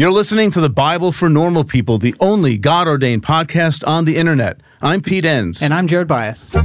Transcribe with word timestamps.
You're 0.00 0.12
listening 0.12 0.50
to 0.52 0.62
the 0.62 0.70
Bible 0.70 1.12
for 1.12 1.28
Normal 1.28 1.62
People, 1.62 1.98
the 1.98 2.14
only 2.20 2.56
God 2.56 2.88
ordained 2.88 3.22
podcast 3.22 3.86
on 3.86 4.06
the 4.06 4.16
internet. 4.16 4.58
I'm 4.80 5.02
Pete 5.02 5.26
Enns. 5.26 5.60
And 5.60 5.74
I'm 5.74 5.86
Jared 5.86 6.08
Byas. 6.08 6.56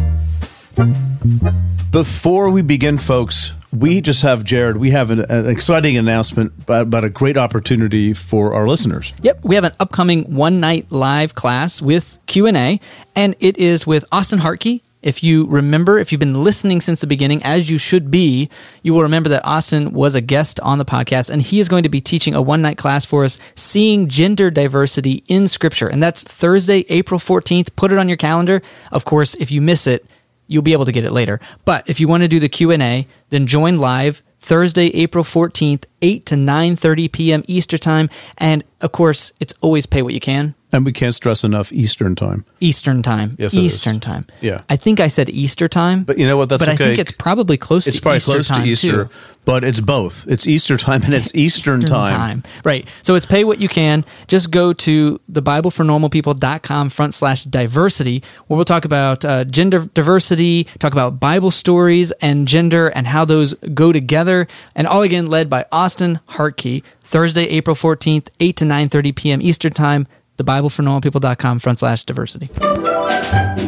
Before 1.91 2.49
we 2.49 2.61
begin, 2.61 2.97
folks, 2.97 3.51
we 3.73 3.99
just 3.99 4.21
have 4.21 4.45
Jared. 4.45 4.77
We 4.77 4.91
have 4.91 5.11
an, 5.11 5.29
an 5.29 5.49
exciting 5.49 5.97
announcement 5.97 6.53
about, 6.61 6.83
about, 6.83 7.03
a 7.03 7.09
great 7.09 7.35
opportunity 7.35 8.13
for 8.13 8.53
our 8.53 8.69
listeners. 8.69 9.11
Yep, 9.21 9.41
we 9.43 9.55
have 9.55 9.65
an 9.65 9.73
upcoming 9.81 10.33
one 10.33 10.61
night 10.61 10.89
live 10.89 11.36
class 11.36 11.81
with 11.81 12.20
Q 12.27 12.47
and 12.47 12.55
A, 12.55 12.79
and 13.17 13.36
it 13.41 13.57
is 13.57 13.86
with 13.86 14.05
Austen 14.13 14.39
Hartke. 14.39 14.79
If 15.05 15.23
you 15.23 15.45
remember, 15.45 15.99
if 15.99 16.11
you've 16.11 16.19
been 16.19 16.43
listening 16.43 16.81
since 16.81 16.99
the 16.99 17.05
beginning, 17.05 17.43
as 17.43 17.69
you 17.69 17.77
should 17.77 18.09
be, 18.09 18.49
you 18.81 18.95
will 18.95 19.04
remember 19.04 19.29
that 19.29 19.45
Austen 19.45 19.93
was 19.93 20.15
a 20.15 20.19
guest 20.21 20.59
on 20.61 20.79
the 20.79 20.83
podcast, 20.83 21.29
and 21.29 21.43
he 21.43 21.59
is 21.59 21.69
going 21.69 21.83
to 21.83 21.89
be 21.89 22.01
teaching 22.01 22.33
a 22.33 22.41
one 22.41 22.63
night 22.63 22.79
class 22.79 23.05
for 23.05 23.23
us, 23.23 23.37
seeing 23.54 24.09
gender 24.09 24.49
diversity 24.49 25.23
in 25.27 25.47
Scripture, 25.47 25.87
and 25.87 26.01
that's 26.01 26.23
Thursday, 26.23 26.86
April 26.89 27.19
fourteenth. 27.19 27.75
Put 27.75 27.91
it 27.91 27.99
on 27.99 28.07
your 28.10 28.18
calendar. 28.18 28.63
Of 28.91 29.05
course, 29.05 29.36
if 29.36 29.51
you 29.51 29.61
miss 29.61 29.86
it 29.86 30.05
you'll 30.47 30.61
be 30.61 30.73
able 30.73 30.86
to 30.86 30.91
get 30.91 31.04
it 31.04 31.11
later. 31.11 31.39
But 31.65 31.89
if 31.89 31.99
you 31.99 32.08
want 32.08 32.22
to 32.22 32.27
do 32.27 32.39
the 32.39 32.49
Q&A, 32.49 33.08
then 33.30 33.47
join 33.47 33.80
live 33.80 34.22
Thursday, 34.39 34.88
April 34.89 35.23
14th, 35.23 35.85
8 36.03 36.25
to 36.27 36.35
9:30 36.35 37.11
p.m. 37.11 37.44
Eastern 37.47 37.80
Time, 37.80 38.09
and 38.38 38.63
of 38.80 38.91
course, 38.91 39.33
it's 39.39 39.55
always 39.61 39.88
pay 39.88 40.03
what 40.03 40.13
you 40.13 40.19
can. 40.19 40.53
And 40.75 40.86
we 40.86 40.92
can't 40.92 41.16
stress 41.16 41.45
enough 41.45 41.72
Eastern 41.72 42.16
time. 42.16 42.44
Eastern 42.59 43.02
time. 43.02 43.36
Yes, 43.38 43.53
Eastern 43.53 44.02
time. 44.02 44.25
Yeah. 44.42 44.61
I 44.67 44.75
think 44.75 45.00
I 45.00 45.08
said 45.08 45.30
Easter 45.30 45.70
time. 45.70 46.03
But 46.03 46.17
you 46.17 46.28
know 46.28 46.36
what? 46.36 46.50
That's 46.50 46.66
but 46.66 46.73
okay. 46.73 46.83
I 46.83 46.88
think 46.88 47.00
it's 47.00 47.14
probably 47.14 47.56
close 47.56 47.88
it's 47.88 47.95
to 47.95 48.02
probably 48.02 48.17
Easter 48.17 48.31
close 48.33 48.47
time 48.50 48.64
to 48.64 48.70
Easter, 48.70 49.06
too. 49.06 49.09
but 49.45 49.64
it's 49.64 49.80
both. 49.80 50.28
It's 50.28 50.45
Easter 50.45 50.75
time 50.75 51.03
and 51.03 51.14
it's 51.14 51.33
Eastern, 51.36 51.81
Eastern 51.81 51.81
time. 51.81 52.44
Right. 52.66 52.89
So 53.03 53.16
it's 53.16 53.25
pay 53.25 53.45
what 53.45 53.61
you 53.61 53.69
can. 53.69 54.03
Just 54.28 54.52
go 54.52 54.73
to 54.73 55.22
the 55.30 55.42
BibleForNormalPeople.com 55.42 56.89
front 56.89 57.14
slash 57.14 57.45
diversity, 57.45 58.21
where 58.47 58.58
we'll 58.58 58.66
talk 58.66 58.83
about 58.83 59.23
uh, 59.23 59.45
gender 59.45 59.86
diversity, 59.94 60.66
talk 60.80 60.92
about 60.92 61.21
Bible 61.21 61.52
stories 61.52 62.11
and 62.21 62.49
gender 62.49 62.89
and 62.89 63.08
how 63.08 63.23
those 63.23 63.53
go 63.73 63.94
together. 63.94 64.47
And 64.75 64.88
all 64.88 65.03
again 65.03 65.27
led 65.27 65.49
by 65.49 65.66
Austen 65.71 66.19
Hartke, 66.31 66.83
Thursday, 66.99 67.45
April 67.45 67.75
14th, 67.75 68.27
8 68.42 68.58
to 68.58 68.66
9.30 68.66 69.16
p.m. 69.16 69.42
Eastern 69.42 69.71
Time, 69.71 70.08
the 70.38 70.44
BibleForNormalPeople.com 70.44 71.59
front 71.59 71.80
slash 71.80 72.03
diversity. 72.03 72.47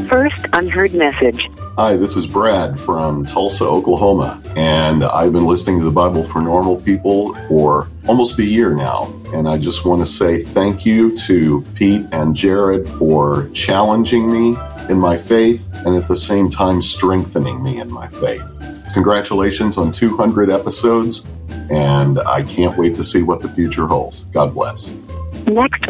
First 0.07 0.45
unheard 0.53 0.93
message. 0.93 1.49
Hi, 1.77 1.95
this 1.95 2.15
is 2.15 2.25
Brad 2.25 2.79
from 2.79 3.25
Tulsa, 3.25 3.65
Oklahoma, 3.65 4.41
and 4.55 5.03
I've 5.03 5.31
been 5.31 5.45
listening 5.45 5.79
to 5.79 5.85
the 5.85 5.91
Bible 5.91 6.23
for 6.23 6.41
Normal 6.41 6.81
People 6.81 7.35
for 7.47 7.87
almost 8.07 8.39
a 8.39 8.43
year 8.43 8.73
now. 8.73 9.13
And 9.33 9.47
I 9.47 9.57
just 9.57 9.85
want 9.85 10.01
to 10.01 10.05
say 10.05 10.39
thank 10.39 10.85
you 10.85 11.15
to 11.17 11.61
Pete 11.75 12.05
and 12.11 12.35
Jared 12.35 12.87
for 12.87 13.49
challenging 13.53 14.31
me 14.31 14.57
in 14.89 14.97
my 14.97 15.17
faith 15.17 15.69
and 15.85 15.95
at 15.95 16.07
the 16.07 16.15
same 16.15 16.49
time 16.49 16.81
strengthening 16.81 17.61
me 17.61 17.79
in 17.79 17.91
my 17.91 18.07
faith. 18.07 18.59
Congratulations 18.93 19.77
on 19.77 19.91
200 19.91 20.49
episodes, 20.49 21.25
and 21.69 22.19
I 22.19 22.43
can't 22.43 22.77
wait 22.77 22.95
to 22.95 23.03
see 23.03 23.21
what 23.21 23.41
the 23.41 23.49
future 23.49 23.85
holds. 23.85 24.23
God 24.25 24.53
bless. 24.53 24.89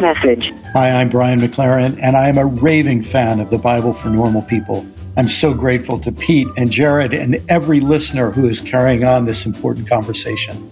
Message. 0.00 0.52
Hi, 0.72 0.90
I'm 0.90 1.08
Brian 1.08 1.40
McLaren, 1.40 1.98
and 2.00 2.16
I 2.16 2.28
am 2.28 2.38
a 2.38 2.46
raving 2.46 3.02
fan 3.02 3.40
of 3.40 3.50
the 3.50 3.58
Bible 3.58 3.92
for 3.92 4.08
Normal 4.08 4.42
People. 4.42 4.86
I'm 5.16 5.28
so 5.28 5.52
grateful 5.52 5.98
to 6.00 6.12
Pete 6.12 6.46
and 6.56 6.70
Jared 6.70 7.12
and 7.12 7.42
every 7.48 7.80
listener 7.80 8.30
who 8.30 8.46
is 8.46 8.60
carrying 8.60 9.04
on 9.04 9.26
this 9.26 9.46
important 9.46 9.88
conversation. 9.88 10.70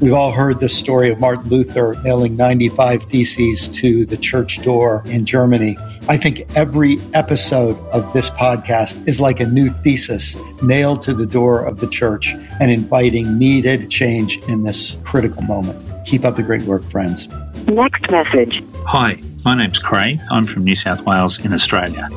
We've 0.00 0.12
all 0.12 0.30
heard 0.30 0.60
the 0.60 0.68
story 0.68 1.10
of 1.10 1.18
Martin 1.18 1.50
Luther 1.50 2.00
nailing 2.04 2.36
95 2.36 3.02
theses 3.02 3.68
to 3.70 4.06
the 4.06 4.16
church 4.16 4.62
door 4.62 5.02
in 5.06 5.26
Germany. 5.26 5.76
I 6.08 6.16
think 6.16 6.46
every 6.54 7.00
episode 7.14 7.76
of 7.88 8.12
this 8.12 8.30
podcast 8.30 9.08
is 9.08 9.20
like 9.20 9.40
a 9.40 9.46
new 9.46 9.70
thesis 9.70 10.36
nailed 10.62 11.02
to 11.02 11.14
the 11.14 11.26
door 11.26 11.64
of 11.64 11.80
the 11.80 11.88
church 11.88 12.36
and 12.60 12.70
inviting 12.70 13.38
needed 13.38 13.90
change 13.90 14.38
in 14.42 14.62
this 14.62 14.98
critical 15.02 15.42
moment. 15.42 15.87
Keep 16.08 16.24
up 16.24 16.36
the 16.36 16.42
great 16.42 16.62
work, 16.62 16.82
friends. 16.90 17.28
Next 17.66 18.10
message. 18.10 18.64
Hi, 18.86 19.22
my 19.44 19.54
name's 19.54 19.78
Craig. 19.78 20.18
I'm 20.30 20.46
from 20.46 20.64
New 20.64 20.74
South 20.74 21.02
Wales 21.02 21.38
in 21.38 21.52
Australia. 21.52 22.08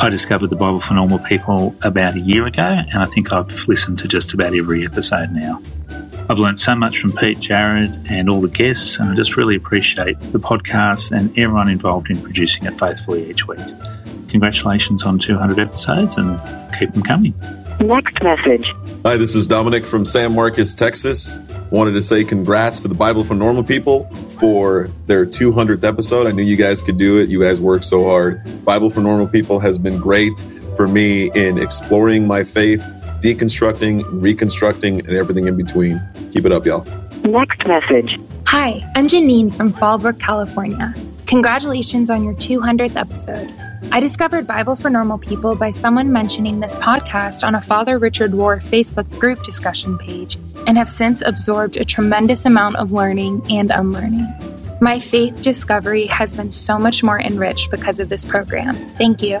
I 0.00 0.08
discovered 0.08 0.50
the 0.50 0.56
Bible 0.56 0.80
for 0.80 0.94
Normal 0.94 1.20
People 1.20 1.72
about 1.82 2.16
a 2.16 2.18
year 2.18 2.46
ago, 2.46 2.64
and 2.64 3.00
I 3.00 3.06
think 3.06 3.32
I've 3.32 3.68
listened 3.68 4.00
to 4.00 4.08
just 4.08 4.34
about 4.34 4.56
every 4.56 4.84
episode 4.84 5.30
now. 5.30 5.62
I've 6.28 6.40
learned 6.40 6.58
so 6.58 6.74
much 6.74 6.98
from 6.98 7.12
Pete, 7.12 7.38
Jared, 7.38 8.06
and 8.10 8.28
all 8.28 8.40
the 8.40 8.48
guests, 8.48 8.98
and 8.98 9.08
I 9.08 9.14
just 9.14 9.36
really 9.36 9.54
appreciate 9.54 10.18
the 10.32 10.40
podcast 10.40 11.12
and 11.12 11.30
everyone 11.38 11.68
involved 11.68 12.10
in 12.10 12.20
producing 12.20 12.64
it 12.64 12.74
faithfully 12.74 13.30
each 13.30 13.46
week. 13.46 13.60
Congratulations 14.30 15.04
on 15.04 15.16
200 15.16 15.60
episodes 15.60 16.16
and 16.16 16.40
keep 16.76 16.92
them 16.92 17.04
coming. 17.04 17.34
Next 17.80 18.20
message. 18.22 18.74
Hi, 19.04 19.16
this 19.16 19.36
is 19.36 19.46
Dominic 19.46 19.86
from 19.86 20.04
San 20.04 20.34
Marcos, 20.34 20.74
Texas. 20.74 21.40
Wanted 21.70 21.92
to 21.92 22.02
say 22.02 22.24
congrats 22.24 22.82
to 22.82 22.88
the 22.88 22.94
Bible 22.94 23.22
for 23.22 23.34
Normal 23.34 23.62
People 23.62 24.12
for 24.40 24.90
their 25.06 25.24
200th 25.24 25.84
episode. 25.84 26.26
I 26.26 26.32
knew 26.32 26.42
you 26.42 26.56
guys 26.56 26.82
could 26.82 26.98
do 26.98 27.18
it. 27.18 27.28
You 27.28 27.40
guys 27.40 27.60
worked 27.60 27.84
so 27.84 28.02
hard. 28.02 28.42
Bible 28.64 28.90
for 28.90 29.00
Normal 29.00 29.28
People 29.28 29.60
has 29.60 29.78
been 29.78 29.98
great 29.98 30.42
for 30.76 30.88
me 30.88 31.30
in 31.34 31.58
exploring 31.58 32.26
my 32.26 32.42
faith, 32.42 32.80
deconstructing, 33.22 34.04
reconstructing, 34.10 35.00
and 35.00 35.10
everything 35.10 35.46
in 35.46 35.56
between. 35.56 36.02
Keep 36.32 36.46
it 36.46 36.52
up, 36.52 36.66
y'all. 36.66 36.84
Next 37.22 37.64
message. 37.66 38.18
Hi, 38.46 38.82
I'm 38.96 39.06
Janine 39.06 39.54
from 39.54 39.72
Fallbrook, 39.72 40.18
California. 40.18 40.94
Congratulations 41.26 42.10
on 42.10 42.24
your 42.24 42.34
200th 42.34 42.96
episode. 42.96 43.54
I 43.90 44.00
discovered 44.00 44.46
Bible 44.46 44.76
for 44.76 44.90
Normal 44.90 45.18
People 45.18 45.54
by 45.54 45.70
someone 45.70 46.12
mentioning 46.12 46.60
this 46.60 46.76
podcast 46.76 47.46
on 47.46 47.54
a 47.54 47.60
Father 47.60 47.98
Richard 47.98 48.32
Rohr 48.32 48.62
Facebook 48.62 49.08
group 49.18 49.42
discussion 49.42 49.96
page 49.96 50.36
and 50.66 50.76
have 50.76 50.88
since 50.88 51.22
absorbed 51.22 51.76
a 51.76 51.84
tremendous 51.84 52.44
amount 52.44 52.76
of 52.76 52.92
learning 52.92 53.42
and 53.50 53.70
unlearning. 53.70 54.26
My 54.80 55.00
faith 55.00 55.40
discovery 55.40 56.06
has 56.06 56.34
been 56.34 56.50
so 56.50 56.78
much 56.78 57.02
more 57.02 57.20
enriched 57.20 57.70
because 57.70 57.98
of 57.98 58.08
this 58.08 58.24
program. 58.24 58.74
Thank 58.96 59.22
you. 59.22 59.40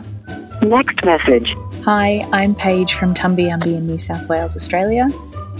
Next 0.62 1.04
message. 1.04 1.54
Hi, 1.84 2.26
I'm 2.32 2.54
Paige 2.54 2.94
from 2.94 3.14
Tumbiumbi 3.14 3.76
in 3.76 3.86
New 3.86 3.98
South 3.98 4.28
Wales, 4.28 4.56
Australia. 4.56 5.08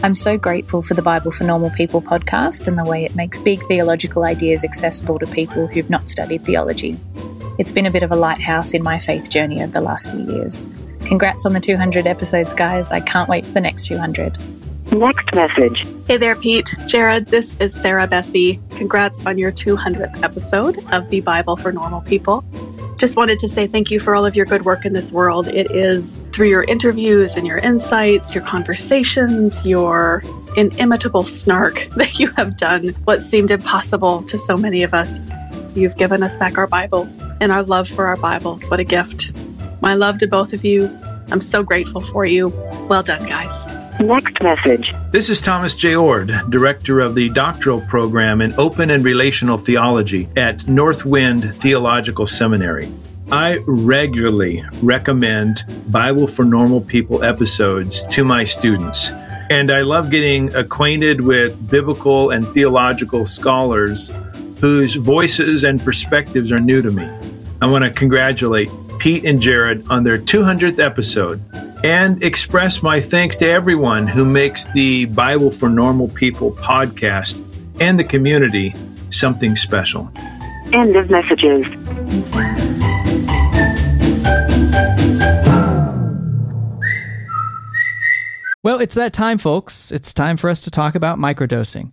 I'm 0.02 0.14
so 0.14 0.38
grateful 0.38 0.82
for 0.82 0.94
the 0.94 1.02
Bible 1.02 1.32
for 1.32 1.44
Normal 1.44 1.70
People 1.70 2.00
podcast 2.00 2.68
and 2.68 2.78
the 2.78 2.84
way 2.84 3.04
it 3.04 3.16
makes 3.16 3.38
big 3.38 3.62
theological 3.66 4.24
ideas 4.24 4.64
accessible 4.64 5.18
to 5.18 5.26
people 5.26 5.66
who've 5.66 5.90
not 5.90 6.08
studied 6.08 6.44
theology. 6.44 6.98
It's 7.58 7.72
been 7.72 7.86
a 7.86 7.90
bit 7.90 8.04
of 8.04 8.12
a 8.12 8.16
lighthouse 8.16 8.72
in 8.72 8.84
my 8.84 9.00
faith 9.00 9.28
journey 9.28 9.60
over 9.60 9.72
the 9.72 9.80
last 9.80 10.12
few 10.12 10.32
years. 10.32 10.64
Congrats 11.04 11.44
on 11.44 11.54
the 11.54 11.60
200 11.60 12.06
episodes, 12.06 12.54
guys. 12.54 12.92
I 12.92 13.00
can't 13.00 13.28
wait 13.28 13.44
for 13.44 13.50
the 13.50 13.60
next 13.60 13.86
200. 13.86 14.38
Next 14.92 15.34
message. 15.34 15.84
Hey 16.06 16.18
there, 16.18 16.36
Pete. 16.36 16.72
Jared, 16.86 17.26
this 17.26 17.56
is 17.58 17.74
Sarah 17.74 18.06
Bessey. 18.06 18.60
Congrats 18.76 19.26
on 19.26 19.38
your 19.38 19.50
200th 19.50 20.22
episode 20.22 20.78
of 20.92 21.10
the 21.10 21.20
Bible 21.20 21.56
for 21.56 21.72
Normal 21.72 22.00
People. 22.02 22.44
Just 22.96 23.16
wanted 23.16 23.40
to 23.40 23.48
say 23.48 23.66
thank 23.66 23.90
you 23.90 23.98
for 23.98 24.14
all 24.14 24.24
of 24.24 24.36
your 24.36 24.46
good 24.46 24.64
work 24.64 24.84
in 24.84 24.92
this 24.92 25.10
world. 25.10 25.48
It 25.48 25.70
is 25.72 26.20
through 26.32 26.48
your 26.48 26.62
interviews 26.62 27.34
and 27.34 27.44
your 27.44 27.58
insights, 27.58 28.36
your 28.36 28.44
conversations, 28.44 29.66
your 29.66 30.22
inimitable 30.56 31.24
snark 31.24 31.88
that 31.96 32.20
you 32.20 32.28
have 32.36 32.56
done 32.56 32.88
what 33.02 33.20
seemed 33.20 33.50
impossible 33.50 34.22
to 34.22 34.38
so 34.38 34.56
many 34.56 34.84
of 34.84 34.94
us. 34.94 35.18
You've 35.78 35.96
given 35.96 36.24
us 36.24 36.36
back 36.36 36.58
our 36.58 36.66
Bibles 36.66 37.22
and 37.40 37.52
our 37.52 37.62
love 37.62 37.88
for 37.88 38.06
our 38.06 38.16
Bibles. 38.16 38.68
What 38.68 38.80
a 38.80 38.84
gift. 38.84 39.30
My 39.80 39.94
love 39.94 40.18
to 40.18 40.26
both 40.26 40.52
of 40.52 40.64
you. 40.64 40.86
I'm 41.30 41.40
so 41.40 41.62
grateful 41.62 42.00
for 42.00 42.24
you. 42.24 42.48
Well 42.88 43.04
done, 43.04 43.24
guys. 43.28 43.66
Next 44.00 44.42
message. 44.42 44.92
This 45.12 45.30
is 45.30 45.40
Thomas 45.40 45.74
J. 45.74 45.94
Oord, 45.94 46.50
Director 46.50 46.98
of 46.98 47.14
the 47.14 47.28
Doctoral 47.28 47.80
Program 47.82 48.40
in 48.40 48.52
Open 48.58 48.90
and 48.90 49.04
Relational 49.04 49.56
Theology 49.56 50.28
at 50.36 50.66
Northwind 50.66 51.54
Theological 51.54 52.26
Seminary. 52.26 52.92
I 53.30 53.58
regularly 53.66 54.64
recommend 54.82 55.62
Bible 55.92 56.26
for 56.26 56.44
Normal 56.44 56.80
People 56.80 57.22
episodes 57.22 58.04
to 58.06 58.24
my 58.24 58.42
students, 58.42 59.10
and 59.50 59.70
I 59.70 59.82
love 59.82 60.10
getting 60.10 60.52
acquainted 60.56 61.20
with 61.20 61.70
biblical 61.70 62.30
and 62.30 62.46
theological 62.48 63.26
scholars 63.26 64.10
whose 64.60 64.94
voices 64.94 65.64
and 65.64 65.80
perspectives 65.80 66.50
are 66.50 66.58
new 66.58 66.82
to 66.82 66.90
me. 66.90 67.08
I 67.60 67.66
want 67.66 67.84
to 67.84 67.90
congratulate 67.90 68.68
Pete 68.98 69.24
and 69.24 69.40
Jared 69.40 69.84
on 69.90 70.02
their 70.04 70.18
200th 70.18 70.78
episode 70.78 71.42
and 71.84 72.22
express 72.22 72.82
my 72.82 73.00
thanks 73.00 73.36
to 73.36 73.46
everyone 73.46 74.06
who 74.06 74.24
makes 74.24 74.66
the 74.72 75.04
Bible 75.06 75.50
for 75.50 75.68
Normal 75.68 76.08
People 76.08 76.52
podcast 76.52 77.44
and 77.80 77.98
the 77.98 78.04
community 78.04 78.74
something 79.10 79.56
special. 79.56 80.10
End 80.72 80.96
of 80.96 81.08
messages. 81.08 81.66
Well, 88.64 88.80
it's 88.80 88.96
that 88.96 89.12
time, 89.12 89.38
folks. 89.38 89.92
It's 89.92 90.12
time 90.12 90.36
for 90.36 90.50
us 90.50 90.60
to 90.62 90.70
talk 90.70 90.94
about 90.94 91.18
microdosing. 91.18 91.92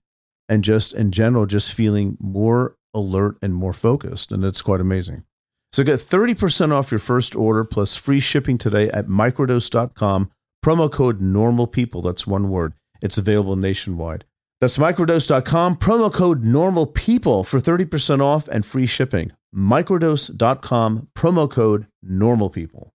and 0.51 0.65
just 0.65 0.93
in 0.93 1.11
general, 1.11 1.45
just 1.45 1.71
feeling 1.73 2.17
more 2.19 2.75
alert 2.93 3.37
and 3.41 3.55
more 3.55 3.71
focused. 3.71 4.33
And 4.33 4.43
it's 4.43 4.61
quite 4.61 4.81
amazing. 4.81 5.23
So 5.71 5.85
get 5.85 6.01
30% 6.01 6.73
off 6.73 6.91
your 6.91 6.99
first 6.99 7.37
order 7.37 7.63
plus 7.63 7.95
free 7.95 8.19
shipping 8.19 8.57
today 8.57 8.89
at 8.89 9.07
microdose.com. 9.07 10.29
Promo 10.63 10.91
code 10.91 11.21
normal 11.21 11.67
people. 11.67 12.01
That's 12.01 12.27
one 12.27 12.49
word. 12.49 12.73
It's 13.01 13.17
available 13.17 13.55
nationwide. 13.55 14.25
That's 14.59 14.77
microdose.com. 14.77 15.77
Promo 15.77 16.11
code 16.11 16.43
normal 16.43 16.85
people 16.85 17.45
for 17.45 17.61
30% 17.61 18.19
off 18.19 18.49
and 18.49 18.65
free 18.65 18.85
shipping. 18.85 19.31
Microdose.com. 19.55 21.07
Promo 21.15 21.49
code 21.49 21.87
normal 22.03 22.49
people. 22.49 22.91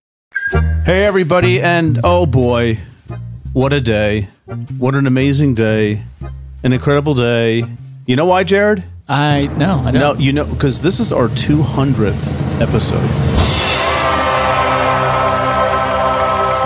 Hey, 0.85 1.05
everybody. 1.05 1.59
And 1.59 1.99
oh 2.03 2.27
boy, 2.27 2.77
what 3.53 3.73
a 3.73 3.81
day. 3.81 4.29
What 4.77 4.93
an 4.93 5.07
amazing 5.07 5.55
day. 5.55 6.03
An 6.63 6.73
incredible 6.73 7.13
day. 7.13 7.63
You 8.05 8.15
know 8.15 8.25
why, 8.25 8.43
Jared? 8.43 8.83
I 9.07 9.47
know. 9.57 9.81
I 9.85 9.91
No, 9.91 10.13
you 10.15 10.33
know, 10.33 10.45
because 10.45 10.81
this 10.81 10.99
is 10.99 11.11
our 11.11 11.27
200th 11.29 12.61
episode. 12.61 12.97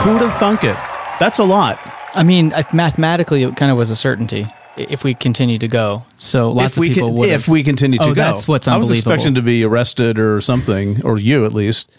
Who'd 0.01 0.21
have 0.21 0.33
thunk 0.39 0.63
it? 0.63 0.75
That's 1.19 1.37
a 1.37 1.43
lot. 1.43 1.79
I 2.15 2.23
mean, 2.23 2.51
mathematically, 2.73 3.43
it 3.43 3.55
kind 3.55 3.71
of 3.71 3.77
was 3.77 3.91
a 3.91 3.95
certainty 3.95 4.45
i- 4.45 4.87
if 4.89 5.03
we 5.03 5.13
continue 5.13 5.59
to 5.59 5.67
go. 5.67 6.03
So 6.17 6.51
lots 6.51 6.73
if 6.77 6.79
we 6.79 6.89
of 6.89 6.95
people 6.95 7.13
would. 7.13 7.29
if 7.29 7.47
we 7.47 7.61
continue 7.61 7.99
to 7.99 8.05
oh, 8.05 8.07
go, 8.07 8.13
that's 8.15 8.47
what's 8.47 8.67
I 8.67 8.77
was 8.77 8.87
unbelievable. 8.87 9.11
expecting 9.13 9.35
to 9.35 9.41
be 9.43 9.63
arrested 9.63 10.17
or 10.17 10.41
something, 10.41 11.03
or 11.05 11.19
you 11.19 11.45
at 11.45 11.53
least. 11.53 11.91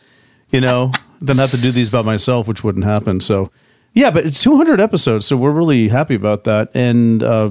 You 0.51 0.61
know, 0.61 0.91
then 1.21 1.39
have 1.39 1.53
to 1.53 1.57
do 1.61 1.71
these 1.71 1.89
by 1.91 2.03
myself, 2.03 2.49
which 2.49 2.63
wouldn't 2.65 2.85
happen. 2.85 3.21
So, 3.21 3.51
yeah, 3.95 4.11
but 4.11 4.25
it's 4.27 4.43
200 4.43 4.81
episodes, 4.81 5.27
so 5.27 5.37
we're 5.37 5.51
really 5.53 5.89
happy 5.89 6.15
about 6.15 6.45
that, 6.45 6.71
and 6.75 7.23
uh, 7.23 7.51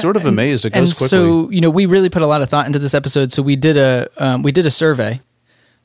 sort 0.00 0.16
of 0.16 0.22
and- 0.22 0.32
amazed 0.34 0.64
it 0.64 0.74
and 0.74 0.82
goes 0.86 0.98
quickly. 0.98 1.08
so 1.08 1.50
you 1.50 1.60
know, 1.60 1.70
we 1.70 1.86
really 1.86 2.10
put 2.10 2.22
a 2.22 2.26
lot 2.26 2.42
of 2.42 2.48
thought 2.50 2.66
into 2.66 2.78
this 2.78 2.94
episode. 2.94 3.32
So 3.32 3.42
we 3.42 3.56
did 3.56 3.76
a 3.76 4.08
um, 4.18 4.42
we 4.42 4.52
did 4.52 4.66
a 4.66 4.70
survey, 4.70 5.20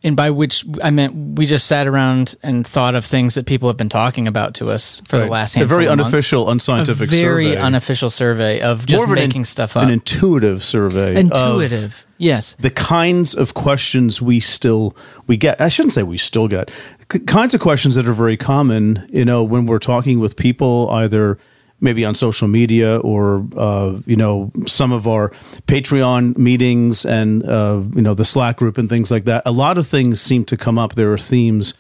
and 0.04 0.18
by 0.18 0.30
which 0.32 0.66
I 0.84 0.90
meant 0.90 1.38
we 1.38 1.46
just 1.46 1.68
sat 1.68 1.88
around 1.88 2.36
and 2.44 2.68
thought 2.68 2.96
of 2.96 3.06
things 3.06 3.36
that 3.36 3.46
people 3.46 3.70
have 3.70 3.78
been 3.78 3.88
talking 3.90 4.28
about 4.28 4.56
to 4.56 4.70
us 4.70 5.02
for 5.08 5.16
the 5.18 5.24
Right. 5.24 5.32
last 5.32 5.56
A 5.56 5.66
very 5.66 5.86
of 5.86 5.98
months. 5.98 6.08
unofficial, 6.10 6.50
unscientific 6.50 7.08
a 7.08 7.12
very 7.12 7.52
survey. 7.52 7.62
unofficial 7.62 8.10
survey 8.10 8.60
of 8.62 8.86
just 8.86 9.06
of 9.06 9.12
making 9.12 9.42
in- 9.42 9.46
stuff 9.46 9.78
up. 9.78 9.84
An 9.84 9.90
intuitive 9.90 10.64
survey. 10.64 11.12
of 11.12 11.18
Intuitive, 11.18 12.06
yes. 12.18 12.58
The 12.60 12.70
kinds 12.72 13.34
of 13.36 13.54
questions 13.54 14.22
we 14.22 14.42
still 14.42 14.96
we 15.28 15.38
get. 15.38 15.62
I 15.62 15.70
shouldn't 15.70 15.94
say 15.94 16.04
we 16.04 16.18
still 16.18 16.50
get. 16.50 16.70
Kinds 17.28 17.54
of 17.54 17.62
questions 17.62 17.96
that 17.96 18.08
are 18.08 18.14
very 18.14 18.38
common. 18.38 19.08
You 19.10 19.26
know, 19.26 19.44
when 19.44 19.66
we're 19.66 19.80
talking 19.80 20.20
with 20.20 20.36
people, 20.36 20.90
either 20.92 21.38
maybe 21.80 22.06
on 22.06 22.16
social 22.16 22.48
media 22.48 22.98
or 23.00 23.46
uh, 23.58 24.00
you 24.06 24.16
know 24.16 24.52
some 24.66 24.92
of 24.92 25.08
our 25.08 25.30
Patreon 25.68 26.38
meetings 26.38 27.06
and 27.06 27.44
uh, 27.44 27.84
you 27.94 28.02
know 28.02 28.14
the 28.14 28.26
Slack 28.26 28.58
group 28.58 28.78
and 28.78 28.90
things 28.90 29.12
like 29.12 29.26
that. 29.26 29.44
A 29.46 29.52
lot 29.52 29.78
of 29.78 29.88
things 29.88 30.22
seem 30.22 30.46
to 30.46 30.58
come 30.58 30.78
up. 30.80 30.96
There 30.96 31.12
are 31.12 31.18
themes. 31.18 31.74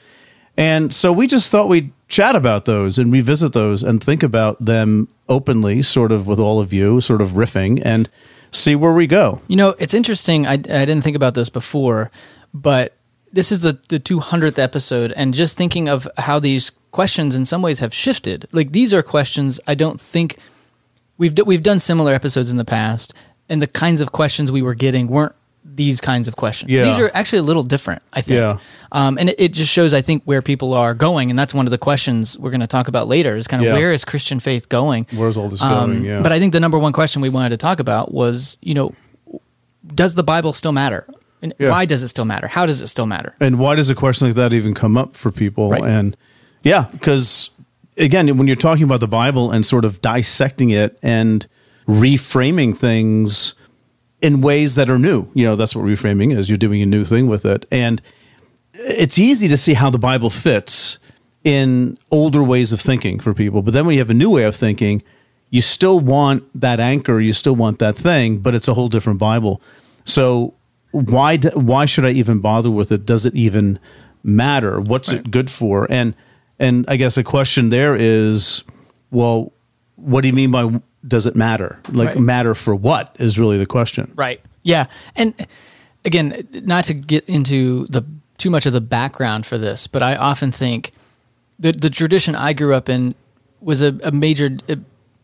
And 0.55 0.93
so 0.93 1.11
we 1.11 1.25
just 1.25 1.51
thought 1.51 1.67
we'd 1.67 1.91
chat 2.07 2.35
about 2.35 2.65
those 2.65 2.99
and 2.99 3.11
revisit 3.11 3.53
those 3.53 3.81
and 3.81 4.03
think 4.03 4.21
about 4.21 4.63
them 4.63 5.07
openly, 5.27 5.81
sort 5.81 6.11
of 6.11 6.27
with 6.27 6.39
all 6.39 6.59
of 6.59 6.71
you, 6.71 7.01
sort 7.01 7.21
of 7.21 7.29
riffing 7.29 7.81
and 7.83 8.07
see 8.51 8.75
where 8.75 8.93
we 8.93 9.07
go. 9.07 9.41
You 9.47 9.55
know, 9.55 9.69
it's 9.79 9.95
interesting. 9.95 10.45
I, 10.45 10.53
I 10.53 10.55
didn't 10.57 11.01
think 11.01 11.15
about 11.15 11.33
this 11.33 11.49
before, 11.49 12.11
but 12.53 12.95
this 13.33 13.51
is 13.51 13.59
the, 13.61 13.77
the 13.89 13.99
200th 13.99 14.57
episode, 14.59 15.11
and 15.13 15.33
just 15.33 15.57
thinking 15.57 15.89
of 15.89 16.07
how 16.17 16.39
these 16.39 16.71
questions 16.91 17.35
in 17.35 17.43
some 17.45 17.61
ways 17.61 17.79
have 17.79 17.93
shifted. 17.93 18.45
Like, 18.53 18.71
these 18.71 18.93
are 18.93 19.01
questions 19.03 19.59
I 19.67 19.73
don't 19.75 19.99
think 19.99 20.37
we've, 21.17 21.33
d- 21.35 21.41
we've 21.41 21.63
done 21.63 21.79
similar 21.79 22.13
episodes 22.13 22.51
in 22.51 22.57
the 22.57 22.65
past, 22.65 23.13
and 23.49 23.61
the 23.61 23.67
kinds 23.67 23.99
of 24.01 24.11
questions 24.11 24.51
we 24.51 24.61
were 24.61 24.75
getting 24.75 25.07
weren't 25.07 25.33
these 25.65 25.99
kinds 26.01 26.27
of 26.27 26.35
questions. 26.35 26.71
Yeah. 26.71 26.83
These 26.83 26.99
are 26.99 27.09
actually 27.13 27.39
a 27.39 27.43
little 27.43 27.63
different, 27.63 28.03
I 28.13 28.21
think. 28.21 28.37
Yeah. 28.37 28.57
Um, 28.91 29.17
and 29.17 29.29
it, 29.29 29.39
it 29.39 29.53
just 29.53 29.71
shows, 29.71 29.93
I 29.93 30.01
think, 30.01 30.21
where 30.25 30.41
people 30.43 30.73
are 30.73 30.93
going. 30.93 31.29
And 31.31 31.39
that's 31.39 31.53
one 31.53 31.65
of 31.65 31.71
the 31.71 31.77
questions 31.79 32.37
we're 32.37 32.51
going 32.51 32.61
to 32.61 32.67
talk 32.67 32.87
about 32.89 33.07
later 33.07 33.35
is 33.35 33.47
kind 33.47 33.61
of 33.63 33.67
Yeah. 33.67 33.73
where 33.73 33.91
is 33.93 34.05
Christian 34.05 34.39
faith 34.39 34.69
going? 34.69 35.07
Where's 35.15 35.35
all 35.37 35.49
this 35.49 35.63
Um, 35.63 35.93
going? 35.93 36.05
Yeah. 36.05 36.21
But 36.21 36.31
I 36.31 36.37
think 36.39 36.53
the 36.53 36.59
number 36.59 36.77
one 36.77 36.91
question 36.93 37.21
we 37.23 37.29
wanted 37.29 37.49
to 37.49 37.57
talk 37.57 37.79
about 37.79 38.13
was, 38.13 38.57
you 38.61 38.75
know, 38.75 38.93
does 39.95 40.13
the 40.15 40.23
Bible 40.23 40.53
still 40.53 40.73
matter? 40.73 41.07
And 41.43 41.53
Yeah. 41.59 41.69
why 41.71 41.85
does 41.85 42.01
it 42.01 42.07
still 42.07 42.25
matter? 42.25 42.47
How 42.47 42.65
does 42.65 42.81
it 42.81 42.87
still 42.87 43.05
matter? 43.05 43.35
And 43.41 43.59
why 43.59 43.75
does 43.75 43.89
a 43.89 43.95
question 43.95 44.27
like 44.27 44.35
that 44.35 44.53
even 44.53 44.73
come 44.73 44.95
up 44.97 45.13
for 45.15 45.29
people? 45.31 45.69
Right. 45.71 45.83
And 45.83 46.15
yeah, 46.63 46.87
because 46.91 47.49
again, 47.97 48.35
when 48.37 48.47
you're 48.47 48.55
talking 48.55 48.83
about 48.85 49.01
the 49.01 49.07
Bible 49.09 49.51
and 49.51 49.65
sort 49.65 49.83
of 49.85 50.01
dissecting 50.01 50.69
it 50.71 50.97
and 51.03 51.45
reframing 51.85 52.75
things 52.75 53.53
in 54.21 54.39
ways 54.41 54.75
that 54.75 54.89
are 54.89 54.97
new, 54.97 55.27
you 55.33 55.45
know, 55.45 55.55
that's 55.57 55.75
what 55.75 55.83
reframing 55.85 56.35
is. 56.35 56.47
You're 56.49 56.57
doing 56.57 56.81
a 56.81 56.85
new 56.85 57.03
thing 57.03 57.27
with 57.27 57.45
it. 57.45 57.65
And 57.71 58.01
it's 58.73 59.19
easy 59.19 59.49
to 59.49 59.57
see 59.57 59.73
how 59.73 59.89
the 59.89 59.99
Bible 59.99 60.29
fits 60.29 60.97
in 61.43 61.97
older 62.09 62.41
ways 62.41 62.71
of 62.71 62.79
thinking 62.79 63.19
for 63.19 63.33
people. 63.33 63.61
But 63.61 63.73
then 63.73 63.85
when 63.85 63.93
you 63.95 63.99
have 63.99 64.09
a 64.09 64.13
new 64.15 64.29
way 64.29 64.43
of 64.45 64.55
thinking, 64.55 65.03
you 65.49 65.59
still 65.61 65.99
want 65.99 66.43
that 66.59 66.79
anchor, 66.79 67.19
you 67.19 67.33
still 67.33 67.55
want 67.55 67.79
that 67.79 67.97
thing, 67.97 68.37
but 68.37 68.55
it's 68.55 68.69
a 68.69 68.73
whole 68.73 68.87
different 68.87 69.19
Bible. 69.19 69.61
So 70.05 70.53
why 70.93 71.35
d- 71.37 71.49
why 71.55 71.85
should 71.85 72.05
I 72.05 72.11
even 72.11 72.39
bother 72.39 72.71
with 72.71 72.91
it? 72.91 73.05
Does 73.05 73.25
it 73.25 73.35
even 73.35 73.79
matter? 74.23 74.79
What's 74.79 75.11
it 75.11 75.29
good 75.29 75.49
for? 75.49 75.85
And 75.91 76.15
and 76.59 76.85
I 76.87 76.95
guess 76.95 77.17
a 77.17 77.23
question 77.23 77.69
there 77.69 77.95
is, 77.95 78.63
well, 79.11 79.51
what 79.95 80.21
do 80.21 80.27
you 80.27 80.33
mean 80.33 80.51
by 80.51 80.79
does 81.05 81.25
it 81.25 81.35
matter? 81.35 81.79
Like 81.91 82.09
Right. 82.09 82.19
matter 82.19 82.55
for 82.55 82.73
what 82.75 83.15
is 83.19 83.37
really 83.37 83.57
the 83.57 83.65
question. 83.65 84.13
Right. 84.15 84.39
Yeah. 84.61 84.85
And 85.17 85.33
again, 86.05 86.47
not 86.63 86.85
to 86.85 86.93
get 86.93 87.27
into 87.27 87.85
the 87.87 88.03
too 88.37 88.49
much 88.49 88.65
of 88.65 88.73
the 88.73 88.81
background 88.81 89.45
for 89.45 89.57
this, 89.57 89.87
but 89.87 90.01
I 90.01 90.15
often 90.15 90.51
think 90.51 90.91
the 91.59 91.71
the 91.71 91.89
tradition 91.89 92.35
I 92.35 92.53
grew 92.53 92.73
up 92.73 92.87
in 92.87 93.15
was 93.61 93.81
a, 93.81 93.97
a 94.03 94.11
major 94.11 94.57
it, 94.67 94.79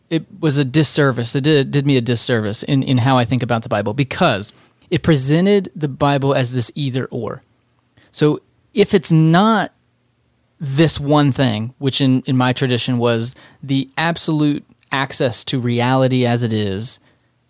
it 0.09 0.25
was 0.39 0.57
a 0.57 0.65
disservice. 0.65 1.35
It 1.35 1.43
did 1.43 1.71
did 1.71 1.85
me 1.85 1.95
a 1.95 2.01
disservice 2.01 2.63
in 2.63 2.81
in 2.83 2.97
how 2.97 3.17
I 3.17 3.25
think 3.25 3.43
about 3.43 3.61
the 3.63 3.69
Bible 3.69 3.93
because 3.93 4.51
it 4.91 5.03
presented 5.03 5.71
the 5.75 5.87
Bible 5.87 6.33
as 6.33 6.53
this 6.53 6.71
either 6.75 7.05
or. 7.05 7.43
So 8.11 8.41
if 8.73 8.93
it's 8.93 9.11
not 9.11 9.71
this 10.59 10.99
one 10.99 11.31
thing, 11.31 11.73
which 11.77 12.01
in, 12.01 12.21
in 12.25 12.35
my 12.37 12.53
tradition 12.53 12.97
was 12.97 13.35
the 13.63 13.89
absolute 13.97 14.65
access 14.91 15.43
to 15.45 15.59
reality 15.59 16.25
as 16.25 16.43
it 16.43 16.51
is 16.51 16.99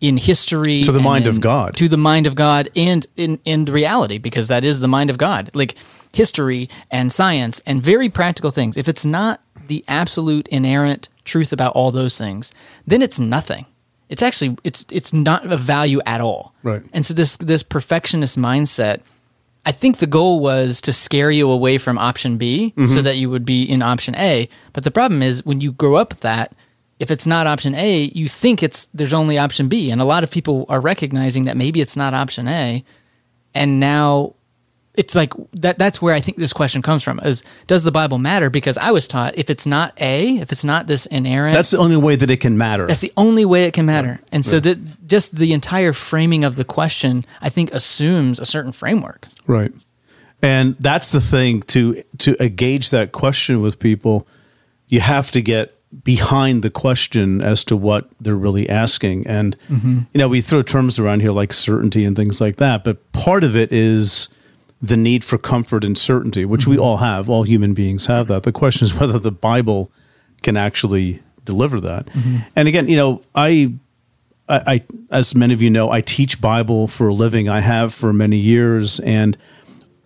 in 0.02 0.18
history 0.18 0.82
To 0.84 0.92
the 0.92 1.00
mind 1.00 1.26
in- 1.26 1.30
of 1.30 1.42
God. 1.42 1.76
to 1.78 1.88
the 1.90 1.98
mind 1.98 2.28
of 2.28 2.36
God 2.36 2.70
and 2.76 3.06
in, 3.16 3.40
in 3.46 3.66
reality 3.66 4.18
because 4.18 4.48
that 4.50 4.64
is 4.64 4.80
the 4.80 4.88
mind 4.88 5.10
of 5.10 5.18
God 5.18 5.50
like 5.54 5.76
history 6.14 6.70
and 6.92 7.12
science 7.12 7.62
and 7.66 7.82
very 7.82 8.10
practical 8.10 8.50
things 8.52 8.78
if 8.78 8.88
it's 8.88 9.06
not 9.06 9.42
the 9.68 9.84
absolute 9.88 10.48
inerrant 10.50 11.10
truth 11.26 11.52
about 11.54 11.74
all 11.74 11.92
those 11.92 12.18
things 12.18 12.52
then 12.88 13.02
it's 13.02 13.20
nothing 13.20 13.66
it's 14.10 14.22
actually 14.24 14.58
it's 14.64 14.86
it's 14.92 15.14
not 15.14 15.46
a 15.52 15.58
value 15.58 16.02
at 16.06 16.20
all 16.22 16.54
Right. 16.64 16.82
and 16.94 17.06
so 17.06 17.14
this 17.14 17.38
this 17.38 17.64
perfectionist 17.64 18.38
mindset 18.38 19.00
I 19.66 19.72
think 19.72 19.98
the 19.98 20.08
goal 20.08 20.40
was 20.40 20.82
to 20.82 20.94
scare 20.94 21.30
you 21.30 21.52
away 21.52 21.78
from 21.78 21.98
option 21.98 22.38
B 22.38 22.74
so 22.78 22.82
Mhm. 22.82 23.04
that 23.04 23.18
you 23.18 23.30
would 23.30 23.44
be 23.46 23.64
in 23.64 23.82
option 23.82 24.16
A. 24.16 24.48
But 24.74 24.84
the 24.86 24.90
problem 24.92 25.22
is 25.22 25.46
when 25.46 25.60
you 25.62 25.74
grow 25.74 25.96
up 25.96 26.10
with 26.14 26.22
that, 26.22 26.54
if 27.00 27.12
it's 27.12 27.28
not 27.28 27.46
option 27.46 27.76
A, 27.76 28.10
you 28.16 28.28
think 28.30 28.64
it's 28.64 28.88
there's 28.94 29.14
only 29.14 29.38
option 29.38 29.68
B. 29.68 29.92
And 29.92 30.00
a 30.02 30.06
lot 30.06 30.24
of 30.24 30.32
people 30.32 30.66
are 30.70 30.80
recognizing 30.80 31.44
that 31.46 31.58
maybe 31.58 31.82
it's 31.82 31.98
not 31.98 32.14
option 32.14 32.48
A. 32.48 32.84
And 33.54 33.80
now 33.82 34.34
it's 35.00 35.16
like 35.16 35.34
that 35.54 35.78
that's 35.80 36.02
where 36.02 36.14
I 36.14 36.20
think 36.20 36.38
this 36.38 36.54
question 36.54 36.82
comes 36.82 37.04
from 37.04 37.20
is 37.22 37.42
does 37.68 37.84
the 37.84 37.92
Bible 37.92 38.18
matter? 38.20 38.50
Because 38.50 38.78
I 38.78 38.92
was 38.92 39.08
taught 39.08 39.38
if 39.38 39.50
it's 39.50 39.66
not 39.66 39.94
A, 40.02 40.38
if 40.38 40.52
it's 40.52 40.64
not 40.66 40.88
this 40.88 41.06
inerrant 41.08 41.56
That's 41.56 41.72
the 41.72 41.78
only 41.78 41.98
way 41.98 42.16
that 42.18 42.30
it 42.30 42.42
can 42.42 42.58
matter. 42.58 42.86
that's 42.86 43.02
the 43.02 43.14
only 43.16 43.46
way 43.46 43.64
it 43.64 43.74
can 43.74 43.86
matter. 43.86 44.20
And 44.32 44.46
so 44.46 44.58
Right. 44.58 44.64
that 44.64 45.08
just 45.08 45.36
the 45.38 45.54
entire 45.54 45.94
framing 45.94 46.44
of 46.44 46.56
the 46.56 46.66
question, 46.66 47.26
I 47.42 47.50
think, 47.50 47.72
assumes 47.74 48.40
a 48.40 48.46
certain 48.46 48.72
framework. 48.74 49.28
Right. 49.48 49.72
And 50.42 50.76
that's 50.80 51.12
the 51.12 51.22
thing 51.22 51.62
to 51.74 52.04
to 52.20 52.36
engage 52.44 52.90
that 52.92 53.12
question 53.12 53.62
with 53.62 53.80
people, 53.80 54.28
you 54.88 55.00
have 55.02 55.32
to 55.32 55.42
get 55.42 55.76
behind 56.04 56.62
the 56.64 56.70
question 56.70 57.42
as 57.42 57.64
to 57.66 57.76
what 57.76 58.10
they're 58.22 58.36
really 58.48 58.70
asking. 58.70 59.26
And, 59.28 59.56
Mm-hmm. 59.72 59.98
you 60.14 60.18
know, 60.20 60.28
we 60.30 60.42
throw 60.42 60.62
terms 60.62 61.00
around 61.00 61.22
here 61.22 61.32
like 61.32 61.52
certainty 61.54 62.06
and 62.06 62.16
things 62.16 62.40
like 62.40 62.58
that, 62.58 62.84
but 62.84 62.98
part 63.12 63.44
of 63.44 63.56
it 63.56 63.72
is 63.74 64.30
the 64.82 64.98
need 64.98 65.24
for 65.24 65.38
comfort 65.38 65.84
and 65.84 65.98
certainty, 65.98 66.46
which 66.46 66.66
we 66.66 66.76
mm-hmm. 66.76 66.84
all 66.84 66.98
have. 66.98 67.30
All 67.30 67.44
human 67.44 67.74
beings 67.74 68.06
have 68.06 68.28
that. 68.28 68.44
The 68.44 68.52
question 68.52 68.86
is 68.86 68.94
whether 69.00 69.20
the 69.20 69.32
Bible 69.32 69.92
can 70.42 70.56
actually 70.58 71.22
deliver 71.44 71.80
that. 71.82 72.06
Mm-hmm. 72.08 72.38
And 72.56 72.68
again, 72.68 72.88
you 72.88 72.98
know, 72.98 73.22
I 73.36 73.74
I, 74.48 74.62
I, 74.66 74.84
as 75.12 75.36
many 75.36 75.54
of 75.54 75.62
you 75.62 75.70
know, 75.70 75.92
I 75.92 76.02
teach 76.02 76.42
Bible 76.42 76.88
for 76.88 77.10
a 77.10 77.14
living. 77.14 77.48
I 77.48 77.60
have 77.60 77.94
for 77.94 78.12
many 78.12 78.38
years, 78.38 79.00
and 79.00 79.38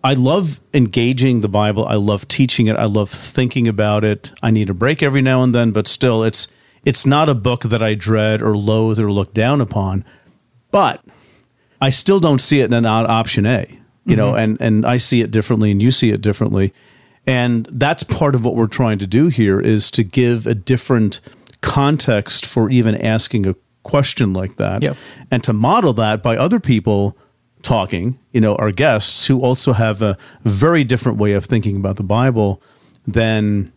I 0.04 0.14
love 0.14 0.60
engaging 0.74 1.40
the 1.40 1.48
Bible. 1.48 1.86
I 1.86 1.94
love 1.94 2.28
teaching 2.28 2.66
it. 2.66 2.76
I 2.76 2.84
love 2.84 3.10
thinking 3.10 3.66
about 3.66 4.04
it. 4.04 4.32
I 4.42 4.50
need 4.50 4.68
a 4.68 4.74
break 4.74 5.02
every 5.02 5.22
now 5.22 5.42
and 5.42 5.54
then, 5.54 5.72
but 5.72 5.86
still, 5.86 6.22
it's 6.22 6.46
it's 6.84 7.06
not 7.06 7.30
a 7.30 7.34
book 7.34 7.62
that 7.62 7.82
I 7.82 7.94
dread 7.94 8.42
or 8.42 8.56
loathe 8.56 9.00
or 9.00 9.10
look 9.10 9.32
down 9.32 9.62
upon. 9.62 10.04
But 10.70 11.02
I 11.80 11.90
still 11.90 12.20
don't 12.20 12.40
see 12.40 12.60
it 12.60 12.66
in 12.66 12.74
an 12.74 12.84
option 12.84 13.46
A, 13.46 13.78
you 14.04 14.16
know, 14.16 14.32
mm-hmm. 14.32 14.38
and 14.38 14.60
and 14.60 14.86
I 14.86 14.98
see 14.98 15.20
it 15.20 15.30
differently, 15.30 15.70
and 15.70 15.80
you 15.80 15.90
see 15.90 16.10
it 16.10 16.20
differently, 16.20 16.72
and 17.26 17.66
that's 17.72 18.02
part 18.02 18.34
of 18.34 18.44
what 18.44 18.54
we're 18.54 18.66
trying 18.66 18.98
to 18.98 19.06
do 19.06 19.28
here 19.28 19.60
is 19.60 19.90
to 19.92 20.04
give 20.04 20.46
a 20.46 20.54
different 20.54 21.20
context 21.60 22.44
for 22.44 22.70
even 22.70 22.94
asking 23.00 23.46
a 23.46 23.54
question 23.82 24.32
like 24.32 24.56
that, 24.56 24.82
Yep. 24.82 24.96
and 25.30 25.44
to 25.44 25.52
model 25.52 25.92
that 25.94 26.22
by 26.22 26.36
other 26.36 26.60
people 26.60 27.16
talking, 27.62 28.18
you 28.32 28.40
know, 28.40 28.54
our 28.56 28.70
guests 28.70 29.26
who 29.26 29.40
also 29.40 29.72
have 29.72 30.02
a 30.02 30.18
very 30.42 30.84
different 30.84 31.18
way 31.18 31.32
of 31.32 31.46
thinking 31.46 31.76
about 31.76 31.96
the 31.96 32.02
Bible 32.02 32.62
than 33.06 33.72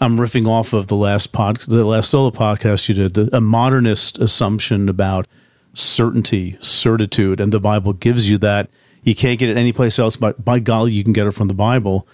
I'm 0.00 0.16
riffing 0.18 0.48
off 0.48 0.72
of 0.72 0.88
the 0.88 0.96
last 0.96 1.32
pod, 1.32 1.58
the 1.58 1.84
last 1.84 2.10
solo 2.10 2.30
podcast 2.30 2.88
you 2.88 2.94
did, 2.94 3.14
the, 3.14 3.36
a 3.36 3.40
modernist 3.40 4.18
assumption 4.18 4.88
about 4.88 5.28
certainty, 5.74 6.56
certitude, 6.60 7.40
and 7.40 7.52
the 7.52 7.60
Bible 7.60 7.92
gives 7.92 8.28
you 8.28 8.38
that. 8.38 8.70
You 9.04 9.14
can't 9.14 9.38
get 9.38 9.50
it 9.50 9.56
anyplace 9.56 9.98
else, 9.98 10.16
but 10.16 10.44
by 10.44 10.58
golly, 10.58 10.92
you 10.92 11.04
can 11.04 11.12
get 11.12 11.26
it 11.26 11.32
from 11.32 11.48
the 11.48 11.54
Bible. 11.54 12.08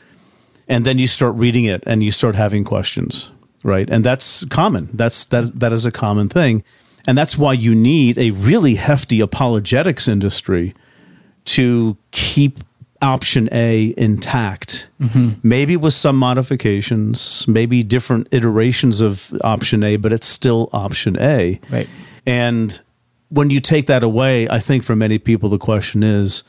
And 0.68 0.84
then 0.84 0.98
you 0.98 1.06
start 1.08 1.34
reading 1.34 1.64
it, 1.64 1.82
and 1.86 2.02
you 2.02 2.12
start 2.12 2.36
having 2.36 2.62
questions, 2.62 3.30
right? 3.64 3.90
And 3.90 4.04
that's 4.04 4.44
common. 4.46 4.88
That's 4.92 5.24
that 5.26 5.58
that 5.58 5.72
is 5.72 5.84
a 5.84 5.90
common 5.90 6.28
thing, 6.28 6.62
and 7.08 7.18
that's 7.18 7.36
why 7.36 7.54
you 7.54 7.74
need 7.74 8.18
a 8.18 8.30
really 8.30 8.76
hefty 8.76 9.20
apologetics 9.20 10.06
industry 10.06 10.74
to 11.46 11.96
keep 12.12 12.60
option 13.02 13.48
A 13.50 13.94
intact. 13.96 14.88
Mm-hmm. 15.00 15.40
Maybe 15.42 15.76
with 15.76 15.94
some 15.94 16.16
modifications, 16.16 17.46
maybe 17.48 17.82
different 17.82 18.28
iterations 18.30 19.00
of 19.00 19.32
option 19.42 19.82
A, 19.82 19.96
but 19.96 20.12
it's 20.12 20.26
still 20.26 20.68
option 20.72 21.18
A. 21.18 21.58
Right. 21.70 21.88
And 22.26 22.78
when 23.30 23.50
you 23.50 23.60
take 23.60 23.86
that 23.86 24.02
away, 24.02 24.48
I 24.48 24.58
think 24.58 24.84
for 24.84 24.94
many 24.94 25.18
people, 25.18 25.48
the 25.48 25.58
question 25.58 26.02
is 26.02 26.44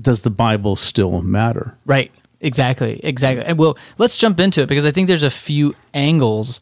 does 0.00 0.22
the 0.22 0.30
Bible 0.30 0.76
still 0.76 1.22
matter? 1.22 1.76
Right. 1.84 2.12
Exactly. 2.40 3.00
Exactly. 3.02 3.44
And 3.44 3.58
well, 3.58 3.76
let's 3.98 4.16
jump 4.16 4.38
into 4.38 4.62
it 4.62 4.68
because 4.68 4.86
I 4.86 4.90
think 4.90 5.08
there's 5.08 5.22
a 5.22 5.30
few 5.30 5.74
angles 5.92 6.60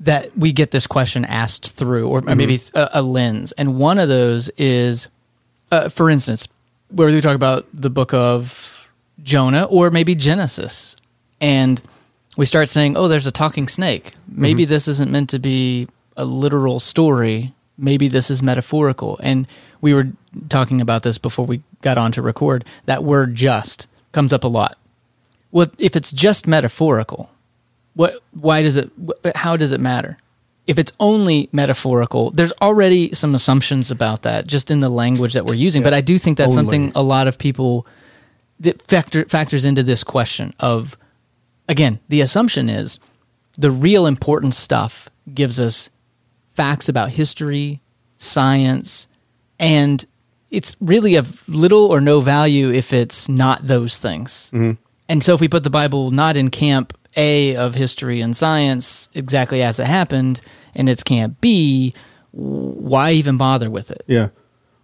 that 0.00 0.36
we 0.36 0.52
get 0.52 0.70
this 0.70 0.86
question 0.86 1.24
asked 1.26 1.76
through, 1.76 2.08
or 2.08 2.22
maybe 2.22 2.58
a, 2.74 2.88
a 2.94 3.02
lens. 3.02 3.52
And 3.52 3.76
one 3.76 3.98
of 3.98 4.08
those 4.08 4.48
is, 4.50 5.08
uh, 5.70 5.88
for 5.90 6.08
instance, 6.08 6.48
where 6.88 7.08
we 7.08 7.20
talk 7.20 7.34
about 7.34 7.66
the 7.72 7.90
book 7.90 8.14
of 8.14 8.90
Jonah 9.22 9.64
or 9.64 9.90
maybe 9.90 10.14
Genesis, 10.14 10.96
and 11.40 11.82
we 12.36 12.46
start 12.46 12.68
saying, 12.68 12.96
"Oh, 12.96 13.08
there's 13.08 13.26
a 13.26 13.32
talking 13.32 13.68
snake. 13.68 14.14
Maybe 14.26 14.64
this 14.64 14.88
isn't 14.88 15.10
meant 15.10 15.28
to 15.30 15.38
be 15.38 15.88
a 16.16 16.24
literal 16.24 16.80
story. 16.80 17.52
Maybe 17.80 18.08
this 18.08 18.30
is 18.30 18.42
metaphorical." 18.42 19.18
And 19.22 19.48
we 19.80 19.94
were 19.94 20.08
talking 20.48 20.80
about 20.80 21.02
this 21.02 21.18
before 21.18 21.46
we 21.46 21.62
got 21.82 21.98
on 21.98 22.12
to 22.12 22.22
record. 22.22 22.64
That 22.84 23.02
word 23.02 23.34
"just" 23.34 23.86
comes 24.12 24.32
up 24.32 24.44
a 24.44 24.48
lot. 24.48 24.76
Well, 25.50 25.66
if 25.78 25.96
it's 25.96 26.12
just 26.12 26.46
metaphorical, 26.46 27.30
what? 27.94 28.14
Why 28.32 28.62
does 28.62 28.76
it? 28.76 28.90
How 29.34 29.56
does 29.56 29.72
it 29.72 29.80
matter? 29.80 30.18
If 30.66 30.78
it's 30.78 30.92
only 31.00 31.48
metaphorical, 31.50 32.30
there's 32.30 32.52
already 32.60 33.12
some 33.12 33.34
assumptions 33.34 33.90
about 33.90 34.22
that 34.22 34.46
just 34.46 34.70
in 34.70 34.80
the 34.80 34.88
language 34.88 35.32
that 35.32 35.46
we're 35.46 35.54
using. 35.54 35.82
But 35.82 35.94
I 35.94 36.00
do 36.00 36.18
think 36.18 36.38
that's 36.38 36.56
Only. 36.56 36.76
something 36.76 36.92
a 36.94 37.02
lot 37.02 37.26
of 37.26 37.38
people 37.38 37.86
that 38.60 38.86
factor 38.86 39.24
factors 39.24 39.64
into 39.64 39.82
this 39.82 40.04
question 40.04 40.54
of 40.60 40.96
again, 41.68 41.98
the 42.08 42.20
assumption 42.20 42.68
is 42.68 43.00
the 43.58 43.70
real 43.70 44.06
important 44.06 44.54
stuff 44.54 45.08
gives 45.32 45.58
us 45.58 45.90
facts 46.60 46.90
about 46.90 47.08
history, 47.08 47.80
science, 48.18 49.08
and 49.58 50.04
it's 50.50 50.76
really 50.78 51.14
of 51.14 51.42
little 51.48 51.86
or 51.86 52.02
no 52.02 52.20
value 52.20 52.70
if 52.70 52.92
it's 52.92 53.30
not 53.30 53.66
those 53.66 53.96
things. 53.96 54.50
And 55.08 55.24
so 55.24 55.32
if 55.32 55.40
we 55.40 55.48
put 55.48 55.64
the 55.64 55.70
Bible 55.70 56.10
not 56.10 56.36
in 56.36 56.50
camp 56.50 56.92
A 57.16 57.56
of 57.56 57.74
history 57.74 58.20
and 58.20 58.36
science 58.36 59.08
exactly 59.14 59.62
as 59.62 59.80
it 59.80 59.86
happened, 59.86 60.42
and 60.74 60.90
it's 60.90 61.02
camp 61.02 61.40
B, 61.40 61.94
why 62.32 63.12
even 63.12 63.38
bother 63.38 63.70
with 63.70 63.90
it? 63.90 64.02
Yeah. 64.06 64.28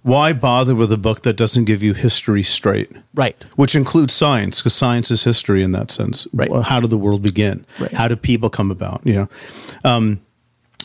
Why 0.01 0.33
bother 0.33 0.75
with 0.75 0.91
a 0.93 0.97
book 0.97 1.25
that 1.25 1.37
doesn't 1.37 1.67
give 1.67 1.83
you 1.83 1.93
history 1.93 2.43
straight? 2.43 2.91
Right. 3.13 3.45
Which 3.57 3.75
includes 3.75 4.15
science, 4.15 4.61
because 4.61 4.73
science 4.73 5.11
is 5.11 5.25
history 5.25 5.63
in 5.63 5.73
that 5.73 5.91
sense. 5.91 6.27
Right. 6.33 6.51
How 6.63 6.81
did 6.81 6.89
the 6.89 6.97
world 6.97 7.23
begin? 7.23 7.67
Right. 7.79 7.93
How 7.93 8.09
did 8.09 8.23
people 8.23 8.49
come 8.49 8.71
about? 8.71 9.03
You 9.05 9.15
know. 9.15 9.29
Um, 9.85 10.23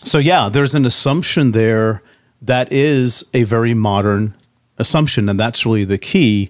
so 0.04 0.18
yeah, 0.18 0.50
there's 0.50 0.76
an 0.76 0.86
assumption 0.86 1.52
there 1.52 2.02
that 2.42 2.72
is 2.72 3.24
a 3.34 3.44
very 3.44 3.74
modern 3.74 4.36
assumption, 4.78 5.30
and 5.30 5.40
that's 5.40 5.66
really 5.66 5.86
the 5.86 5.98
key. 5.98 6.50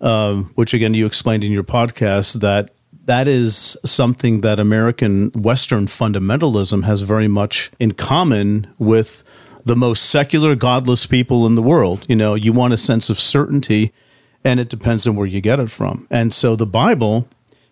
Um, 0.00 0.44
which 0.54 0.72
again, 0.72 0.94
you 0.94 1.04
explained 1.04 1.44
in 1.44 1.52
your 1.52 1.62
podcast 1.62 2.40
that 2.40 2.70
that 3.04 3.28
is 3.28 3.76
something 3.84 4.40
that 4.40 4.58
American 4.58 5.30
Western 5.32 5.86
fundamentalism 5.86 6.84
has 6.84 7.02
very 7.02 7.28
much 7.28 7.70
in 7.78 7.92
common 7.92 8.66
with 8.78 9.24
the 9.64 9.76
most 9.76 10.08
secular, 10.08 10.54
godless 10.54 11.06
people 11.06 11.46
in 11.46 11.54
the 11.54 11.62
world. 11.62 12.06
You 12.08 12.16
know, 12.16 12.34
you 12.34 12.52
want 12.52 12.72
a 12.72 12.78
sense 12.78 13.10
of 13.10 13.18
certainty, 13.18 13.92
and 14.42 14.58
it 14.58 14.68
depends 14.68 15.06
on 15.06 15.16
where 15.16 15.26
you 15.26 15.40
get 15.40 15.60
it 15.60 15.70
from. 15.70 16.06
And 16.10 16.32
so 16.32 16.56
the 16.56 16.66
Bible 16.66 17.28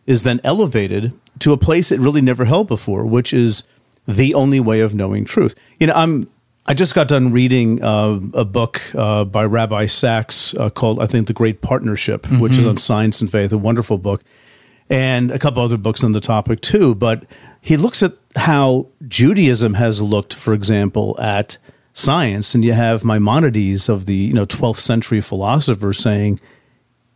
is 0.06 0.22
then 0.22 0.40
elevated 0.44 1.14
to 1.40 1.52
a 1.52 1.58
place 1.58 1.92
it 1.92 2.00
really 2.00 2.20
never 2.20 2.44
held 2.44 2.68
before, 2.68 3.06
which 3.06 3.32
is 3.32 3.64
the 4.08 4.34
only 4.34 4.58
way 4.58 4.80
of 4.80 4.94
knowing 4.94 5.24
truth. 5.24 5.54
You 5.78 5.86
know, 5.86 5.92
I'm 5.94 6.28
I 6.66 6.74
just 6.74 6.94
got 6.94 7.08
done 7.08 7.32
reading 7.32 7.82
uh, 7.82 8.20
a 8.34 8.44
book 8.44 8.82
uh, 8.94 9.24
by 9.24 9.44
Rabbi 9.44 9.86
Sacks 9.86 10.54
uh, 10.54 10.70
called 10.70 11.00
I 11.00 11.06
think 11.06 11.26
The 11.26 11.32
Great 11.32 11.60
Partnership, 11.60 12.26
which 12.32 12.56
is 12.56 12.64
on 12.64 12.76
science 12.78 13.20
and 13.20 13.30
faith, 13.30 13.52
a 13.52 13.58
wonderful 13.58 13.98
book, 13.98 14.24
and 14.90 15.30
a 15.30 15.38
couple 15.38 15.62
other 15.62 15.76
books 15.76 16.02
on 16.02 16.12
the 16.12 16.20
topic 16.20 16.60
too. 16.60 16.94
But 16.94 17.24
he 17.60 17.76
looks 17.76 18.02
at 18.02 18.14
how 18.34 18.88
Judaism 19.06 19.74
has 19.74 20.02
looked, 20.02 20.34
for 20.34 20.52
example, 20.54 21.16
at 21.20 21.58
science, 21.92 22.54
and 22.54 22.64
you 22.64 22.72
have 22.72 23.04
Maimonides 23.04 23.88
of 23.88 24.06
the 24.06 24.16
you 24.16 24.32
know 24.32 24.46
12th 24.46 24.76
century 24.76 25.20
philosopher 25.20 25.92
saying 25.92 26.40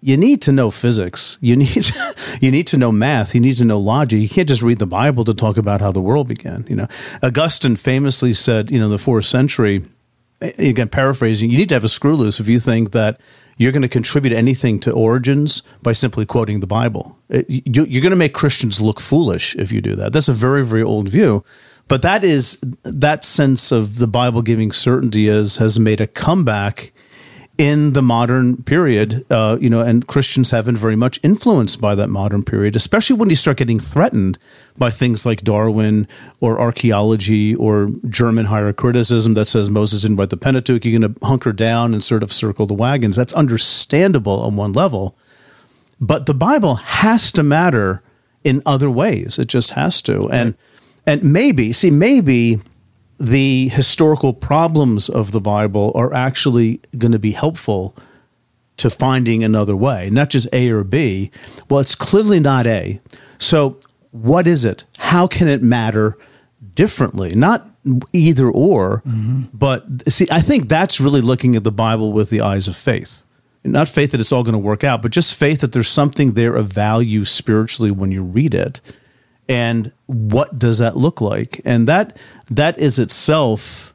you 0.02 0.16
need 0.16 0.42
to 0.42 0.52
know 0.52 0.70
physics. 0.70 1.38
You 1.40 1.56
need 1.56 1.90
you 2.40 2.50
need 2.50 2.66
to 2.66 2.76
know 2.76 2.92
math. 2.92 3.34
You 3.34 3.40
need 3.40 3.56
to 3.56 3.64
know 3.64 3.78
logic. 3.78 4.20
You 4.20 4.28
can't 4.28 4.48
just 4.48 4.62
read 4.62 4.78
the 4.78 4.86
Bible 4.86 5.24
to 5.24 5.32
talk 5.32 5.56
about 5.56 5.80
how 5.80 5.92
the 5.92 6.00
world 6.00 6.28
began. 6.28 6.64
You 6.68 6.76
know, 6.76 6.86
Augustine 7.22 7.76
famously 7.76 8.32
said, 8.32 8.70
you 8.70 8.78
know, 8.78 8.86
in 8.86 8.90
the 8.90 8.98
fourth 8.98 9.24
century, 9.24 9.84
again 10.58 10.88
paraphrasing, 10.88 11.50
you 11.50 11.56
need 11.56 11.68
to 11.68 11.74
have 11.74 11.84
a 11.84 11.88
screw 11.88 12.16
loose 12.16 12.40
if 12.40 12.48
you 12.48 12.58
think 12.58 12.90
that 12.90 13.20
you're 13.58 13.72
going 13.72 13.82
to 13.82 13.88
contribute 13.88 14.32
anything 14.32 14.80
to 14.80 14.90
origins 14.92 15.62
by 15.82 15.92
simply 15.92 16.26
quoting 16.26 16.60
the 16.60 16.66
Bible. 16.66 17.16
Uh, 17.32 17.42
you, 17.46 17.84
you're 17.84 18.02
going 18.02 18.10
to 18.10 18.16
make 18.16 18.34
Christians 18.34 18.80
look 18.80 18.98
foolish 18.98 19.54
if 19.54 19.70
you 19.70 19.80
do 19.80 19.94
that. 19.94 20.12
That's 20.12 20.28
a 20.28 20.34
very 20.34 20.64
very 20.64 20.82
old 20.82 21.08
view. 21.08 21.44
But 21.86 22.02
that 22.02 22.24
is 22.24 22.58
that 22.82 23.24
sense 23.24 23.70
of 23.70 23.98
the 23.98 24.08
Bible 24.08 24.42
giving 24.42 24.72
certainty 24.72 25.26
has 25.26 25.58
has 25.58 25.78
made 25.78 26.00
a 26.00 26.08
comeback 26.08 26.92
in 27.58 27.92
the 27.92 28.02
modern 28.02 28.62
period, 28.62 29.26
uh, 29.30 29.58
you 29.60 29.68
know, 29.68 29.80
and 29.80 30.06
Christians 30.06 30.50
have 30.50 30.64
been 30.64 30.76
very 30.76 30.96
much 30.96 31.20
influenced 31.22 31.80
by 31.80 31.94
that 31.94 32.08
modern 32.08 32.42
period, 32.42 32.76
especially 32.76 33.16
when 33.16 33.28
you 33.28 33.36
start 33.36 33.58
getting 33.58 33.78
threatened 33.78 34.38
by 34.78 34.90
things 34.90 35.26
like 35.26 35.42
Darwin 35.42 36.08
or 36.40 36.58
archaeology 36.58 37.54
or 37.54 37.88
German 38.08 38.46
higher 38.46 38.72
criticism 38.72 39.34
that 39.34 39.46
says 39.46 39.68
Moses 39.68 40.02
didn't 40.02 40.16
write 40.16 40.30
the 40.30 40.36
Pentateuch. 40.38 40.84
You're 40.84 40.98
going 40.98 41.14
to 41.14 41.26
hunker 41.26 41.52
down 41.52 41.92
and 41.92 42.02
sort 42.02 42.22
of 42.22 42.32
circle 42.32 42.66
the 42.66 42.74
wagons. 42.74 43.16
That's 43.16 43.34
understandable 43.34 44.40
on 44.40 44.56
one 44.56 44.72
level, 44.72 45.14
but 46.00 46.24
the 46.24 46.34
Bible 46.34 46.76
has 46.76 47.30
to 47.32 47.42
matter 47.42 48.02
in 48.44 48.62
other 48.64 48.90
ways. 48.90 49.38
It 49.38 49.48
just 49.48 49.72
has 49.72 50.00
to, 50.02 50.28
and 50.30 50.56
and 51.06 51.22
maybe 51.22 51.72
see 51.72 51.90
maybe 51.90 52.60
the 53.22 53.68
historical 53.68 54.34
problems 54.34 55.08
of 55.08 55.30
the 55.30 55.40
Bible 55.40 55.92
are 55.94 56.12
actually 56.12 56.80
going 56.98 57.12
to 57.12 57.18
be 57.18 57.30
helpful 57.30 57.94
to 58.78 58.90
finding 58.90 59.44
another 59.44 59.76
way, 59.76 60.10
not 60.10 60.28
just 60.28 60.48
A 60.52 60.70
or 60.70 60.82
B. 60.82 61.30
Well, 61.70 61.78
it's 61.80 61.94
clearly 61.94 62.40
not 62.40 62.66
A. 62.66 63.00
So, 63.38 63.78
what 64.10 64.46
is 64.46 64.64
it? 64.64 64.84
How 64.98 65.26
can 65.26 65.48
it 65.48 65.62
matter 65.62 66.18
differently, 66.74 67.34
not 67.34 67.68
either 68.12 68.50
or, 68.50 69.02
mm-hmm. 69.06 69.42
but 69.52 69.84
see, 70.08 70.26
I 70.30 70.40
think 70.40 70.68
that's 70.68 71.00
really 71.00 71.20
looking 71.20 71.56
at 71.56 71.64
the 71.64 71.72
Bible 71.72 72.12
with 72.12 72.30
the 72.30 72.40
eyes 72.40 72.68
of 72.68 72.76
faith. 72.76 73.24
Not 73.64 73.88
faith 73.88 74.10
that 74.10 74.20
it's 74.20 74.32
all 74.32 74.42
going 74.42 74.54
to 74.54 74.58
work 74.58 74.82
out, 74.82 75.02
but 75.02 75.12
just 75.12 75.34
faith 75.34 75.60
that 75.60 75.72
there's 75.72 75.88
something 75.88 76.32
there 76.32 76.56
of 76.56 76.66
value 76.66 77.24
spiritually 77.24 77.92
when 77.92 78.10
you 78.10 78.22
read 78.22 78.54
it. 78.54 78.80
And 79.48 79.92
what 80.06 80.58
does 80.58 80.78
that 80.78 80.96
look 80.96 81.20
like? 81.20 81.60
And 81.64 81.88
that 81.88 82.16
that 82.50 82.78
is 82.78 82.98
itself, 82.98 83.92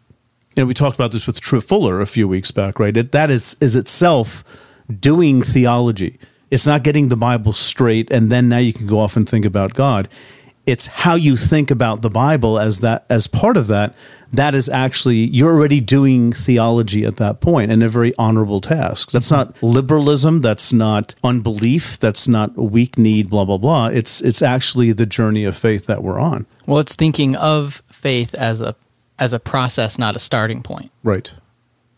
and 0.56 0.68
we 0.68 0.74
talked 0.74 0.96
about 0.96 1.12
this 1.12 1.26
with 1.26 1.40
Truett 1.40 1.64
Fuller 1.64 2.02
a 2.02 2.06
few 2.06 2.28
weeks 2.28 2.52
back, 2.52 2.80
right? 2.80 2.96
It, 2.96 3.12
that 3.12 3.30
is 3.30 3.56
is 3.62 3.76
itself 3.76 4.44
doing 5.00 5.42
theology. 5.42 6.20
It's 6.50 6.68
not 6.68 6.84
getting 6.84 7.10
the 7.10 7.18
Bible 7.18 7.54
straight 7.54 8.10
and 8.12 8.32
then 8.32 8.48
now 8.48 8.60
you 8.60 8.72
can 8.72 8.88
go 8.88 9.00
off 9.00 9.18
and 9.18 9.28
think 9.28 9.46
about 9.46 9.74
God. 9.74 10.08
It's 10.68 10.86
how 10.86 11.16
you 11.16 11.38
think 11.38 11.72
about 11.72 12.02
the 12.02 12.10
Bible 12.10 12.60
as 12.60 12.82
that 12.82 13.06
as 13.10 13.26
part 13.26 13.56
of 13.56 13.68
that. 13.68 13.96
That 14.34 14.54
is 14.54 14.68
actually 14.68 15.16
you're 15.16 15.54
already 15.54 15.80
doing 15.80 16.34
theology 16.34 17.06
at 17.06 17.16
that 17.16 17.40
point 17.40 17.72
and 17.72 17.82
a 17.82 17.88
very 17.88 18.14
honorable 18.20 18.60
task. 18.60 19.12
That's 19.12 19.32
not 19.32 19.64
liberalism, 19.64 20.42
that's 20.42 20.74
not 20.74 21.16
unbelief, 21.24 21.98
that's 21.98 22.28
not 22.28 22.58
weak 22.58 22.98
need, 22.98 23.30
blah 23.30 23.46
blah 23.46 23.58
blah. 23.58 23.88
It's 23.88 24.20
it's 24.20 24.42
actually 24.42 24.92
the 24.92 25.06
journey 25.06 25.46
of 25.46 25.56
faith 25.56 25.86
that 25.86 26.04
we're 26.04 26.20
on. 26.20 26.46
Well, 26.66 26.80
it's 26.80 26.96
thinking 26.96 27.38
of 27.38 27.82
faith 27.88 28.36
as 28.36 28.62
a 28.62 28.76
as 29.18 29.32
a 29.32 29.40
process, 29.40 29.98
not 29.98 30.18
a 30.18 30.20
starting 30.20 30.62
point. 30.62 30.92
Right. 31.02 31.34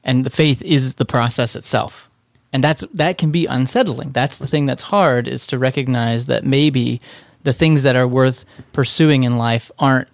And 0.04 0.24
the 0.24 0.30
faith 0.30 0.62
is 0.62 0.96
the 0.96 1.06
process 1.06 1.56
itself. 1.56 2.10
And 2.54 2.64
that's 2.64 2.84
that 2.94 3.18
can 3.18 3.32
be 3.32 3.48
unsettling. 3.48 4.12
That's 4.12 4.38
the 4.38 4.48
thing 4.48 4.68
that's 4.68 4.84
hard 4.84 5.28
is 5.28 5.48
to 5.48 5.58
recognize 5.58 6.28
that 6.28 6.44
maybe 6.44 7.02
the 7.44 7.54
things 7.54 7.84
that 7.84 7.96
are 7.96 8.08
worth 8.08 8.46
pursuing 8.74 9.24
in 9.24 9.38
life 9.38 9.72
aren't 9.80 10.08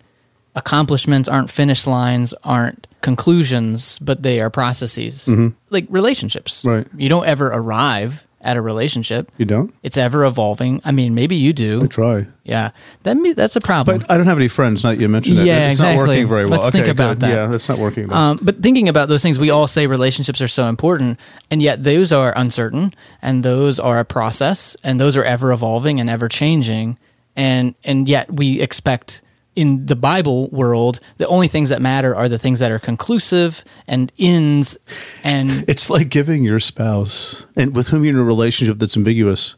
accomplishments, 0.56 1.28
aren't 1.28 1.52
finish 1.52 1.86
lines, 1.86 2.34
aren't 2.44 2.88
conclusions, 3.02 4.00
but 4.00 4.24
they 4.24 4.40
are 4.40 4.50
processes. 4.50 5.30
Like 5.70 5.86
relationships. 5.90 6.64
Right. 6.66 6.88
You 6.96 7.10
don't 7.10 7.26
ever 7.26 7.48
arrive 7.48 8.26
at 8.46 8.58
a 8.58 8.62
relationship. 8.62 9.32
You 9.38 9.46
don't? 9.46 9.74
It's 9.82 9.98
ever 9.98 10.24
evolving. 10.24 10.80
I 10.86 10.92
mean, 10.92 11.16
maybe 11.16 11.36
you 11.36 11.52
do. 11.52 11.82
I 11.84 11.88
try. 11.88 12.28
Yeah. 12.44 12.72
That 13.02 13.18
me 13.18 13.34
that's 13.34 13.56
a 13.56 13.60
problem. 13.60 14.00
But 14.00 14.12
I 14.12 14.18
don't 14.18 14.28
have 14.28 14.38
any 14.38 14.48
friends. 14.48 14.84
Not 14.84 15.00
you 15.00 15.10
mentioned 15.10 15.40
it. 15.40 15.48
Yeah, 15.48 15.72
it's 15.72 15.80
not 15.80 15.98
working 15.98 16.28
very 16.28 16.44
well. 16.44 16.52
Let's 16.52 16.68
okay, 16.68 16.78
think 16.78 16.88
about 16.88 17.16
good. 17.16 17.20
that. 17.22 17.34
Yeah, 17.34 17.48
that's 17.48 17.68
not 17.68 17.80
working. 17.80 18.12
Um, 18.14 18.40
but 18.42 18.62
thinking 18.62 18.88
about 18.88 19.10
those 19.10 19.24
things, 19.24 19.40
we 19.40 19.50
all 19.50 19.68
say 19.68 19.88
relationships 19.88 20.42
are 20.42 20.48
so 20.48 20.68
important, 20.68 21.20
and 21.50 21.62
yet 21.62 21.84
those 21.84 22.14
are 22.14 22.34
uncertain, 22.38 22.94
and 23.20 23.44
those 23.44 23.80
are 23.80 23.98
a 23.98 24.06
process, 24.06 24.78
and 24.84 25.00
those 25.00 25.18
are 25.18 25.24
ever 25.24 25.52
evolving 25.52 26.00
and 26.00 26.08
ever 26.08 26.30
changing, 26.30 27.00
and 27.36 27.76
and 27.84 28.08
yet 28.08 28.32
we 28.32 28.62
expect 28.62 29.22
in 29.56 29.86
the 29.86 29.96
Bible 29.96 30.50
world 30.50 31.00
the 31.18 31.28
only 31.28 31.48
things 31.48 31.70
that 31.70 31.82
matter 31.82 32.16
are 32.16 32.28
the 32.28 32.38
things 32.38 32.60
that 32.60 32.72
are 32.72 32.80
conclusive 32.80 33.64
and 33.88 34.12
ends, 34.20 34.78
and 35.24 35.66
It's 35.68 35.90
like 35.90 36.10
giving 36.10 36.44
your 36.44 36.60
spouse 36.60 37.46
and 37.56 37.76
with 37.76 37.88
whom 37.90 38.04
you're 38.04 38.14
in 38.14 38.20
a 38.20 38.24
relationship 38.24 38.80
that's 38.80 38.98
ambiguous. 38.98 39.56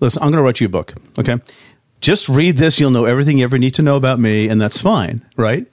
Listen, 0.00 0.22
I'm 0.22 0.30
going 0.30 0.38
to 0.38 0.42
write 0.42 0.60
you 0.60 0.66
a 0.66 0.70
book. 0.70 0.94
Okay. 1.18 1.36
Just 2.00 2.28
read 2.28 2.56
this. 2.56 2.80
You'll 2.80 2.90
know 2.90 3.04
everything 3.04 3.38
you 3.38 3.44
ever 3.44 3.58
need 3.58 3.74
to 3.74 3.82
know 3.82 3.96
about 3.96 4.18
me, 4.18 4.48
and 4.48 4.60
that's 4.60 4.80
fine. 4.80 5.24
Right. 5.36 5.66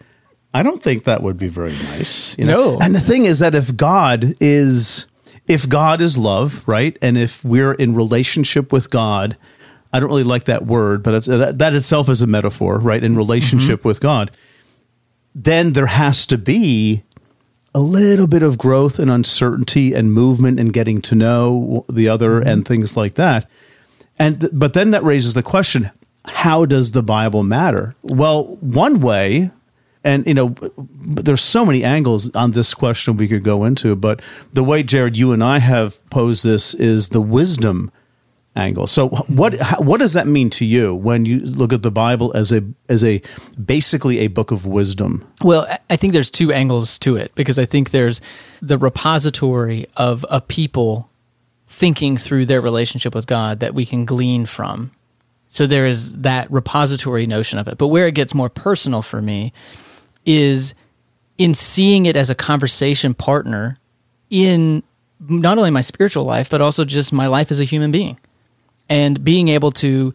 I 0.53 0.63
don't 0.63 0.81
think 0.81 1.05
that 1.05 1.21
would 1.23 1.37
be 1.37 1.47
very 1.47 1.73
nice. 1.73 2.37
you 2.37 2.45
know? 2.45 2.71
No. 2.71 2.79
And 2.81 2.93
the 2.93 2.99
thing 2.99 3.25
is 3.25 3.39
that 3.39 3.55
if 3.55 3.75
God 3.75 4.35
is, 4.39 5.07
if 5.47 5.67
God 5.67 6.01
is 6.01 6.17
love, 6.17 6.63
right, 6.67 6.97
and 7.01 7.17
if 7.17 7.43
we're 7.43 7.73
in 7.73 7.95
relationship 7.95 8.71
with 8.71 8.89
God, 8.89 9.37
I 9.93 9.99
don't 9.99 10.09
really 10.09 10.23
like 10.23 10.45
that 10.45 10.65
word, 10.65 11.03
but 11.03 11.13
it's, 11.13 11.27
that, 11.27 11.57
that 11.57 11.73
itself 11.73 12.09
is 12.09 12.21
a 12.21 12.27
metaphor, 12.27 12.79
right? 12.79 13.03
In 13.03 13.11
mm-hmm. 13.11 13.17
relationship 13.17 13.79
mm-hmm. 13.79 13.89
with 13.89 13.99
God, 13.99 14.31
then 15.35 15.73
there 15.73 15.87
has 15.87 16.25
to 16.27 16.37
be 16.37 17.03
a 17.73 17.79
little 17.79 18.27
bit 18.27 18.43
of 18.43 18.57
growth 18.57 18.99
and 18.99 19.09
uncertainty 19.09 19.93
and 19.93 20.13
movement 20.13 20.59
and 20.59 20.73
getting 20.73 21.01
to 21.01 21.15
know 21.15 21.85
the 21.89 22.07
other 22.07 22.39
mm-hmm. 22.39 22.47
and 22.47 22.67
things 22.67 22.97
like 22.97 23.15
that. 23.15 23.49
And 24.19 24.41
th- 24.41 24.51
but 24.53 24.73
then 24.73 24.91
that 24.91 25.03
raises 25.03 25.33
the 25.33 25.43
question: 25.43 25.91
How 26.25 26.65
does 26.65 26.91
the 26.91 27.03
Bible 27.03 27.43
matter? 27.43 27.95
Well, 28.01 28.57
one 28.57 28.99
way, 28.99 29.51
and 30.03 30.25
you 30.27 30.33
know, 30.33 30.55
there's 30.77 31.41
so 31.41 31.65
many 31.65 31.83
angles 31.83 32.33
on 32.35 32.51
this 32.51 32.73
question 32.73 33.17
we 33.17 33.27
could 33.27 33.43
go 33.43 33.63
into, 33.63 33.95
but 33.95 34.21
the 34.51 34.63
way 34.63 34.83
Jared, 34.83 35.15
you 35.15 35.31
and 35.31 35.43
I 35.43 35.59
have 35.59 36.07
posed 36.09 36.43
this 36.43 36.73
is 36.73 37.09
the 37.09 37.21
wisdom 37.21 37.91
angle. 38.55 38.87
So 38.87 39.09
what 39.09 39.53
mm-hmm. 39.53 39.85
what 39.85 39.99
does 39.99 40.13
that 40.13 40.27
mean 40.27 40.49
to 40.51 40.65
you 40.65 40.93
when 40.93 41.25
you 41.25 41.39
look 41.39 41.73
at 41.73 41.83
the 41.83 41.91
Bible 41.91 42.31
as 42.35 42.51
a 42.51 42.63
as 42.89 43.03
a 43.03 43.21
basically 43.63 44.19
a 44.19 44.27
book 44.27 44.51
of 44.51 44.65
wisdom? 44.65 45.25
Well, 45.41 45.65
I- 45.69 45.79
I 45.89 45.95
think 45.95 46.13
there's 46.13 46.31
two 46.31 46.51
angles 46.51 46.97
to 46.99 47.15
it 47.15 47.33
because 47.35 47.57
I 47.59 47.65
think 47.65 47.91
there's 47.91 48.21
the 48.61 48.77
repository 48.77 49.87
of 49.97 50.25
a 50.29 50.41
people 50.41 51.09
thinking 51.67 52.17
through 52.17 52.45
their 52.45 52.61
relationship 52.61 53.15
with 53.15 53.27
God 53.27 53.61
that 53.61 53.73
we 53.73 53.85
can 53.85 54.05
glean 54.05 54.45
from. 54.45 54.91
So 55.49 55.67
there 55.67 55.85
is 55.85 56.13
that 56.21 56.49
repository 56.51 57.25
notion 57.27 57.59
of 57.59 57.67
it. 57.67 57.77
But 57.77 57.87
where 57.87 58.07
it 58.07 58.15
gets 58.15 58.33
more 58.33 58.49
personal 58.49 59.01
for 59.01 59.21
me 59.21 59.51
is 60.25 60.73
in 61.37 61.53
seeing 61.53 62.05
it 62.05 62.15
as 62.15 62.29
a 62.29 62.35
conversation 62.35 63.13
partner 63.13 63.77
in 64.29 64.83
not 65.19 65.57
only 65.57 65.71
my 65.71 65.81
spiritual 65.81 66.23
life, 66.23 66.49
but 66.49 66.61
also 66.61 66.85
just 66.85 67.11
my 67.11 67.27
life 67.27 67.51
as 67.51 67.59
a 67.59 67.65
human 67.65 67.91
being 67.91 68.17
and 68.89 69.23
being 69.23 69.47
able 69.47 69.71
to 69.71 70.13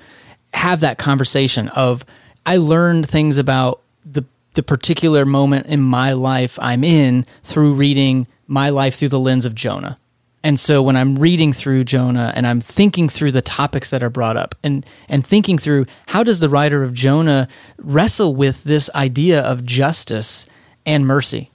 have 0.54 0.80
that 0.80 0.98
conversation 0.98 1.68
of 1.68 2.04
I 2.44 2.56
learned 2.56 3.08
things 3.08 3.38
about 3.38 3.80
the 4.04 4.24
the 4.54 4.62
particular 4.62 5.26
moment 5.26 5.66
in 5.66 5.82
my 5.82 6.12
life 6.12 6.58
I'm 6.60 6.82
in 6.82 7.26
through 7.42 7.74
reading 7.74 8.26
my 8.46 8.70
life 8.70 8.94
through 8.94 9.10
the 9.10 9.20
lens 9.20 9.44
of 9.44 9.54
Jonah. 9.54 9.98
And 10.42 10.58
so 10.60 10.80
when 10.80 10.96
I'm 10.96 11.16
reading 11.16 11.52
through 11.52 11.84
Jonah 11.84 12.32
and 12.36 12.46
I'm 12.46 12.60
thinking 12.60 13.08
through 13.08 13.32
the 13.32 13.42
topics 13.42 13.90
that 13.90 14.02
are 14.02 14.10
brought 14.10 14.36
up 14.36 14.54
and 14.62 14.86
and 15.08 15.26
thinking 15.26 15.58
through 15.58 15.86
how 16.06 16.22
does 16.22 16.40
the 16.40 16.48
writer 16.48 16.82
of 16.82 16.94
Jonah 16.94 17.48
wrestle 17.78 18.34
with 18.34 18.64
this 18.64 18.88
idea 18.94 19.42
of 19.42 19.64
justice 19.64 20.46
and 20.86 21.06
mercy. 21.06 21.50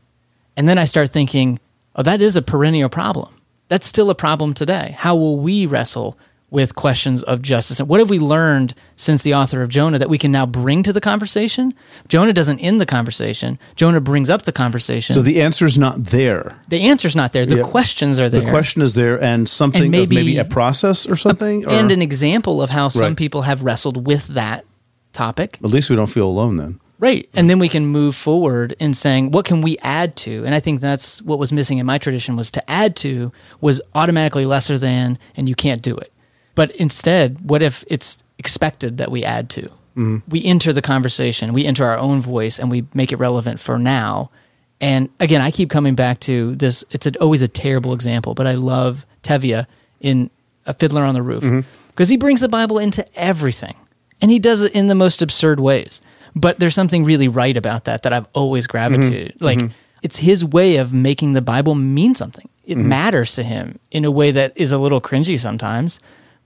And 0.55 0.67
then 0.67 0.77
I 0.77 0.85
start 0.85 1.09
thinking, 1.09 1.59
oh 1.95 2.03
that 2.03 2.21
is 2.21 2.35
a 2.35 2.41
perennial 2.41 2.89
problem. 2.89 3.33
That's 3.69 3.87
still 3.87 4.09
a 4.09 4.15
problem 4.15 4.53
today. 4.53 4.95
How 4.99 5.15
will 5.15 5.37
we 5.37 5.65
wrestle 5.65 6.17
with 6.51 6.75
questions 6.75 7.23
of 7.23 7.41
justice. 7.41 7.79
And 7.79 7.89
what 7.89 7.99
have 8.01 8.09
we 8.09 8.19
learned 8.19 8.75
since 8.95 9.23
the 9.23 9.33
author 9.33 9.63
of 9.63 9.69
Jonah 9.69 9.97
that 9.97 10.09
we 10.09 10.17
can 10.19 10.31
now 10.31 10.45
bring 10.45 10.83
to 10.83 10.93
the 10.93 11.01
conversation? 11.01 11.73
Jonah 12.09 12.33
doesn't 12.33 12.59
end 12.59 12.79
the 12.79 12.85
conversation. 12.85 13.57
Jonah 13.75 14.01
brings 14.01 14.29
up 14.29 14.43
the 14.43 14.51
conversation. 14.51 15.15
So 15.15 15.21
the 15.23 15.41
answer 15.41 15.65
is 15.65 15.77
not 15.77 16.03
there. 16.03 16.59
the 16.69 16.81
answer's 16.81 17.15
not 17.15 17.31
there. 17.33 17.45
The 17.45 17.63
questions 17.63 18.19
are 18.19 18.29
there. 18.29 18.41
The 18.41 18.49
question 18.49 18.81
is 18.83 18.93
there, 18.95 19.21
and 19.23 19.49
something 19.49 19.83
And 19.85 19.95
of 19.95 20.09
maybe- 20.09 20.15
maybe 20.15 20.37
a 20.37 20.45
process 20.45 21.07
or 21.07 21.15
something, 21.15 21.65
or, 21.65 21.71
and 21.71 21.89
an 21.91 22.01
example 22.01 22.61
of 22.61 22.69
how 22.69 22.89
some 22.89 23.01
Right. 23.01 23.15
people 23.17 23.43
have 23.43 23.63
wrestled 23.63 24.05
with 24.05 24.27
that 24.27 24.65
topic. 25.13 25.57
at 25.63 25.69
least 25.69 25.89
we 25.89 25.95
don't 25.95 26.07
feel 26.07 26.27
alone 26.27 26.57
then. 26.57 26.79
Right. 26.99 27.27
And 27.33 27.49
then 27.49 27.57
we 27.57 27.67
can 27.67 27.87
move 27.87 28.15
forward 28.15 28.75
in 28.79 28.93
saying, 28.93 29.31
what 29.31 29.43
can 29.45 29.61
we 29.63 29.77
add 29.79 30.15
to? 30.17 30.43
And 30.45 30.53
I 30.53 30.59
think 30.59 30.81
that's 30.81 31.19
what 31.23 31.39
was 31.39 31.51
missing 31.51 31.79
in 31.79 31.85
my 31.87 31.97
tradition 31.97 32.35
was 32.35 32.51
to 32.51 32.69
add 32.69 32.95
to 32.97 33.31
was 33.59 33.81
automatically 33.95 34.45
lesser 34.45 34.77
than, 34.77 35.17
and 35.35 35.49
you 35.49 35.55
can't 35.55 35.81
do 35.81 35.95
it. 35.97 36.11
But 36.55 36.71
instead, 36.71 37.49
what 37.49 37.61
if 37.61 37.83
it's 37.87 38.23
expected 38.37 38.97
that 38.97 39.11
we 39.11 39.23
add 39.23 39.49
to? 39.51 39.61
Mm-hmm. 39.61 40.17
We 40.29 40.43
enter 40.43 40.73
the 40.73 40.81
conversation, 40.81 41.53
we 41.53 41.65
enter 41.65 41.85
our 41.85 41.97
own 41.97 42.21
voice, 42.21 42.59
and 42.59 42.71
we 42.71 42.85
make 42.93 43.11
it 43.11 43.17
relevant 43.17 43.59
for 43.59 43.77
now. 43.77 44.31
And 44.79 45.09
again, 45.19 45.41
I 45.41 45.51
keep 45.51 45.69
coming 45.69 45.95
back 45.95 46.19
to 46.21 46.55
this. 46.55 46.83
It's 46.91 47.05
a, 47.05 47.17
always 47.19 47.41
a 47.41 47.47
terrible 47.47 47.93
example, 47.93 48.33
but 48.33 48.47
I 48.47 48.55
love 48.55 49.05
Tevye 49.21 49.65
in 49.99 50.29
A 50.65 50.73
Fiddler 50.73 51.03
on 51.03 51.13
the 51.13 51.21
Roof 51.21 51.43
mm-hmm. 51.43 51.87
because 51.89 52.09
he 52.09 52.17
brings 52.17 52.41
the 52.41 52.49
Bible 52.49 52.79
into 52.79 53.05
everything 53.15 53.75
and 54.21 54.31
he 54.31 54.39
does 54.39 54.61
it 54.61 54.73
in 54.73 54.87
the 54.87 54.95
most 54.95 55.21
absurd 55.21 55.59
ways. 55.59 56.01
But 56.35 56.59
there's 56.59 56.75
something 56.75 57.03
really 57.03 57.27
right 57.27 57.57
about 57.57 57.85
that 57.85 58.03
that 58.03 58.13
I've 58.13 58.27
always 58.33 58.67
gravitated. 58.67 59.35
Mm-hmm. 59.35 59.45
Like 59.45 59.71
it's 60.01 60.17
his 60.17 60.45
way 60.45 60.77
of 60.77 60.93
making 60.93 61.33
the 61.33 61.41
Bible 61.41 61.75
mean 61.75 62.15
something. 62.15 62.47
It 62.63 62.77
matters 62.77 63.35
to 63.35 63.43
him 63.43 63.79
in 63.91 64.05
a 64.05 64.11
way 64.11 64.31
that 64.31 64.53
is 64.55 64.71
a 64.71 64.77
little 64.77 65.01
cringy 65.01 65.37
sometimes, 65.37 65.99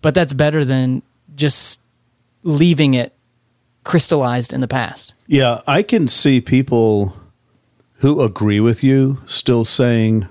but 0.06 0.14
that's 0.14 0.34
better 0.34 0.64
than 0.64 1.02
just 1.36 1.82
leaving 2.44 2.94
it 2.94 3.16
crystallized 3.84 4.54
in 4.54 4.62
the 4.62 4.68
past. 4.68 5.16
Yeah, 5.26 5.62
I 5.66 5.82
can 5.82 6.08
see 6.08 6.42
people 6.42 7.18
who 7.96 8.22
agree 8.22 8.60
with 8.60 8.84
you 8.84 9.18
still 9.26 9.66
saying, 9.66 10.28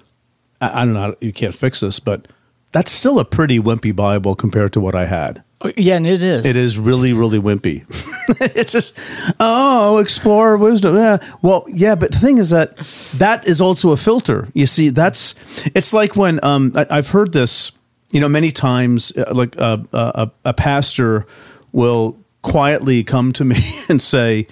I, 0.60 0.82
I 0.82 0.84
don't 0.84 0.94
know, 0.94 1.16
you 1.20 1.32
can't 1.32 1.56
fix 1.56 1.80
this, 1.80 1.98
but 1.98 2.28
that's 2.70 2.92
still 2.92 3.18
a 3.18 3.24
pretty 3.24 3.58
wimpy 3.58 3.94
Bible 3.96 4.36
compared 4.36 4.72
to 4.74 4.80
what 4.80 4.94
I 4.94 5.06
had. 5.06 5.42
Oh, 5.60 5.72
Yeah, 5.76 5.96
and 5.96 6.06
it 6.06 6.22
is. 6.22 6.46
It 6.46 6.54
is 6.54 6.78
really, 6.78 7.12
really 7.12 7.40
wimpy. 7.40 7.84
it's 8.56 8.70
just, 8.70 8.96
oh, 9.40 9.98
explore 9.98 10.56
wisdom. 10.56 10.94
Yeah. 10.94 11.18
Well, 11.42 11.66
yeah, 11.68 11.96
but 11.96 12.12
the 12.12 12.20
thing 12.20 12.38
is 12.38 12.50
that 12.50 12.76
that 13.16 13.44
is 13.48 13.60
also 13.60 13.90
a 13.90 13.96
filter. 13.96 14.46
You 14.54 14.66
see, 14.66 14.90
that's, 14.90 15.34
it's 15.74 15.92
like 15.92 16.14
when 16.14 16.38
um, 16.44 16.70
I, 16.76 16.86
I've 16.90 17.08
heard 17.08 17.32
this, 17.32 17.72
you 18.14 18.20
know, 18.20 18.28
many 18.28 18.52
times, 18.52 19.12
uh, 19.16 19.34
like 19.34 19.60
uh, 19.60 19.78
uh, 19.92 20.28
a, 20.44 20.48
a 20.50 20.54
pastor 20.54 21.26
will 21.72 22.16
quietly 22.42 23.02
come 23.02 23.32
to 23.32 23.44
me 23.52 23.56
and 23.88 24.00
say, 24.00 24.46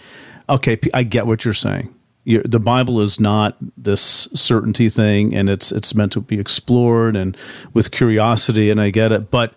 okay, 0.49 0.77
I 0.93 1.05
get 1.05 1.29
what 1.29 1.45
you're 1.45 1.55
saying. 1.55 1.95
you 2.25 2.43
the 2.43 2.59
Bible 2.59 3.01
is 3.01 3.21
not 3.21 3.57
this 3.77 4.29
certainty 4.35 4.89
thing, 4.89 5.33
and 5.33 5.49
it's 5.49 5.71
it's 5.71 5.95
meant 5.95 6.11
to 6.13 6.21
be 6.21 6.41
explored 6.41 7.15
and 7.15 7.37
with 7.73 7.93
curiosity, 7.93 8.69
and 8.69 8.81
I 8.81 8.91
get 8.91 9.13
it. 9.13 9.31
But 9.31 9.55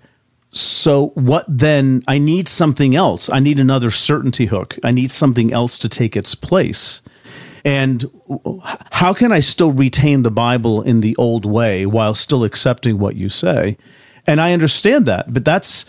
so 0.52 1.08
what 1.16 1.46
then? 1.48 2.04
I 2.08 2.20
need 2.20 2.48
something 2.48 2.96
else. 2.96 3.28
I 3.32 3.40
need 3.40 3.58
another 3.58 3.90
certainty 3.90 4.46
hook. 4.46 4.78
I 4.84 4.92
need 4.92 5.10
something 5.10 5.52
else 5.52 5.80
to 5.80 5.90
take 5.90 6.16
its 6.16 6.36
place. 6.36 7.02
And 7.66 8.06
how 8.92 9.14
can 9.14 9.32
I 9.32 9.40
still 9.40 9.72
retain 9.72 10.22
the 10.22 10.32
Bible 10.32 10.84
in 10.84 11.02
the 11.02 11.16
old 11.18 11.46
way 11.46 11.88
while 11.88 12.14
still 12.14 12.44
accepting 12.44 13.00
what 13.00 13.16
you 13.16 13.28
say? 13.28 13.76
And 14.28 14.40
I 14.40 14.54
understand 14.54 15.08
that, 15.08 15.34
but 15.34 15.44
that's 15.44 15.86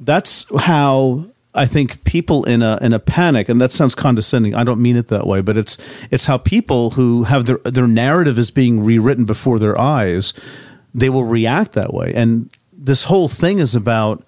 that's 0.00 0.46
how 0.62 1.24
I 1.54 1.66
think 1.66 2.02
people 2.02 2.44
in 2.44 2.62
a 2.62 2.78
in 2.82 2.92
a 2.92 2.98
panic, 2.98 3.48
and 3.48 3.60
that 3.60 3.70
sounds 3.70 3.94
condescending. 3.94 4.56
I 4.56 4.64
don't 4.64 4.82
mean 4.82 4.96
it 4.96 5.06
that 5.08 5.26
way, 5.26 5.40
but 5.40 5.56
it's 5.56 5.78
it's 6.10 6.24
how 6.24 6.36
people 6.36 6.90
who 6.90 7.24
have 7.24 7.46
their 7.46 7.58
their 7.58 7.86
narrative 7.86 8.36
is 8.36 8.50
being 8.50 8.84
rewritten 8.84 9.24
before 9.24 9.60
their 9.60 9.78
eyes, 9.78 10.32
they 10.92 11.10
will 11.10 11.24
react 11.24 11.72
that 11.72 11.94
way. 11.94 12.12
And 12.14 12.50
this 12.72 13.04
whole 13.04 13.28
thing 13.28 13.60
is 13.60 13.76
about 13.76 14.24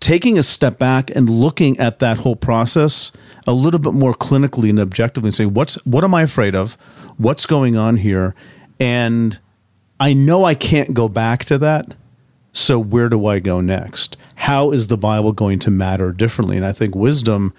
taking 0.00 0.38
a 0.38 0.42
step 0.42 0.78
back 0.78 1.14
and 1.14 1.28
looking 1.28 1.78
at 1.78 1.98
that 1.98 2.18
whole 2.18 2.36
process 2.36 3.12
a 3.46 3.52
little 3.52 3.80
bit 3.80 3.92
more 3.92 4.14
clinically 4.14 4.70
and 4.70 4.80
objectively 4.80 5.28
and 5.28 5.34
saying 5.34 5.54
what's 5.54 5.74
what 5.86 6.04
am 6.04 6.14
I 6.14 6.22
afraid 6.22 6.54
of? 6.54 6.74
What's 7.16 7.46
going 7.46 7.76
on 7.76 7.98
here? 7.98 8.34
And 8.78 9.38
I 9.98 10.14
know 10.14 10.44
I 10.44 10.54
can't 10.54 10.94
go 10.94 11.08
back 11.08 11.44
to 11.46 11.58
that. 11.58 11.94
So 12.52 12.78
where 12.78 13.08
do 13.08 13.26
I 13.26 13.38
go 13.38 13.60
next? 13.60 14.16
How 14.34 14.72
is 14.72 14.88
the 14.88 14.96
Bible 14.96 15.32
going 15.32 15.58
to 15.60 15.70
matter 15.70 16.12
differently? 16.12 16.56
And 16.56 16.66
I 16.66 16.72
think 16.72 16.94
wisdom 16.94 17.52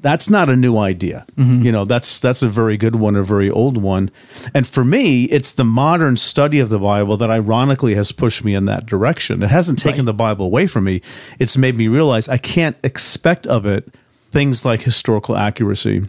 that's 0.00 0.30
not 0.30 0.48
a 0.48 0.56
new 0.56 0.78
idea. 0.78 1.26
Mm-hmm. 1.36 1.62
You 1.62 1.72
know, 1.72 1.84
that's 1.84 2.18
that's 2.18 2.42
a 2.42 2.48
very 2.48 2.76
good 2.76 2.96
one, 2.96 3.16
a 3.16 3.22
very 3.22 3.50
old 3.50 3.76
one. 3.76 4.10
And 4.54 4.66
for 4.66 4.84
me, 4.84 5.24
it's 5.24 5.52
the 5.52 5.64
modern 5.64 6.16
study 6.16 6.58
of 6.58 6.68
the 6.68 6.78
Bible 6.78 7.16
that 7.18 7.30
ironically 7.30 7.94
has 7.94 8.12
pushed 8.12 8.44
me 8.44 8.54
in 8.54 8.64
that 8.66 8.86
direction. 8.86 9.42
It 9.42 9.50
hasn't 9.50 9.78
taken 9.78 10.04
the 10.04 10.14
Bible 10.14 10.46
away 10.46 10.66
from 10.66 10.84
me. 10.84 11.02
It's 11.38 11.56
made 11.56 11.76
me 11.76 11.88
realize 11.88 12.28
I 12.28 12.38
can't 12.38 12.76
expect 12.82 13.46
of 13.46 13.66
it 13.66 13.92
things 14.30 14.64
like 14.64 14.80
historical 14.80 15.36
accuracy 15.36 16.02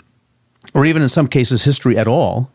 or 0.74 0.86
even 0.86 1.02
in 1.02 1.10
some 1.10 1.28
cases 1.28 1.64
history 1.64 1.98
at 1.98 2.08
all. 2.08 2.52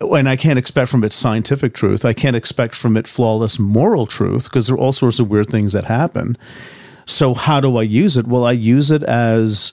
And 0.00 0.28
I 0.28 0.36
can't 0.36 0.58
expect 0.58 0.90
from 0.90 1.04
it 1.04 1.12
scientific 1.12 1.74
truth. 1.74 2.06
I 2.06 2.14
can't 2.14 2.36
expect 2.36 2.74
from 2.74 2.96
it 2.96 3.06
flawless 3.06 3.58
moral 3.58 4.06
truth 4.06 4.44
because 4.44 4.66
there 4.66 4.76
are 4.76 4.78
all 4.78 4.92
sorts 4.92 5.18
of 5.18 5.28
weird 5.28 5.48
things 5.48 5.74
that 5.74 5.84
happen. 5.84 6.38
So 7.04 7.34
how 7.34 7.60
do 7.60 7.76
I 7.76 7.82
use 7.82 8.16
it? 8.16 8.26
Well, 8.26 8.44
I 8.44 8.52
use 8.52 8.90
it 8.90 9.02
as 9.02 9.72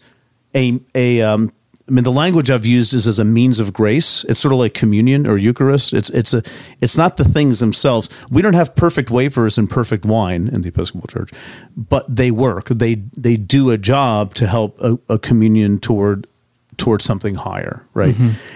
a 0.56 0.80
a 0.96 1.22
um, 1.22 1.52
I 1.88 1.94
mean, 1.94 2.04
the 2.04 2.12
language 2.12 2.52
I've 2.52 2.66
used 2.66 2.94
is 2.94 3.08
as 3.08 3.18
a 3.18 3.24
means 3.24 3.62
of 3.62 3.72
grace. 3.72 4.26
It's 4.26 4.42
sort 4.42 4.52
of 4.52 4.60
like 4.60 4.74
communion 4.74 5.26
or 5.26 5.38
Eucharist. 5.38 5.94
It's 5.94 6.10
it's 6.10 6.34
a 6.34 6.44
it's 6.82 6.98
not 6.98 7.16
the 7.16 7.24
things 7.24 7.60
themselves. 7.60 8.10
We 8.30 8.42
don't 8.42 8.56
have 8.56 8.76
perfect 8.76 9.10
wafers 9.10 9.58
and 9.58 9.70
perfect 9.70 10.04
wine 10.04 10.50
in 10.50 10.64
the 10.64 10.68
Episcopal 10.68 11.08
Church, 11.08 11.32
but 11.78 12.14
they 12.14 12.30
work. 12.30 12.68
They 12.68 12.96
they 12.96 13.38
do 13.38 13.70
a 13.70 13.78
job 13.78 14.34
to 14.36 14.48
help 14.48 14.78
a, 14.82 15.00
a 15.08 15.18
communion 15.18 15.80
toward 15.80 16.28
toward 16.76 17.02
something 17.02 17.36
higher, 17.36 17.86
right? 17.94 18.16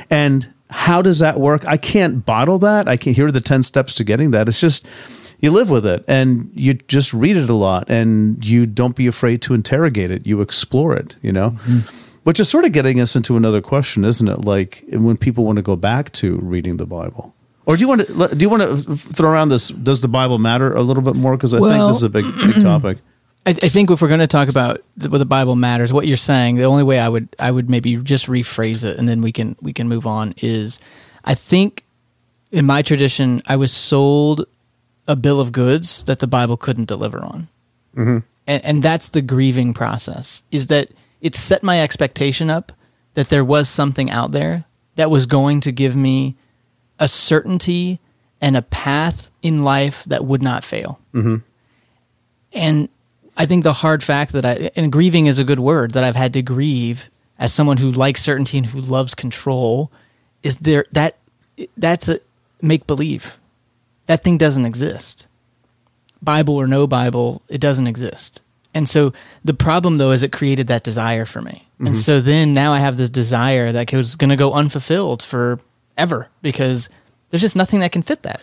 And 0.09 0.53
how 0.69 1.01
does 1.01 1.19
that 1.19 1.39
work? 1.39 1.65
I 1.65 1.77
can't 1.77 2.25
bottle 2.25 2.59
that. 2.59 2.89
I 2.89 2.97
can 2.97 3.11
not 3.11 3.15
hear 3.15 3.31
the 3.31 3.41
ten 3.41 3.63
steps 3.63 3.93
to 3.95 4.03
getting 4.03 4.31
that. 4.31 4.49
It's 4.49 4.59
just 4.59 4.85
you 5.41 5.51
live 5.51 5.69
with 5.69 5.85
it 5.85 6.05
and 6.07 6.49
you 6.53 6.75
just 6.75 7.13
read 7.13 7.35
it 7.35 7.49
a 7.49 7.53
lot 7.53 7.89
and 7.89 8.43
you 8.45 8.65
don't 8.65 8.95
be 8.95 9.07
afraid 9.07 9.41
to 9.43 9.53
interrogate 9.53 10.11
it. 10.11 10.25
You 10.25 10.41
explore 10.41 10.95
it, 10.95 11.15
you 11.21 11.31
know? 11.31 11.51
Mm-hmm. 11.51 11.97
Which 12.23 12.39
is 12.39 12.47
sort 12.47 12.65
of 12.65 12.71
getting 12.71 13.01
us 13.01 13.15
into 13.15 13.35
another 13.35 13.61
question, 13.61 14.05
isn't 14.05 14.27
it? 14.27 14.41
Like 14.41 14.83
when 14.89 15.17
people 15.17 15.43
want 15.43 15.55
to 15.55 15.63
go 15.63 15.75
back 15.75 16.11
to 16.13 16.37
reading 16.37 16.77
the 16.77 16.85
Bible. 16.85 17.33
Or 17.65 17.75
do 17.75 17.81
you 17.81 17.87
want 17.87 18.07
to 18.07 18.35
do 18.35 18.43
you 18.43 18.49
want 18.49 18.63
to 18.63 18.95
throw 18.95 19.31
around 19.31 19.49
this 19.49 19.69
does 19.69 20.01
the 20.01 20.07
Bible 20.07 20.37
matter 20.37 20.73
a 20.73 20.81
little 20.81 21.03
bit 21.03 21.15
more 21.15 21.35
because 21.35 21.53
I 21.53 21.59
think 21.59 21.87
this 21.87 21.97
is 21.97 22.03
a 22.03 22.09
big 22.09 22.25
big 22.35 22.61
topic. 22.61 22.99
I, 23.45 23.51
I 23.51 23.53
think 23.53 23.89
if 23.89 24.01
we're 24.01 24.07
going 24.07 24.19
to 24.19 24.27
talk 24.27 24.49
about 24.49 24.81
the, 24.97 25.09
what 25.09 25.17
the 25.17 25.25
Bible 25.25 25.55
matters, 25.55 25.91
what 25.91 26.05
you're 26.05 26.17
saying, 26.17 26.57
the 26.57 26.65
only 26.65 26.83
way 26.83 26.99
I 26.99 27.09
would 27.09 27.35
I 27.39 27.49
would 27.49 27.69
maybe 27.69 27.95
just 27.97 28.27
rephrase 28.27 28.83
it, 28.83 28.99
and 28.99 29.07
then 29.07 29.21
we 29.21 29.31
can 29.31 29.55
we 29.61 29.73
can 29.73 29.87
move 29.87 30.05
on. 30.05 30.33
Is 30.37 30.79
I 31.23 31.33
think 31.33 31.83
in 32.51 32.65
my 32.65 32.81
tradition, 32.81 33.41
I 33.47 33.55
was 33.55 33.71
sold 33.71 34.45
a 35.07 35.15
bill 35.15 35.39
of 35.39 35.51
goods 35.51 36.03
that 36.05 36.19
the 36.19 36.27
Bible 36.27 36.57
couldn't 36.57 36.87
deliver 36.87 37.19
on, 37.23 37.47
Mhm. 37.95 38.23
and, 38.47 38.63
and 38.65 38.83
that's 38.83 39.09
the 39.09 39.21
grieving 39.21 39.73
process. 39.73 40.43
Is 40.51 40.67
that 40.67 40.89
it 41.21 41.35
set 41.35 41.63
my 41.63 41.81
expectation 41.81 42.49
up 42.49 42.71
that 43.13 43.27
there 43.27 43.43
was 43.45 43.67
something 43.67 44.09
out 44.09 44.31
there 44.31 44.65
that 44.95 45.11
was 45.11 45.25
going 45.25 45.61
to 45.61 45.71
give 45.71 45.95
me 45.95 46.35
a 46.99 47.07
certainty 47.07 47.99
and 48.39 48.55
a 48.57 48.61
path 48.61 49.29
in 49.41 49.63
life 49.63 50.03
that 50.05 50.25
would 50.25 50.41
not 50.41 50.63
fail. 50.63 50.99
Mm-hmm. 51.13 51.37
And 52.53 52.89
I 53.37 53.45
think 53.45 53.63
the 53.63 53.73
hard 53.73 54.03
fact 54.03 54.31
that 54.33 54.45
I, 54.45 54.71
and 54.75 54.91
grieving 54.91 55.25
is 55.27 55.39
a 55.39 55.43
good 55.43 55.59
word, 55.59 55.91
that 55.91 56.03
I've 56.03 56.15
had 56.15 56.33
to 56.33 56.41
grieve 56.41 57.09
as 57.39 57.53
someone 57.53 57.77
who 57.77 57.91
likes 57.91 58.21
certainty 58.21 58.57
and 58.57 58.67
who 58.67 58.81
loves 58.81 59.15
control 59.15 59.91
is 60.43 60.57
there 60.57 60.85
that 60.91 61.17
that's 61.77 62.09
a 62.09 62.19
make 62.61 62.87
believe. 62.87 63.37
That 64.11 64.25
thing 64.25 64.37
doesn't 64.37 64.65
exist. 64.65 65.25
Bible 66.21 66.57
or 66.57 66.67
no 66.67 66.85
Bible, 66.85 67.43
it 67.47 67.61
doesn't 67.61 67.87
exist. 67.87 68.41
And 68.73 68.89
so 68.89 69.13
the 69.45 69.53
problem 69.53 69.99
though 69.99 70.11
is 70.11 70.21
it 70.21 70.33
created 70.33 70.67
that 70.67 70.83
desire 70.83 71.23
for 71.23 71.39
me. 71.39 71.65
Mhm. 71.79 71.87
And 71.87 71.95
so 71.95 72.19
then 72.19 72.53
now 72.53 72.73
I 72.73 72.79
have 72.79 72.97
this 72.97 73.09
desire 73.09 73.71
that 73.71 73.93
was 73.93 74.17
going 74.17 74.29
to 74.29 74.35
go 74.35 74.51
unfulfilled 74.51 75.23
forever 75.23 76.27
because 76.41 76.89
there's 77.29 77.39
just 77.41 77.55
nothing 77.55 77.79
that 77.79 77.93
can 77.93 78.01
fit 78.01 78.23
that. 78.23 78.41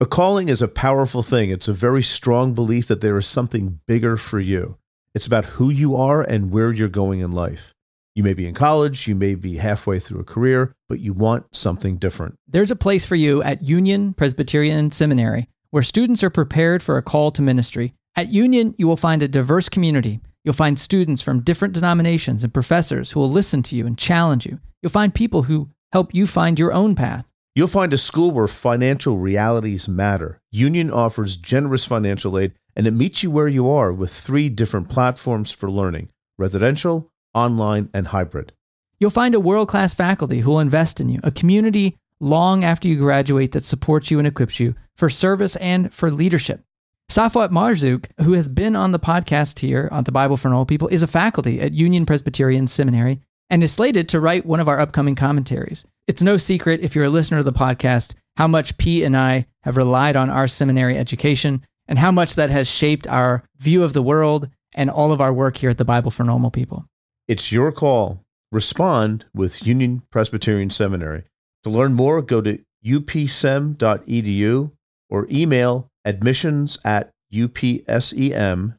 A 0.00 0.06
calling 0.06 0.48
is 0.48 0.60
a 0.60 0.66
powerful 0.66 1.22
thing. 1.22 1.50
It's 1.50 1.68
a 1.68 1.72
very 1.72 2.02
strong 2.02 2.52
belief 2.52 2.88
that 2.88 3.00
there 3.00 3.16
is 3.16 3.28
something 3.28 3.78
bigger 3.86 4.16
for 4.16 4.40
you. 4.40 4.76
It's 5.14 5.28
about 5.28 5.54
who 5.56 5.70
you 5.70 5.94
are 5.94 6.20
and 6.20 6.50
where 6.50 6.72
you're 6.72 6.88
going 6.88 7.20
in 7.20 7.30
life. 7.30 7.75
You 8.16 8.22
may 8.22 8.32
be 8.32 8.46
in 8.46 8.54
college, 8.54 9.06
you 9.06 9.14
may 9.14 9.34
be 9.34 9.58
halfway 9.58 9.98
through 9.98 10.20
a 10.20 10.24
career, 10.24 10.74
but 10.88 11.00
you 11.00 11.12
want 11.12 11.54
something 11.54 11.98
different. 11.98 12.38
There's 12.48 12.70
a 12.70 12.76
place 12.76 13.06
for 13.06 13.14
you 13.14 13.42
at 13.42 13.62
Union 13.62 14.14
Presbyterian 14.14 14.90
Seminary 14.90 15.48
where 15.70 15.82
students 15.82 16.24
are 16.24 16.30
prepared 16.30 16.82
for 16.82 16.96
a 16.96 17.02
call 17.02 17.30
to 17.32 17.42
ministry. 17.42 17.92
At 18.14 18.32
Union, 18.32 18.74
you 18.78 18.88
will 18.88 18.96
find 18.96 19.22
a 19.22 19.28
diverse 19.28 19.68
community. 19.68 20.20
You'll 20.44 20.54
find 20.54 20.78
students 20.78 21.22
from 21.22 21.42
different 21.42 21.74
denominations 21.74 22.42
and 22.42 22.54
professors 22.54 23.10
who 23.10 23.20
will 23.20 23.30
listen 23.30 23.62
to 23.64 23.76
you 23.76 23.86
and 23.86 23.98
challenge 23.98 24.46
you. 24.46 24.60
You'll 24.80 24.88
find 24.88 25.14
people 25.14 25.42
who 25.42 25.68
help 25.92 26.14
you 26.14 26.26
find 26.26 26.58
your 26.58 26.72
own 26.72 26.94
path. 26.94 27.26
You'll 27.54 27.68
find 27.68 27.92
a 27.92 27.98
school 27.98 28.30
where 28.30 28.48
financial 28.48 29.18
realities 29.18 29.88
matter. 29.88 30.40
Union 30.50 30.90
offers 30.90 31.36
generous 31.36 31.84
financial 31.84 32.38
aid 32.38 32.52
and 32.74 32.86
it 32.86 32.92
meets 32.92 33.22
you 33.22 33.30
where 33.30 33.48
you 33.48 33.68
are 33.68 33.92
with 33.92 34.10
three 34.10 34.48
different 34.48 34.88
platforms 34.88 35.50
for 35.50 35.70
learning 35.70 36.08
residential, 36.38 37.10
online, 37.36 37.90
and 37.94 38.08
hybrid. 38.08 38.52
You'll 38.98 39.10
find 39.10 39.34
a 39.34 39.40
world 39.40 39.68
class 39.68 39.94
faculty 39.94 40.40
who 40.40 40.50
will 40.50 40.60
invest 40.60 41.00
in 41.00 41.08
you, 41.10 41.20
a 41.22 41.30
community 41.30 41.96
long 42.18 42.64
after 42.64 42.88
you 42.88 42.96
graduate 42.96 43.52
that 43.52 43.64
supports 43.64 44.10
you 44.10 44.18
and 44.18 44.26
equips 44.26 44.58
you 44.58 44.74
for 44.96 45.10
service 45.10 45.54
and 45.56 45.92
for 45.92 46.10
leadership. 46.10 46.62
Safwat 47.10 47.50
Marzouk, 47.50 48.06
who 48.22 48.32
has 48.32 48.48
been 48.48 48.74
on 48.74 48.90
the 48.90 48.98
podcast 48.98 49.60
here 49.60 49.88
on 49.92 50.04
the 50.04 50.12
Bible 50.12 50.36
for 50.36 50.48
Normal 50.48 50.66
People, 50.66 50.88
is 50.88 51.02
a 51.02 51.06
faculty 51.06 51.60
at 51.60 51.72
Union 51.72 52.06
Presbyterian 52.06 52.66
Seminary 52.66 53.20
and 53.48 53.62
is 53.62 53.72
slated 53.72 54.08
to 54.08 54.18
write 54.18 54.46
one 54.46 54.58
of 54.58 54.68
our 54.68 54.80
upcoming 54.80 55.14
commentaries. 55.14 55.84
It's 56.08 56.22
no 56.22 56.36
secret, 56.36 56.80
if 56.80 56.96
you're 56.96 57.04
a 57.04 57.10
listener 57.10 57.38
of 57.38 57.44
the 57.44 57.52
podcast, 57.52 58.14
how 58.36 58.48
much 58.48 58.76
Pete 58.76 59.04
and 59.04 59.16
I 59.16 59.46
have 59.62 59.76
relied 59.76 60.16
on 60.16 60.30
our 60.30 60.48
seminary 60.48 60.96
education 60.98 61.62
and 61.86 61.98
how 61.98 62.10
much 62.10 62.34
that 62.34 62.50
has 62.50 62.68
shaped 62.68 63.06
our 63.06 63.44
view 63.58 63.84
of 63.84 63.92
the 63.92 64.02
world 64.02 64.48
and 64.74 64.90
all 64.90 65.12
of 65.12 65.20
our 65.20 65.32
work 65.32 65.58
here 65.58 65.70
at 65.70 65.78
the 65.78 65.84
Bible 65.84 66.10
for 66.10 66.24
Normal 66.24 66.50
People. 66.50 66.86
It's 67.28 67.50
your 67.50 67.72
call. 67.72 68.22
Respond 68.52 69.24
with 69.34 69.66
Union 69.66 70.02
Presbyterian 70.10 70.70
Seminary. 70.70 71.24
To 71.64 71.70
learn 71.70 71.94
more, 71.94 72.22
go 72.22 72.40
to 72.40 72.60
upsem.edu 72.84 74.70
or 75.10 75.26
email 75.28 75.88
admissions 76.04 76.78
at 76.84 77.10
upsem.edu. 77.34 78.78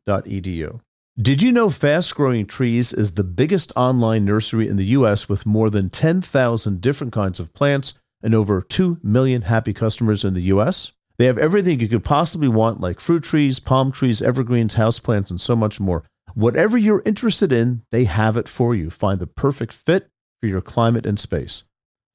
Did 1.19 1.41
you 1.41 1.51
know 1.51 1.69
Fast 1.69 2.15
Growing 2.15 2.45
Trees 2.45 2.93
is 2.93 3.15
the 3.15 3.23
biggest 3.25 3.73
online 3.75 4.23
nursery 4.23 4.69
in 4.69 4.77
the 4.77 4.85
U.S. 4.85 5.27
with 5.27 5.45
more 5.45 5.69
than 5.69 5.89
10,000 5.89 6.79
different 6.79 7.11
kinds 7.11 7.41
of 7.41 7.53
plants 7.53 7.99
and 8.23 8.33
over 8.33 8.61
2 8.61 8.99
million 9.03 9.41
happy 9.41 9.73
customers 9.73 10.23
in 10.23 10.35
the 10.35 10.43
U.S.? 10.43 10.93
They 11.17 11.25
have 11.25 11.37
everything 11.37 11.81
you 11.81 11.89
could 11.89 12.03
possibly 12.05 12.47
want, 12.47 12.79
like 12.79 13.01
fruit 13.01 13.23
trees, 13.23 13.59
palm 13.59 13.91
trees, 13.91 14.21
evergreens, 14.21 14.75
houseplants, 14.75 15.29
and 15.31 15.41
so 15.41 15.55
much 15.55 15.79
more. 15.81 16.05
Whatever 16.37 16.77
you're 16.77 17.01
interested 17.03 17.51
in, 17.51 17.81
they 17.91 18.03
have 18.03 18.37
it 18.37 18.47
for 18.47 18.75
you. 18.75 18.91
Find 18.91 19.19
the 19.19 19.25
perfect 19.25 19.73
fit 19.73 20.11
for 20.39 20.45
your 20.45 20.61
climate 20.61 21.03
and 21.03 21.17
space. 21.17 21.63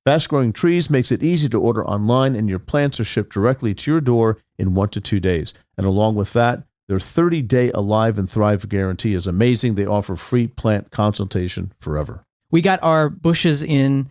Fast 0.04 0.28
Growing 0.28 0.52
Trees 0.52 0.88
makes 0.88 1.10
it 1.10 1.24
easy 1.24 1.48
to 1.48 1.60
order 1.60 1.84
online, 1.84 2.36
and 2.36 2.48
your 2.48 2.60
plants 2.60 3.00
are 3.00 3.04
shipped 3.04 3.32
directly 3.32 3.74
to 3.74 3.90
your 3.90 4.00
door 4.00 4.38
in 4.56 4.74
one 4.74 4.90
to 4.90 5.00
two 5.00 5.18
days. 5.18 5.54
And 5.76 5.84
along 5.84 6.14
with 6.14 6.34
that, 6.34 6.62
their 6.86 7.00
30 7.00 7.42
day 7.42 7.72
Alive 7.72 8.16
and 8.16 8.30
Thrive 8.30 8.68
guarantee 8.68 9.14
is 9.14 9.26
amazing. 9.26 9.74
They 9.74 9.86
offer 9.86 10.14
free 10.14 10.46
plant 10.46 10.92
consultation 10.92 11.72
forever. 11.80 12.24
We 12.48 12.60
got 12.60 12.80
our 12.80 13.10
bushes 13.10 13.64
in, 13.64 14.10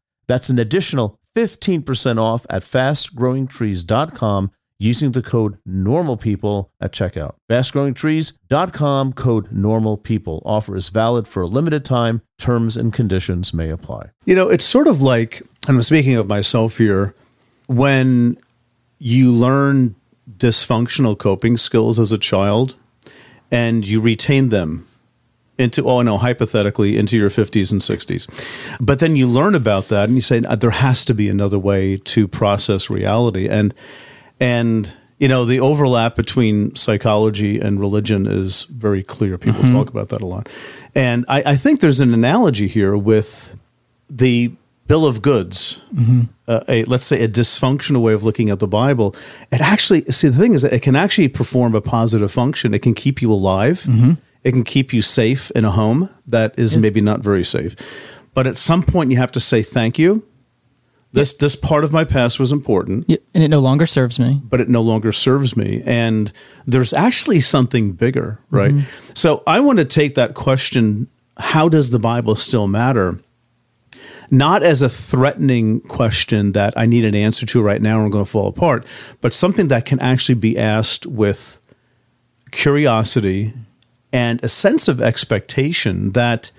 That's 0.31 0.47
an 0.47 0.59
additional 0.59 1.19
15% 1.35 2.17
off 2.17 2.45
at 2.49 2.63
fastgrowingtrees.com 2.63 4.51
using 4.79 5.11
the 5.11 5.21
code 5.21 5.57
NORMALPEOPLE 5.67 6.69
at 6.79 6.93
checkout. 6.93 7.33
Fastgrowingtrees.com 7.49 9.11
code 9.11 9.51
NORMALPEOPLE. 9.51 10.41
Offer 10.45 10.77
is 10.77 10.87
valid 10.87 11.27
for 11.27 11.41
a 11.43 11.47
limited 11.47 11.83
time. 11.83 12.21
Terms 12.37 12.77
and 12.77 12.93
conditions 12.93 13.53
may 13.53 13.69
apply. 13.69 14.11
You 14.23 14.33
know, 14.33 14.47
it's 14.47 14.63
sort 14.63 14.87
of 14.87 15.01
like, 15.01 15.43
I'm 15.67 15.83
speaking 15.83 16.15
of 16.15 16.27
myself 16.27 16.77
here, 16.77 17.13
when 17.67 18.37
you 18.99 19.33
learn 19.33 19.97
dysfunctional 20.37 21.17
coping 21.17 21.57
skills 21.57 21.99
as 21.99 22.13
a 22.13 22.17
child 22.17 22.77
and 23.51 23.85
you 23.85 23.99
retain 23.99 24.47
them 24.47 24.87
into 25.61 25.83
oh 25.87 26.01
no 26.01 26.17
hypothetically 26.17 26.97
into 26.97 27.15
your 27.17 27.29
50s 27.29 27.71
and 27.71 27.79
60s 27.81 28.27
but 28.79 28.99
then 28.99 29.15
you 29.15 29.27
learn 29.27 29.55
about 29.55 29.87
that 29.89 30.05
and 30.09 30.15
you 30.17 30.21
say 30.21 30.39
there 30.39 30.71
has 30.71 31.05
to 31.05 31.13
be 31.13 31.29
another 31.29 31.59
way 31.59 31.97
to 31.97 32.27
process 32.27 32.89
reality 32.89 33.47
and 33.47 33.73
and 34.39 34.91
you 35.19 35.27
know 35.27 35.45
the 35.45 35.59
overlap 35.59 36.15
between 36.15 36.75
psychology 36.75 37.59
and 37.59 37.79
religion 37.79 38.25
is 38.27 38.63
very 38.71 39.03
clear 39.03 39.37
people 39.37 39.61
Mhm. 39.63 39.71
talk 39.71 39.89
about 39.89 40.09
that 40.09 40.21
a 40.21 40.25
lot 40.25 40.49
and 40.95 41.23
I, 41.29 41.43
I 41.53 41.55
think 41.55 41.79
there's 41.79 41.99
an 42.01 42.13
analogy 42.13 42.67
here 42.67 42.97
with 42.97 43.55
the 44.09 44.51
bill 44.87 45.05
of 45.05 45.21
goods 45.21 45.79
Mhm. 45.95 46.27
uh, 46.47 46.61
a 46.67 46.83
let's 46.85 47.05
say 47.05 47.23
a 47.23 47.27
dysfunctional 47.29 48.01
way 48.01 48.13
of 48.13 48.23
looking 48.25 48.49
at 48.49 48.59
the 48.59 48.67
Bible, 48.67 49.15
it 49.51 49.61
actually 49.61 50.03
see 50.09 50.27
the 50.27 50.35
thing 50.37 50.53
is 50.53 50.63
that 50.63 50.73
it 50.73 50.81
can 50.81 50.95
actually 50.97 51.29
perform 51.29 51.75
a 51.75 51.81
positive 51.81 52.29
function. 52.31 52.73
It 52.73 52.81
can 52.81 52.93
keep 52.93 53.21
you 53.21 53.31
alive. 53.31 53.83
Mhm. 53.87 54.17
It 54.43 54.51
can 54.51 54.63
keep 54.63 54.93
you 54.93 55.01
safe 55.01 55.51
in 55.51 55.65
a 55.65 55.71
home 55.71 56.09
that 56.27 56.57
is 56.57 56.75
maybe 56.75 57.01
not 57.01 57.19
very 57.19 57.43
safe. 57.43 57.75
But 58.33 58.47
at 58.47 58.57
some 58.57 58.81
point, 58.81 59.11
you 59.11 59.17
have 59.17 59.31
to 59.33 59.39
say 59.39 59.61
thank 59.61 59.99
you. 59.99 60.23
This 61.13 61.33
this 61.33 61.57
part 61.57 61.83
of 61.83 61.91
my 61.91 62.05
past 62.05 62.39
was 62.39 62.53
important, 62.53 63.05
and 63.33 63.43
it 63.43 63.49
no 63.49 63.59
longer 63.59 63.85
serves 63.85 64.17
me. 64.17 64.41
But 64.43 64.61
it 64.61 64.69
no 64.69 64.81
longer 64.81 65.11
serves 65.11 65.57
me, 65.57 65.83
and 65.85 66.31
there's 66.65 66.93
actually 66.93 67.41
something 67.41 67.91
bigger, 67.91 68.39
right? 68.49 68.71
Mhm. 68.71 68.83
So 69.17 69.43
I 69.45 69.59
want 69.59 69.79
to 69.79 69.85
take 69.85 70.15
that 70.15 70.35
question: 70.35 71.09
How 71.37 71.67
does 71.67 71.89
the 71.89 71.99
Bible 71.99 72.35
still 72.35 72.67
matter? 72.67 73.19
not 74.33 74.63
as 74.63 74.81
a 74.81 74.87
threatening 74.87 75.81
question 75.81 76.53
that 76.53 76.73
I 76.77 76.85
need 76.85 77.03
an 77.03 77.13
answer 77.13 77.45
to 77.47 77.61
right 77.61 77.81
now 77.81 77.99
or 77.99 78.05
I'm 78.05 78.11
going 78.11 78.23
to 78.23 78.31
fall 78.31 78.47
apart, 78.47 78.85
but 79.19 79.33
something 79.33 79.67
that 79.67 79.85
can 79.85 79.99
actually 79.99 80.35
be 80.35 80.57
asked 80.57 81.05
with 81.05 81.59
curiosity 82.51 83.53
and 84.13 84.43
a 84.43 84.47
sense 84.47 84.87
of 84.87 85.01
expectation 85.01 86.11
that 86.11 86.51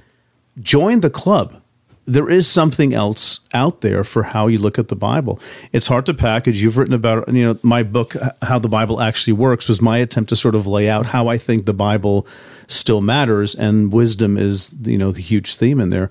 join 0.60 1.00
the 1.00 1.10
club. 1.10 1.60
There 2.04 2.28
is 2.28 2.48
something 2.48 2.92
else 2.92 3.40
out 3.54 3.80
there 3.80 4.02
for 4.02 4.24
how 4.24 4.48
you 4.48 4.58
look 4.58 4.78
at 4.78 4.88
the 4.88 4.96
Bible. 4.96 5.38
It's 5.72 5.86
hard 5.86 6.04
to 6.06 6.14
package. 6.14 6.60
You've 6.60 6.76
written 6.76 6.94
about, 6.94 7.32
you 7.32 7.44
know, 7.44 7.58
my 7.62 7.84
book, 7.84 8.16
How 8.42 8.58
the 8.58 8.68
Bible 8.68 9.00
Actually 9.00 9.34
Works, 9.34 9.68
was 9.68 9.80
my 9.80 9.98
attempt 9.98 10.30
to 10.30 10.36
sort 10.36 10.56
of 10.56 10.66
lay 10.66 10.88
out 10.88 11.06
how 11.06 11.28
I 11.28 11.38
think 11.38 11.64
the 11.64 11.72
Bible 11.72 12.26
still 12.66 13.02
matters, 13.02 13.54
and 13.54 13.92
wisdom 13.92 14.36
is, 14.36 14.74
you 14.82 14.98
know, 14.98 15.12
the 15.12 15.20
huge 15.20 15.54
theme 15.54 15.80
in 15.80 15.90
there 15.90 16.10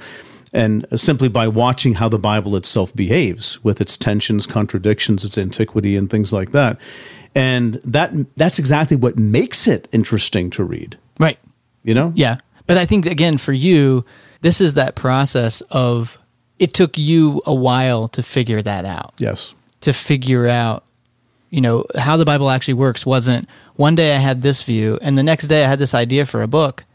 and 0.53 0.85
simply 0.99 1.29
by 1.29 1.47
watching 1.47 1.93
how 1.93 2.09
the 2.09 2.19
Bible 2.19 2.55
itself 2.55 2.93
behaves 2.93 3.63
with 3.63 3.79
its 3.79 3.97
tensions, 3.97 4.45
contradictions, 4.45 5.23
its 5.23 5.37
antiquity, 5.37 5.95
and 5.95 6.09
things 6.09 6.33
like 6.33 6.51
that. 6.51 6.79
And 7.33 7.75
that 7.85 8.11
that's 8.35 8.59
exactly 8.59 8.97
what 8.97 9.17
makes 9.17 9.67
it 9.67 9.87
interesting 9.91 10.49
to 10.51 10.63
read. 10.63 10.97
Right. 11.19 11.39
You 11.83 11.93
know? 11.93 12.11
Yeah. 12.15 12.37
But 12.67 12.77
I 12.77 12.85
think, 12.85 13.05
again, 13.05 13.37
for 13.37 13.53
you, 13.53 14.05
this 14.41 14.61
is 14.61 14.75
that 14.75 14.95
process 14.95 15.61
of 15.71 16.17
it 16.59 16.73
took 16.73 16.97
you 16.97 17.41
a 17.45 17.53
while 17.53 18.07
to 18.09 18.23
figure 18.23 18.61
that 18.61 18.85
out. 18.85 19.13
Yes. 19.17 19.53
To 19.81 19.93
figure 19.93 20.47
out, 20.47 20.83
you 21.49 21.59
know, 21.61 21.85
how 21.97 22.17
the 22.17 22.25
Bible 22.25 22.49
actually 22.49 22.75
works 22.75 23.05
wasn't 23.05 23.47
one 23.75 23.95
day 23.95 24.15
I 24.15 24.19
had 24.19 24.41
this 24.41 24.63
view 24.63 24.99
and 25.01 25.17
the 25.17 25.23
next 25.23 25.47
day 25.47 25.65
I 25.65 25.67
had 25.67 25.79
this 25.79 25.93
idea 25.95 26.25
for 26.25 26.43
a 26.43 26.47
book 26.47 26.85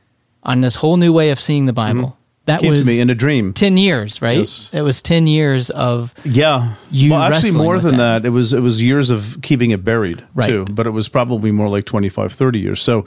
on 0.45 0.61
this 0.61 0.77
whole 0.77 0.97
new 0.97 1.13
way 1.13 1.31
of 1.31 1.41
seeing 1.41 1.67
the 1.67 1.73
Bible. 1.73 2.01
Mm-hmm. 2.01 2.21
That 2.47 2.61
Came 2.61 2.71
was 2.71 2.81
to 2.81 2.87
me 2.87 3.01
in 3.01 3.11
a 3.11 3.15
dream. 3.17 3.53
10 3.53 3.77
years, 3.77 4.23
right? 4.23 4.39
Yes. 4.39 4.71
It 4.73 4.83
was 4.83 5.03
10 5.03 5.27
years 5.27 5.69
of 5.71 6.15
Yeah. 6.25 6.75
you 6.93 7.11
well, 7.11 7.21
actually 7.21 7.51
more 7.51 7.81
than 7.81 7.97
that. 7.97 8.25
It 8.25 8.31
was 8.31 8.53
it 8.53 8.61
was 8.61 8.81
years 8.81 9.11
of 9.11 9.39
keeping 9.43 9.73
it 9.73 9.83
buried 9.83 10.23
Right. 10.33 10.47
too, 10.49 10.65
but 10.71 10.87
it 10.87 10.91
was 10.91 11.09
probably 11.09 11.51
more 11.51 11.69
like 11.69 11.87
25 11.87 12.33
30 12.33 12.61
years. 12.61 12.81
So, 12.81 13.05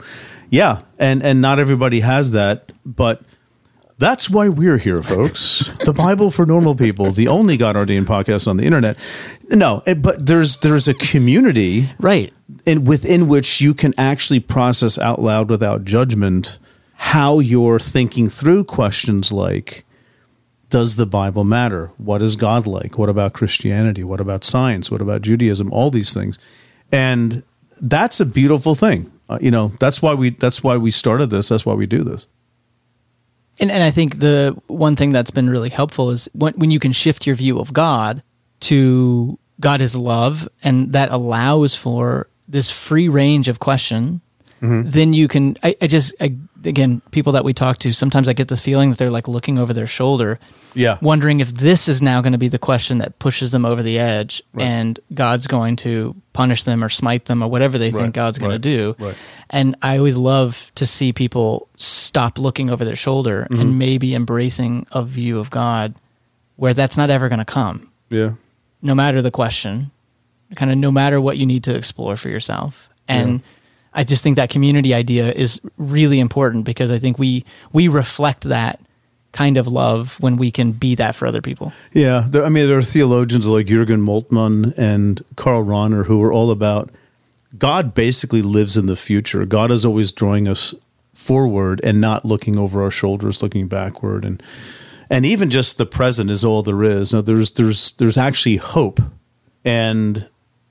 yeah, 0.50 0.80
and 0.98 1.22
and 1.22 1.40
not 1.40 1.58
everybody 1.58 2.00
has 2.00 2.32
that, 2.32 2.72
but 2.84 3.22
that's 3.98 4.28
why 4.28 4.48
we're 4.48 4.78
here, 4.78 5.02
folks. 5.02 5.70
the 5.84 5.92
Bible 5.92 6.30
for 6.30 6.44
normal 6.44 6.74
people, 6.74 7.12
the 7.12 7.28
only 7.28 7.56
God 7.56 7.76
ordained 7.76 8.06
podcast 8.06 8.48
on 8.48 8.56
the 8.56 8.64
internet. 8.64 8.98
No, 9.48 9.82
eh, 9.86 9.94
but 9.94 10.26
there's 10.26 10.58
there's 10.58 10.88
a 10.88 10.94
community 10.94 11.88
right 11.98 12.32
in 12.66 12.84
within 12.84 13.28
which 13.28 13.60
you 13.60 13.74
can 13.74 13.94
actually 13.96 14.40
process 14.40 14.98
out 14.98 15.20
loud 15.20 15.50
without 15.50 15.84
judgment 15.84 16.58
how 16.94 17.38
you're 17.38 17.78
thinking 17.78 18.28
through 18.28 18.64
questions 18.64 19.32
like 19.32 19.84
does 20.68 20.96
the 20.96 21.06
Bible 21.06 21.44
matter? 21.44 21.90
What 21.96 22.22
is 22.22 22.36
God 22.36 22.66
like? 22.66 22.96
What 22.96 23.08
about 23.08 23.34
Christianity? 23.34 24.04
What 24.04 24.20
about 24.20 24.44
science? 24.44 24.90
What 24.90 25.00
about 25.00 25.22
Judaism? 25.22 25.72
All 25.72 25.90
these 25.90 26.14
things, 26.14 26.38
and 26.90 27.42
that's 27.82 28.18
a 28.20 28.26
beautiful 28.26 28.74
thing. 28.74 29.12
Uh, 29.30 29.38
you 29.40 29.50
know, 29.50 29.68
that's 29.78 30.02
why 30.02 30.12
we 30.12 30.30
that's 30.30 30.62
why 30.62 30.76
we 30.76 30.90
started 30.90 31.30
this. 31.30 31.48
That's 31.48 31.64
why 31.64 31.74
we 31.74 31.86
do 31.86 32.02
this. 32.02 32.26
And, 33.60 33.70
and 33.70 33.82
I 33.82 33.90
think 33.92 34.18
the 34.18 34.60
one 34.66 34.96
thing 34.96 35.12
that's 35.12 35.30
been 35.30 35.48
really 35.48 35.68
helpful 35.68 36.10
is 36.10 36.28
when, 36.32 36.54
when 36.54 36.70
you 36.70 36.80
can 36.80 36.92
shift 36.92 37.26
your 37.26 37.36
view 37.36 37.58
of 37.60 37.72
God 37.72 38.22
to 38.60 39.38
God 39.60 39.80
is 39.80 39.94
love, 39.94 40.48
and 40.64 40.90
that 40.92 41.10
allows 41.10 41.76
for 41.76 42.28
this 42.48 42.70
free 42.70 43.08
range 43.08 43.46
of 43.48 43.58
question, 43.60 44.20
Mhm. 44.60 44.90
then 44.90 45.12
you 45.12 45.28
can. 45.28 45.56
I, 45.62 45.76
I 45.80 45.86
just, 45.86 46.14
I, 46.20 46.34
again, 46.64 47.00
people 47.10 47.32
that 47.32 47.44
we 47.44 47.52
talk 47.52 47.78
to, 47.78 47.92
sometimes 47.92 48.28
I 48.28 48.32
get 48.32 48.48
the 48.48 48.56
feeling 48.56 48.90
that 48.90 48.98
they're 48.98 49.10
like 49.10 49.28
looking 49.28 49.58
over 49.58 49.72
their 49.72 49.86
shoulder, 49.86 50.38
Yeah. 50.74 50.98
wondering 51.00 51.40
if 51.40 51.52
this 51.54 51.88
is 51.88 52.02
now 52.02 52.20
going 52.20 52.32
to 52.32 52.38
be 52.38 52.48
the 52.48 52.58
question 52.58 52.98
that 52.98 53.18
pushes 53.18 53.50
them 53.50 53.64
over 53.64 53.82
the 53.82 53.98
edge, 53.98 54.42
Right. 54.52 54.64
and 54.66 55.00
God's 55.14 55.46
going 55.46 55.76
to 55.76 56.14
punish 56.32 56.64
them 56.64 56.84
or 56.84 56.88
smite 56.88 57.24
them 57.26 57.42
or 57.42 57.48
whatever 57.48 57.78
they 57.78 57.90
think 57.90 58.02
Right, 58.02 58.12
God's 58.12 58.38
going 58.38 58.50
right, 58.52 58.62
to 58.62 58.68
do. 58.76 58.96
right. 58.98 59.14
And 59.48 59.74
I 59.82 59.96
always 59.98 60.16
love 60.16 60.70
to 60.74 60.86
see 60.86 61.12
people 61.12 61.68
stop 61.78 62.38
looking 62.38 62.68
over 62.70 62.84
their 62.84 62.96
shoulder 62.96 63.46
Mhm. 63.50 63.60
and 63.60 63.78
maybe 63.78 64.14
embracing 64.14 64.86
a 64.92 65.02
view 65.02 65.38
of 65.38 65.50
God 65.50 65.94
where 66.56 66.74
that's 66.74 66.96
not 66.96 67.08
ever 67.10 67.28
going 67.28 67.38
to 67.38 67.44
come, 67.44 67.88
Yeah. 68.10 68.32
no 68.82 68.94
matter 68.94 69.22
the 69.22 69.30
question, 69.30 69.90
kind 70.56 70.70
of 70.70 70.76
no 70.78 70.90
matter 70.92 71.20
what 71.20 71.38
you 71.38 71.46
need 71.46 71.62
to 71.64 71.74
explore 71.74 72.16
for 72.16 72.28
yourself. 72.28 72.90
And 73.08 73.40
I 73.92 74.04
just 74.04 74.22
think 74.22 74.36
that 74.36 74.50
community 74.50 74.94
idea 74.94 75.32
is 75.32 75.60
really 75.76 76.20
important 76.20 76.64
because 76.64 76.90
I 76.90 76.98
think 76.98 77.18
we 77.18 77.44
we 77.72 77.88
reflect 77.88 78.44
that 78.44 78.80
kind 79.32 79.56
of 79.56 79.66
love 79.66 80.16
when 80.20 80.36
we 80.36 80.50
can 80.50 80.72
be 80.72 80.94
that 80.96 81.14
for 81.14 81.26
other 81.26 81.40
people. 81.40 81.72
Yeah, 81.92 82.26
there, 82.28 82.44
I 82.44 82.48
mean, 82.48 82.66
there 82.66 82.78
are 82.78 82.82
theologians 82.82 83.46
like 83.46 83.66
Jürgen 83.66 84.02
Moltmann 84.02 84.76
and 84.76 85.24
Karl 85.36 85.64
Rahner 85.64 86.06
who 86.06 86.22
are 86.22 86.32
all 86.32 86.50
about 86.50 86.90
God 87.58 87.94
basically 87.94 88.42
lives 88.42 88.76
in 88.76 88.86
the 88.86 88.96
future. 88.96 89.44
God 89.44 89.70
is 89.70 89.84
always 89.84 90.12
drawing 90.12 90.46
us 90.46 90.74
forward 91.14 91.80
and 91.84 92.00
not 92.00 92.24
looking 92.24 92.58
over 92.58 92.82
our 92.82 92.90
shoulders, 92.90 93.42
looking 93.42 93.68
backward, 93.68 94.24
and 94.24 94.42
and 95.08 95.26
even 95.26 95.50
just 95.50 95.76
the 95.76 95.86
present 95.86 96.30
is 96.30 96.44
all 96.44 96.62
there 96.62 96.84
is. 96.84 97.12
Now, 97.12 97.20
there's 97.20 97.52
there's 97.52 97.92
there's 97.92 98.16
actually 98.16 98.56
hope, 98.56 99.00
and 99.64 100.28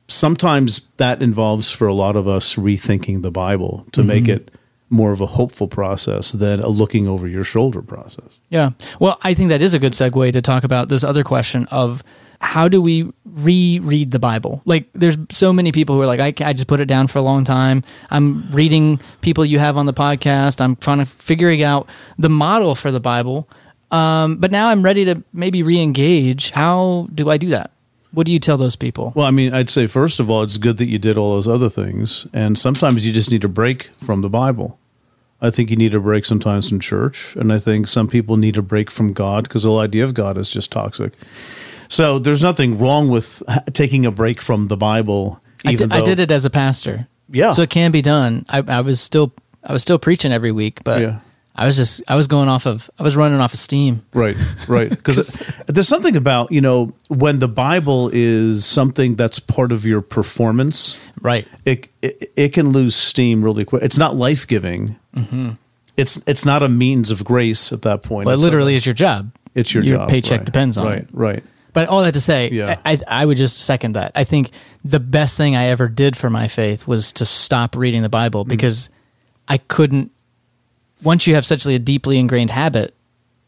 sometimes 0.09 0.81
that 0.97 1.21
involves 1.21 1.71
for 1.71 1.87
a 1.87 1.93
lot 1.93 2.15
of 2.15 2.27
us 2.27 2.55
rethinking 2.55 3.21
the 3.21 3.31
Bible 3.31 3.85
to 3.93 4.03
make 4.03 4.25
Mhm. 4.25 4.29
it 4.35 4.51
more 4.89 5.11
of 5.11 5.21
a 5.21 5.25
hopeful 5.27 5.67
process 5.67 6.31
than 6.31 6.59
a 6.61 6.67
looking 6.67 7.07
over 7.07 7.27
your 7.27 7.43
shoulder 7.43 7.81
process. 7.81 8.39
Yeah. 8.49 8.71
Well, 8.99 9.19
I 9.23 9.33
think 9.35 9.49
that 9.49 9.61
is 9.61 9.73
a 9.75 9.79
good 9.79 9.93
segue 9.93 10.33
to 10.33 10.41
talk 10.41 10.63
about 10.63 10.89
this 10.89 11.03
other 11.03 11.23
question 11.23 11.67
of 11.69 12.03
how 12.41 12.67
do 12.67 12.81
we 12.81 13.05
reread 13.25 14.11
the 14.11 14.17
Bible? 14.19 14.61
Like, 14.65 14.89
there's 14.93 15.17
so 15.31 15.53
many 15.53 15.71
people 15.71 15.95
who 15.95 16.01
are 16.01 16.07
like, 16.07 16.19
I, 16.21 16.33
I 16.43 16.53
just 16.53 16.67
put 16.67 16.79
it 16.79 16.85
down 16.87 17.05
for 17.07 17.19
a 17.19 17.21
long 17.21 17.43
time. 17.43 17.83
I'm 18.09 18.49
reading 18.51 18.99
people 19.21 19.45
you 19.45 19.59
have 19.59 19.77
on 19.77 19.85
the 19.85 19.93
podcast. 19.93 20.59
I'm 20.61 20.75
trying 20.77 20.99
to 20.99 21.05
figuring 21.05 21.61
out 21.61 21.87
the 22.17 22.29
model 22.29 22.73
for 22.75 22.91
the 22.91 22.99
Bible. 23.01 23.47
Um, 23.91 24.37
but 24.37 24.51
now 24.51 24.69
I'm 24.69 24.81
ready 24.83 25.05
to 25.05 25.23
maybe 25.33 25.61
re-engage. 25.63 26.51
How 26.51 27.07
do 27.13 27.29
I 27.29 27.37
do 27.37 27.49
that? 27.49 27.71
What 28.11 28.25
do 28.25 28.31
you 28.31 28.39
tell 28.39 28.57
those 28.57 28.75
people? 28.75 29.13
Well, 29.15 29.25
I 29.25 29.31
mean, 29.31 29.53
I'd 29.53 29.69
say 29.69 29.85
first 29.87 30.19
of 30.19 30.29
all, 30.29 30.41
it's 30.43 30.57
good 30.57 30.77
that 30.77 30.87
you 30.87 30.97
did 30.97 31.17
all 31.17 31.35
those 31.35 31.47
other 31.47 31.69
things, 31.69 32.25
and 32.33 32.57
sometimes 32.57 33.05
you 33.05 33.13
just 33.13 33.29
need 33.31 33.43
a 33.43 33.47
break 33.49 33.89
from 34.03 34.21
the 34.21 34.29
Bible. 34.29 34.79
I 35.41 35.51
think 35.51 35.69
you 35.69 35.77
need 35.77 35.95
a 35.95 35.99
break 35.99 36.25
sometimes 36.25 36.67
from 36.67 36.79
church, 36.79 37.35
and 37.35 37.53
I 37.53 37.59
think 37.59 37.87
some 37.87 38.07
people 38.07 38.35
need 38.35 38.57
a 38.57 38.61
break 38.61 38.91
from 38.91 39.13
God 39.13 39.43
because 39.43 39.63
the 39.63 39.69
whole 39.69 39.79
idea 39.79 40.03
of 40.03 40.13
God 40.13 40.37
is 40.37 40.49
just 40.49 40.71
toxic. 40.71 41.13
So 41.87 42.19
there's 42.19 42.43
nothing 42.43 42.77
wrong 42.77 43.09
with 43.09 43.41
taking 43.73 44.05
a 44.05 44.11
break 44.11 44.41
from 44.41 44.67
the 44.67 44.77
Bible. 44.77 45.41
I 45.65 45.75
did, 45.75 45.91
I 45.93 46.01
did 46.01 46.19
it 46.19 46.31
as 46.31 46.45
a 46.45 46.49
pastor. 46.49 47.07
Yeah. 47.31 47.51
So 47.51 47.61
it 47.61 47.69
can 47.69 47.91
be 47.91 48.01
done. 48.01 48.45
I, 48.49 48.63
I 48.67 48.81
was 48.81 48.99
still 48.99 49.31
I 49.63 49.71
was 49.73 49.81
still 49.81 49.99
preaching 49.99 50.31
every 50.31 50.51
week, 50.51 50.83
but 50.83 51.01
Yeah. 51.01 51.19
I 51.59 51.65
was 51.65 51.75
just 51.75 52.01
I 52.07 52.15
was 52.15 52.27
going 52.27 52.47
off 52.49 52.65
of 52.65 52.89
I 52.97 53.03
was 53.03 53.15
running 53.15 53.39
off 53.39 53.53
of 53.53 53.59
steam. 53.59 54.01
Right, 54.13 54.37
right. 54.67 54.89
Because 54.89 55.37
there's 55.67 55.87
something 55.87 56.15
about 56.15 56.51
you 56.51 56.61
know 56.61 56.93
when 57.09 57.39
the 57.39 57.47
Bible 57.49 58.09
is 58.13 58.65
something 58.65 59.15
that's 59.15 59.39
part 59.39 59.71
of 59.71 59.85
your 59.85 60.01
performance, 60.01 60.99
right? 61.21 61.47
It 61.65 61.89
it, 62.01 62.31
it 62.35 62.49
can 62.53 62.69
lose 62.69 62.95
steam 62.95 63.43
really 63.43 63.65
quick. 63.65 63.83
It's 63.83 63.97
not 63.97 64.15
life 64.15 64.47
giving. 64.47 64.95
Mm-hmm. 65.15 65.51
It's 65.97 66.23
it's 66.25 66.45
not 66.45 66.63
a 66.63 66.69
means 66.69 67.11
of 67.11 67.23
grace 67.25 67.73
at 67.73 67.81
that 67.81 68.03
point. 68.03 68.25
Well, 68.25 68.33
it 68.33 68.37
It's 68.37 68.43
literally 68.45 68.73
a- 68.73 68.77
is 68.77 68.85
your 68.85 68.95
job. 68.95 69.31
It's 69.53 69.73
your, 69.73 69.83
job. 69.83 69.89
your 69.89 69.97
job. 69.99 70.09
paycheck 70.09 70.39
right, 70.39 70.45
depends 70.45 70.77
on 70.77 70.85
right, 70.85 70.97
it. 70.99 71.09
Right. 71.11 71.33
Right. 71.35 71.43
But 71.73 71.87
all 71.89 72.01
that 72.03 72.13
to 72.13 72.21
say, 72.21 72.49
Yeah. 72.51 72.79
I, 72.85 72.97
I 73.07 73.25
would 73.25 73.37
just 73.37 73.59
second 73.61 73.93
that. 73.93 74.11
I 74.15 74.23
think 74.23 74.51
the 74.83 74.99
best 74.99 75.37
thing 75.37 75.55
I 75.55 75.65
ever 75.65 75.87
did 75.87 76.15
for 76.17 76.29
my 76.29 76.47
faith 76.47 76.87
was 76.87 77.11
to 77.13 77.25
stop 77.25 77.75
reading 77.75 78.01
the 78.01 78.09
Bible 78.09 78.45
Mm. 78.45 78.49
because 78.49 78.89
I 79.47 79.57
couldn't. 79.57 80.11
Once 81.03 81.27
you 81.27 81.35
have 81.35 81.45
such 81.45 81.65
a 81.65 81.79
deeply 81.79 82.17
ingrained 82.19 82.49
habit, 82.51 82.93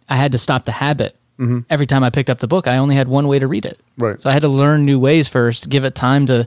I 0.10 0.16
had 0.16 0.32
to 0.34 0.38
stop 0.38 0.66
the 0.66 0.72
habit. 0.74 1.16
Mhm. 1.40 1.66
Every 1.70 1.86
time 1.88 2.04
I 2.04 2.10
picked 2.10 2.30
up 2.30 2.40
the 2.40 2.48
book, 2.48 2.68
I 2.68 2.78
only 2.78 2.96
had 2.96 3.08
one 3.08 3.28
way 3.28 3.40
to 3.40 3.48
read 3.48 3.66
it. 3.66 3.80
Right. 3.98 4.22
So 4.22 4.30
I 4.30 4.34
had 4.34 4.44
to 4.44 4.48
learn 4.50 4.86
new 4.86 5.00
ways 5.00 5.28
first, 5.28 5.70
give 5.70 5.84
it 5.84 5.96
time 5.96 6.26
to 6.28 6.46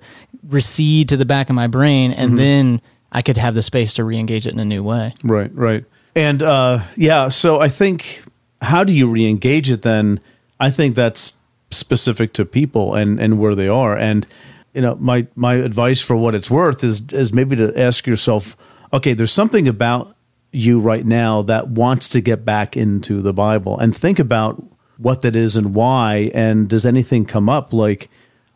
recede 0.48 1.08
to 1.08 1.16
the 1.16 1.24
back 1.24 1.48
of 1.50 1.56
my 1.56 1.66
brain, 1.66 2.12
and 2.12 2.32
Mhm. 2.32 2.36
then 2.36 2.80
I 3.10 3.22
could 3.22 3.36
have 3.38 3.54
the 3.54 3.62
space 3.62 3.94
to 3.94 4.04
re-engage 4.04 4.46
it 4.46 4.52
in 4.52 4.60
a 4.60 4.64
new 4.64 4.82
way. 4.82 5.14
Right, 5.22 5.50
right. 5.54 5.84
And 6.14 6.42
uh, 6.42 6.80
yeah, 6.96 7.28
so 7.28 7.60
I 7.60 7.68
think 7.68 8.22
how 8.62 8.84
do 8.84 8.92
you 8.92 9.06
re-engage 9.08 9.70
it 9.70 9.82
then? 9.82 10.20
I 10.60 10.70
think 10.70 10.94
that's 10.94 11.34
specific 11.70 12.32
to 12.34 12.44
people 12.44 12.94
and 12.94 13.18
and 13.18 13.38
where 13.38 13.54
they 13.56 13.68
are. 13.68 13.96
And 13.96 14.26
you 14.74 14.80
know, 14.82 14.96
my 15.00 15.26
my 15.34 15.54
advice 15.54 16.00
for 16.00 16.16
what 16.16 16.34
it's 16.36 16.50
worth 16.50 16.84
is 16.84 17.02
is 17.12 17.32
maybe 17.32 17.56
to 17.56 17.72
ask 17.78 18.06
yourself, 18.06 18.56
okay, 18.92 19.12
there's 19.12 19.32
something 19.32 19.66
about 19.66 20.14
you 20.54 20.80
right 20.80 21.04
now 21.04 21.42
that 21.42 21.68
wants 21.68 22.08
to 22.10 22.20
get 22.20 22.44
back 22.44 22.76
into 22.76 23.20
the 23.20 23.32
Bible 23.32 23.78
and 23.78 23.94
think 23.94 24.18
about 24.18 24.62
what 24.96 25.22
that 25.22 25.34
is 25.34 25.56
and 25.56 25.74
why 25.74 26.30
and 26.34 26.68
does 26.68 26.86
anything 26.86 27.24
come 27.24 27.48
up 27.48 27.72
like 27.72 28.08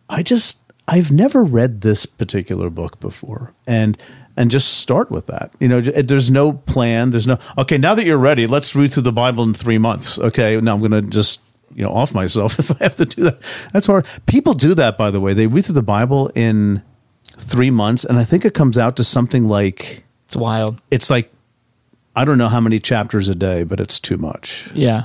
I 0.08 0.22
just 0.22 0.60
I've 0.88 1.12
never 1.12 1.44
read 1.44 1.82
this 1.82 2.06
particular 2.06 2.70
book 2.70 2.98
before, 2.98 3.52
and 3.66 3.98
and 4.36 4.50
just 4.50 4.78
start 4.78 5.10
with 5.10 5.26
that. 5.26 5.52
You 5.60 5.68
know, 5.68 5.80
there's 5.82 6.30
no 6.30 6.54
plan. 6.54 7.10
There's 7.10 7.26
no 7.26 7.38
okay. 7.58 7.76
Now 7.76 7.94
that 7.94 8.04
you're 8.04 8.16
ready, 8.16 8.46
let's 8.46 8.74
read 8.74 8.92
through 8.92 9.02
the 9.02 9.12
Bible 9.12 9.44
in 9.44 9.52
three 9.52 9.76
months. 9.76 10.18
Okay, 10.18 10.58
now 10.60 10.74
I'm 10.74 10.80
going 10.80 10.92
to 10.92 11.02
just 11.02 11.42
you 11.74 11.84
know 11.84 11.90
off 11.90 12.14
myself 12.14 12.58
if 12.58 12.70
I 12.70 12.84
have 12.84 12.94
to 12.96 13.04
do 13.04 13.24
that. 13.24 13.38
That's 13.72 13.86
hard. 13.86 14.06
People 14.24 14.54
do 14.54 14.74
that, 14.74 14.96
by 14.96 15.10
the 15.10 15.20
way. 15.20 15.34
They 15.34 15.46
read 15.46 15.66
through 15.66 15.74
the 15.74 15.82
Bible 15.82 16.30
in 16.34 16.82
three 17.36 17.70
months, 17.70 18.04
and 18.04 18.18
I 18.18 18.24
think 18.24 18.46
it 18.46 18.54
comes 18.54 18.78
out 18.78 18.96
to 18.96 19.04
something 19.04 19.46
like 19.46 20.04
it's 20.24 20.36
wild. 20.36 20.80
It's 20.90 21.10
like 21.10 21.30
I 22.18 22.24
don't 22.24 22.38
know 22.38 22.48
how 22.48 22.60
many 22.60 22.78
chapters 22.80 23.28
a 23.28 23.34
day, 23.34 23.64
but 23.64 23.80
it's 23.80 24.00
too 24.00 24.16
much. 24.16 24.68
Yeah. 24.74 25.04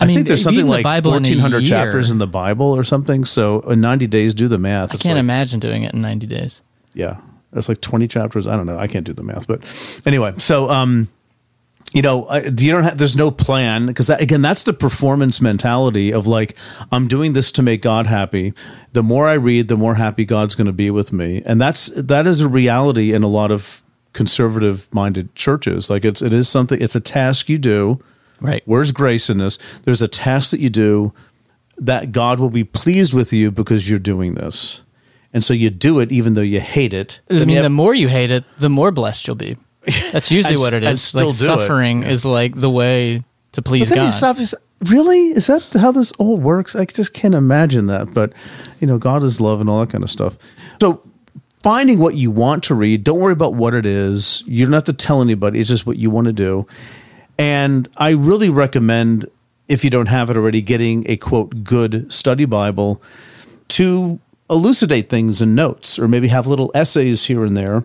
I, 0.00 0.04
I 0.04 0.06
mean, 0.06 0.16
think 0.18 0.28
there's 0.28 0.42
something 0.42 0.64
the 0.66 0.70
like 0.70 0.84
Bible 0.84 1.10
1,400 1.10 1.58
year- 1.58 1.68
chapters 1.68 2.08
in 2.10 2.18
the 2.18 2.26
Bible 2.26 2.66
or 2.76 2.84
something. 2.84 3.24
So 3.24 3.60
in 3.60 3.80
90 3.80 4.06
days, 4.06 4.32
do 4.34 4.46
the 4.48 4.58
math. 4.58 4.94
I 4.94 4.96
can't 4.96 5.14
like- 5.16 5.20
imagine 5.20 5.60
doing 5.60 5.82
it 5.82 5.92
in 5.94 6.00
90 6.00 6.26
days. 6.26 6.62
yeah 6.94 7.16
that's 7.50 7.66
like 7.68 7.80
20 7.80 8.06
chapters 8.08 8.46
i 8.46 8.54
don't 8.56 8.66
know 8.66 8.78
i 8.78 8.86
can't 8.86 9.06
do 9.06 9.14
the 9.14 9.22
math 9.22 9.46
but 9.46 9.60
anyway 10.04 10.34
so 10.36 10.68
um 10.68 11.08
you 11.94 12.02
know 12.02 12.24
uh, 12.24 12.42
you 12.58 12.70
don't 12.70 12.82
have 12.84 12.98
there's 12.98 13.16
no 13.16 13.30
plan 13.30 13.86
because 13.86 14.08
that, 14.08 14.20
again 14.20 14.42
that's 14.42 14.64
the 14.64 14.72
performance 14.74 15.40
mentality 15.40 16.12
of 16.12 16.26
like 16.26 16.54
i'm 16.92 17.08
doing 17.08 17.32
this 17.32 17.50
to 17.50 17.62
make 17.62 17.80
god 17.80 18.06
happy 18.06 18.52
the 18.92 19.02
more 19.02 19.26
i 19.26 19.32
read 19.32 19.68
the 19.68 19.78
more 19.78 19.94
happy 19.94 20.26
god's 20.26 20.54
going 20.54 20.66
to 20.66 20.74
be 20.74 20.90
with 20.90 21.10
me 21.10 21.42
and 21.46 21.58
that's 21.58 21.86
that 21.96 22.26
is 22.26 22.42
a 22.42 22.48
reality 22.48 23.14
in 23.14 23.22
a 23.22 23.28
lot 23.28 23.50
of 23.50 23.80
conservative 24.18 24.92
minded 24.92 25.32
churches 25.36 25.88
like 25.88 26.04
it's 26.04 26.20
it 26.20 26.32
is 26.32 26.48
something 26.48 26.82
it's 26.82 26.96
a 26.96 27.00
task 27.00 27.48
you 27.48 27.56
do 27.56 28.00
right 28.40 28.62
where's 28.66 28.90
grace 28.90 29.30
in 29.30 29.38
this 29.38 29.58
there's 29.84 30.02
a 30.02 30.08
task 30.08 30.50
that 30.50 30.58
you 30.58 30.68
do 30.68 31.14
that 31.76 32.10
god 32.10 32.40
will 32.40 32.50
be 32.50 32.64
pleased 32.64 33.14
with 33.14 33.32
you 33.32 33.52
because 33.52 33.88
you're 33.88 33.96
doing 33.96 34.34
this 34.34 34.82
and 35.32 35.44
so 35.44 35.54
you 35.54 35.70
do 35.70 36.00
it 36.00 36.10
even 36.10 36.34
though 36.34 36.40
you 36.40 36.60
hate 36.60 36.92
it 36.92 37.20
I 37.30 37.34
mean, 37.34 37.50
you 37.50 37.62
the 37.62 37.70
more 37.70 37.94
you 37.94 38.08
hate 38.08 38.32
it, 38.32 38.44
the 38.58 38.68
more 38.68 38.90
blessed 38.90 39.26
you'll 39.28 39.36
be. 39.36 39.56
That's 40.12 40.32
usually 40.32 40.56
what 40.56 40.72
it 40.72 40.82
is. 40.82 40.88
and 40.88 40.98
still 40.98 41.26
like 41.28 41.34
suffering 41.34 42.02
is 42.02 42.24
like 42.24 42.54
the 42.56 42.70
way 42.70 43.22
to 43.52 43.62
please 43.62 43.88
God. 43.90 43.96
you 44.40 44.58
really? 44.84 45.30
Is 45.30 45.46
that 45.46 45.62
how 45.74 45.92
this 45.92 46.12
all 46.12 46.38
works? 46.38 46.76
I 46.76 46.84
just 46.84 47.12
can't 47.14 47.34
imagine 47.34 47.86
that. 47.86 48.14
But, 48.14 48.32
you 48.80 48.86
know, 48.86 48.98
God 48.98 49.22
is 49.22 49.40
love 49.40 49.60
and 49.60 49.68
all 49.68 49.80
that 49.80 49.90
kind 49.90 50.04
of 50.04 50.10
stuff. 50.10 50.36
So 50.80 51.02
finding 51.68 51.98
what 51.98 52.14
you 52.14 52.30
want 52.30 52.64
to 52.64 52.74
read, 52.74 53.04
don't 53.04 53.20
worry 53.20 53.34
about 53.34 53.52
what 53.52 53.74
it 53.74 53.84
is. 53.84 54.42
You 54.46 54.64
don't 54.64 54.72
have 54.72 54.84
to 54.84 54.92
tell 54.94 55.20
anybody. 55.20 55.60
It's 55.60 55.68
just 55.68 55.86
what 55.86 55.98
you 55.98 56.08
want 56.08 56.26
to 56.26 56.32
do. 56.32 56.66
And 57.36 57.86
I 57.98 58.12
really 58.12 58.48
recommend, 58.48 59.26
if 59.68 59.84
you 59.84 59.90
don't 59.90 60.06
have 60.06 60.30
it 60.30 60.38
already, 60.38 60.62
getting 60.62 61.04
a 61.10 61.18
quote, 61.18 61.64
good 61.64 62.10
study 62.10 62.46
Bible 62.46 63.02
to 63.68 64.18
elucidate 64.48 65.10
things 65.10 65.42
in 65.42 65.54
notes 65.54 65.98
or 65.98 66.08
maybe 66.08 66.28
have 66.28 66.46
little 66.46 66.72
essays 66.74 67.26
here 67.26 67.44
and 67.44 67.54
there. 67.54 67.84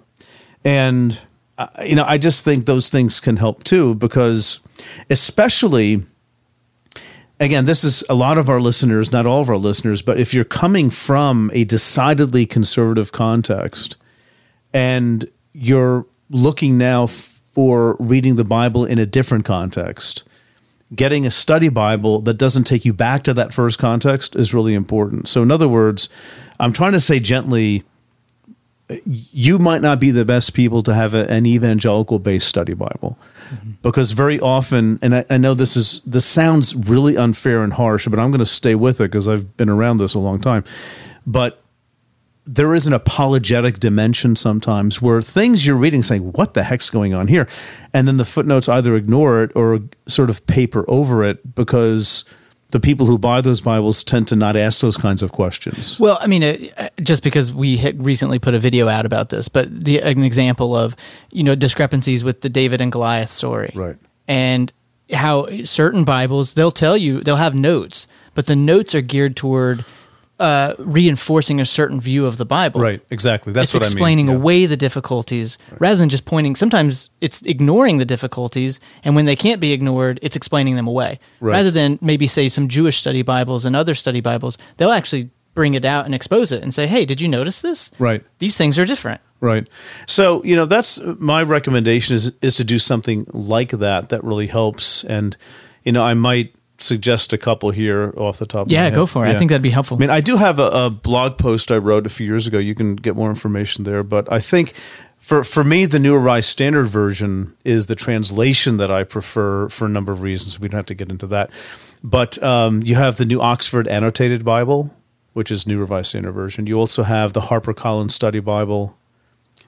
And, 0.64 1.20
uh, 1.58 1.68
you 1.86 1.96
know, 1.96 2.06
I 2.08 2.18
just 2.18 2.46
think 2.46 2.66
those 2.66 2.90
things 2.90 3.20
can 3.20 3.36
help 3.36 3.66
too, 3.66 3.96
because 3.96 4.62
especially, 5.10 6.06
again, 7.44 7.66
this 7.66 7.84
is 7.84 8.04
a 8.10 8.16
lot 8.16 8.38
of 8.38 8.50
our 8.50 8.62
listeners, 8.62 9.12
not 9.12 9.26
all 9.26 9.42
of 9.42 9.50
our 9.50 9.58
listeners, 9.58 10.02
but 10.02 10.20
if 10.20 10.34
you're 10.34 10.46
coming 10.46 10.90
from 10.90 11.50
a 11.54 11.64
decidedly 11.64 12.46
conservative 12.46 13.12
context 13.12 13.98
and 14.74 15.30
you're 15.54 16.06
looking 16.30 16.78
now 16.78 17.08
for 17.08 17.96
reading 18.00 18.36
the 18.36 18.44
Bible 18.44 18.86
in 18.86 19.00
a 19.00 19.06
different 19.06 19.46
context, 19.46 20.24
getting 20.96 21.26
a 21.26 21.32
study 21.32 21.70
Bible 21.70 22.22
that 22.22 22.36
doesn't 22.36 22.66
take 22.66 22.86
you 22.86 22.94
back 22.94 23.24
to 23.24 23.34
that 23.34 23.54
first 23.54 23.80
context 23.80 24.36
is 24.36 24.54
really 24.54 24.74
important. 24.74 25.28
So, 25.28 25.42
in 25.42 25.52
other 25.52 25.68
words, 25.68 26.10
I'm 26.60 26.74
trying 26.74 26.94
to 26.94 27.00
say 27.00 27.20
gently, 27.20 27.84
you 29.06 29.60
might 29.60 29.82
not 29.82 30.00
be 30.00 30.12
the 30.12 30.26
best 30.26 30.54
people 30.54 30.84
to 30.84 30.94
have 30.94 31.14
a, 31.14 31.30
an 31.30 31.46
evangelical 31.46 32.20
based 32.20 32.48
study 32.48 32.74
Bible 32.74 33.18
because 33.82 34.12
very 34.12 34.40
often, 34.40 35.00
and 35.02 35.16
I, 35.16 35.26
I 35.30 35.38
know 35.38 35.54
this 35.54 35.76
is 35.76 36.02
this 36.06 36.26
sounds 36.26 36.76
really 36.76 37.18
unfair 37.18 37.64
and 37.64 37.74
harsh, 37.74 38.08
but 38.08 38.20
I'm 38.20 38.32
going 38.32 38.40
to 38.40 38.46
stay 38.46 38.76
with 38.76 39.00
it 39.00 39.06
because 39.06 39.28
I've 39.28 39.56
been 39.58 39.70
around 39.70 39.98
this 39.98 40.14
a 40.14 40.20
long 40.20 40.40
time. 40.40 40.64
But 41.26 41.64
there 42.46 42.74
is 42.74 42.86
an 42.86 42.94
apologetic 42.94 43.80
dimension 43.80 44.36
sometimes 44.36 45.02
where 45.02 45.22
things 45.22 45.66
you're 45.66 45.78
reading 45.78 46.04
saying 46.04 46.34
what 46.34 46.54
the 46.54 46.64
heck's 46.64 46.90
going 46.90 47.14
on 47.14 47.28
here 47.28 47.48
and 47.94 48.06
then 48.06 48.18
the 48.18 48.26
footnotes 48.26 48.68
either 48.68 48.96
ignore 48.96 49.44
it 49.44 49.52
or 49.56 49.80
sort 50.08 50.30
of 50.30 50.46
paper 50.46 50.84
over 50.90 51.24
it 51.24 51.56
because 51.56 52.26
the 52.74 52.80
people 52.80 53.06
who 53.06 53.20
buy 53.20 53.40
those 53.40 53.62
bibles 53.62 54.04
tend 54.04 54.28
to 54.28 54.36
not 54.36 54.56
ask 54.56 54.82
those 54.82 54.98
kinds 54.98 55.22
of 55.22 55.32
questions 55.32 56.00
Well, 56.00 56.18
I 56.20 56.26
mean, 56.26 56.44
uh, 56.44 56.90
just 57.02 57.24
because 57.24 57.54
we 57.54 57.78
had 57.78 58.04
recently 58.04 58.40
put 58.40 58.56
a 58.56 58.60
video 58.60 58.90
out 58.90 59.06
about 59.06 59.30
this, 59.30 59.48
but 59.48 59.86
the 59.86 60.00
an 60.00 60.24
example 60.24 60.76
of 60.76 60.96
you 61.32 61.44
know 61.44 61.56
discrepancies 61.56 62.24
with 62.24 62.42
the 62.42 62.50
David 62.50 62.82
and 62.82 62.92
Goliath 62.92 63.30
story, 63.30 63.72
right? 63.76 63.96
And 64.28 64.74
how 65.12 65.64
certain 65.64 66.04
Bibles 66.04 66.56
they'll 66.56 66.72
tell 66.72 66.98
you 66.98 67.22
they'll 67.22 67.36
have 67.36 67.54
notes, 67.54 68.08
but 68.34 68.48
the 68.48 68.56
notes 68.56 68.96
are 68.96 69.02
geared 69.02 69.36
toward 69.36 69.86
uh, 70.40 70.74
reinforcing 70.80 71.62
a 71.62 71.66
certain 71.66 72.02
view 72.02 72.26
of 72.26 72.38
the 72.38 72.46
Bible. 72.46 72.82
right 72.82 73.02
exactly 73.10 73.54
that's 73.54 73.70
it's 73.70 73.74
what 73.76 73.84
explaining 73.84 74.30
i 74.30 74.34
mean 74.34 74.42
away 74.42 74.66
the 74.66 74.76
difficulties 74.76 75.58
rather 75.80 75.96
than 75.96 76.10
just 76.10 76.26
pointing. 76.26 76.56
Sometimes 76.56 77.10
it's 77.22 77.42
ignoring 77.44 77.98
the 77.98 78.06
difficulties, 78.06 78.80
and 79.04 79.16
when 79.16 79.26
they 79.26 79.36
can't 79.36 79.62
be 79.62 79.72
ignored, 79.72 80.20
it's 80.22 80.36
explaining 80.36 80.76
them 80.76 80.88
away. 80.88 81.20
Right. 81.40 81.54
Rather 81.54 81.72
than 81.72 82.00
maybe 82.02 82.28
say 82.28 82.50
some 82.50 82.68
Jewish 82.68 82.98
study 82.98 83.22
Bibles 83.22 83.66
and 83.66 83.76
other 83.76 83.94
study 83.94 84.22
Bibles, 84.22 84.58
they'll 84.78 84.92
actually 84.92 85.30
bring 85.54 85.76
it 85.76 85.86
out 85.86 86.06
and 86.06 86.16
expose 86.16 86.52
it 86.52 86.64
and 86.64 86.74
say, 86.74 86.88
"Hey, 86.88 87.06
did 87.06 87.22
you 87.22 87.28
notice 87.28 87.62
this? 87.62 87.92
right 88.00 88.24
These 88.40 88.58
things 88.58 88.80
are 88.80 88.86
different." 88.86 89.22
Right. 89.40 89.68
So, 90.08 90.44
you 90.44 90.56
know, 90.56 90.66
that's 90.66 91.00
my 91.20 91.44
recommendation 91.44 92.16
is 92.16 92.34
is 92.42 92.56
to 92.56 92.64
do 92.64 92.80
something 92.80 93.28
like 93.34 93.72
that 93.72 94.10
that 94.10 94.24
really 94.24 94.48
helps 94.48 95.04
and 95.04 95.38
you 95.84 95.92
know, 95.92 96.04
I 96.04 96.14
might 96.14 96.56
suggest 96.78 97.34
a 97.34 97.38
couple 97.38 97.72
here 97.72 98.14
off 98.18 98.40
the 98.40 98.46
top 98.46 98.64
of 98.64 98.68
my 98.68 98.74
Yeah, 98.74 98.90
go 98.90 99.06
for 99.06 99.26
it. 99.26 99.30
I 99.30 99.38
think 99.38 99.50
that'd 99.50 99.62
be 99.62 99.70
helpful. 99.70 99.98
I 99.98 100.00
mean, 100.00 100.10
I 100.10 100.22
do 100.22 100.36
have 100.38 100.60
a, 100.60 100.68
a 100.68 100.90
blog 100.90 101.38
post 101.38 101.72
I 101.72 101.78
wrote 101.78 102.06
a 102.06 102.10
few 102.10 102.26
years 102.26 102.48
ago. 102.48 102.58
You 102.58 102.76
can 102.76 102.96
get 102.96 103.16
more 103.16 103.30
information 103.30 103.84
there, 103.84 104.04
but 104.04 104.32
I 104.32 104.40
think 104.40 104.74
For 105.18 105.46
for 105.46 105.64
me, 105.64 105.86
the 105.86 106.00
New 106.00 106.16
Revised 106.16 106.50
Standard 106.50 106.88
Version 106.88 107.54
is 107.64 107.86
the 107.86 107.96
translation 107.96 108.76
that 108.78 108.92
I 108.92 109.06
prefer 109.06 109.70
for 109.70 109.86
a 109.86 109.90
number 109.90 110.12
of 110.12 110.22
reasons. 110.22 110.60
We 110.60 110.68
don't 110.68 110.78
have 110.78 110.86
to 110.88 110.96
get 110.96 111.10
into 111.10 111.28
that, 111.28 111.50
but 112.04 112.42
um, 112.44 112.84
you 112.84 112.96
have 112.96 113.16
the 113.16 113.26
New 113.26 113.40
Oxford 113.40 113.88
Annotated 113.88 114.44
Bible, 114.44 114.94
which 115.32 115.50
is 115.50 115.66
New 115.66 115.80
Revised 115.80 116.08
Standard 116.10 116.34
Version. 116.34 116.68
You 116.68 116.76
also 116.76 117.04
have 117.04 117.32
the 117.32 117.42
Harper 117.42 117.74
Collins 117.74 118.14
Study 118.14 118.42
Bible. 118.42 118.98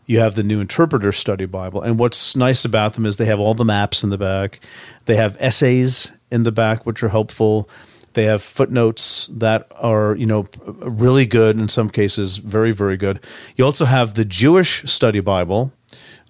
You 0.07 0.19
have 0.19 0.35
the 0.35 0.43
New 0.43 0.59
Interpreter 0.59 1.13
Study 1.13 1.45
Bible, 1.45 1.81
and 1.81 1.97
what's 1.97 2.35
nice 2.35 2.65
about 2.65 2.93
them 2.95 3.05
is 3.05 3.15
they 3.15 3.25
have 3.25 3.39
all 3.39 3.53
the 3.53 3.65
maps 3.65 4.03
in 4.03 4.09
the 4.09 4.17
back. 4.17 4.59
They 5.05 5.15
have 5.15 5.37
essays 5.39 6.11
in 6.35 6.43
the 6.43 6.51
back, 6.51 6.85
which 6.85 7.01
are 7.01 7.09
helpful. 7.09 7.69
They 8.13 8.25
have 8.25 8.43
footnotes 8.43 9.27
that 9.27 9.67
are, 9.71 10.15
you 10.15 10.25
know, 10.25 10.45
really 10.65 11.25
good 11.25 11.57
in 11.57 11.67
some 11.69 11.89
cases, 11.89 12.37
very, 12.37 12.71
very 12.71 12.97
good. 12.97 13.19
You 13.55 13.65
also 13.65 13.85
have 13.85 14.13
the 14.13 14.25
Jewish 14.25 14.83
Study 14.89 15.19
Bible, 15.19 15.73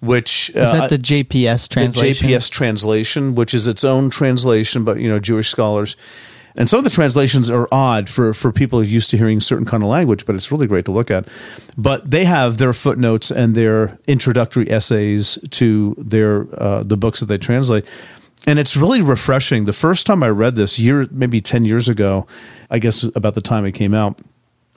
which 0.00 0.50
Is 0.50 0.68
uh, 0.68 0.80
that 0.80 0.90
the 0.90 0.98
JPS 0.98 1.68
translation? 1.68 2.26
the 2.26 2.34
JPS 2.34 2.50
translation, 2.50 3.34
which 3.34 3.54
is 3.54 3.68
its 3.68 3.84
own 3.84 4.10
translation, 4.10 4.84
but 4.84 4.98
you 4.98 5.08
know, 5.08 5.20
Jewish 5.20 5.48
scholars. 5.48 5.96
And 6.58 6.68
some 6.70 6.78
of 6.78 6.84
the 6.84 6.90
translations 6.90 7.50
are 7.50 7.68
odd 7.70 8.08
for, 8.08 8.32
for 8.32 8.50
people 8.50 8.82
used 8.82 9.10
to 9.10 9.18
hearing 9.18 9.40
certain 9.40 9.66
kind 9.66 9.82
of 9.82 9.90
language, 9.90 10.24
but 10.24 10.34
it's 10.34 10.50
really 10.50 10.66
great 10.66 10.86
to 10.86 10.92
look 10.92 11.10
at. 11.10 11.28
But 11.76 12.10
they 12.10 12.24
have 12.24 12.56
their 12.56 12.72
footnotes 12.72 13.30
and 13.30 13.54
their 13.54 13.98
introductory 14.06 14.70
essays 14.70 15.38
to 15.50 15.94
their 15.98 16.46
uh, 16.58 16.82
the 16.82 16.96
books 16.96 17.20
that 17.20 17.26
they 17.26 17.38
translate. 17.38 17.84
And 18.46 18.58
it's 18.60 18.76
really 18.76 19.02
refreshing. 19.02 19.64
The 19.64 19.72
first 19.72 20.06
time 20.06 20.22
I 20.22 20.28
read 20.28 20.54
this, 20.54 20.78
year 20.78 21.08
maybe 21.10 21.40
ten 21.40 21.64
years 21.64 21.88
ago, 21.88 22.26
I 22.70 22.78
guess 22.78 23.02
about 23.02 23.34
the 23.34 23.40
time 23.40 23.64
it 23.64 23.72
came 23.72 23.92
out, 23.92 24.20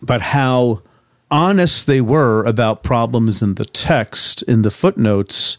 but 0.02 0.22
how 0.22 0.82
honest 1.32 1.88
they 1.88 2.02
were 2.02 2.44
about 2.46 2.84
problems 2.84 3.42
in 3.42 3.56
the 3.56 3.66
text 3.66 4.42
in 4.44 4.64
the 4.64 4.72
footnotes, 4.72 5.58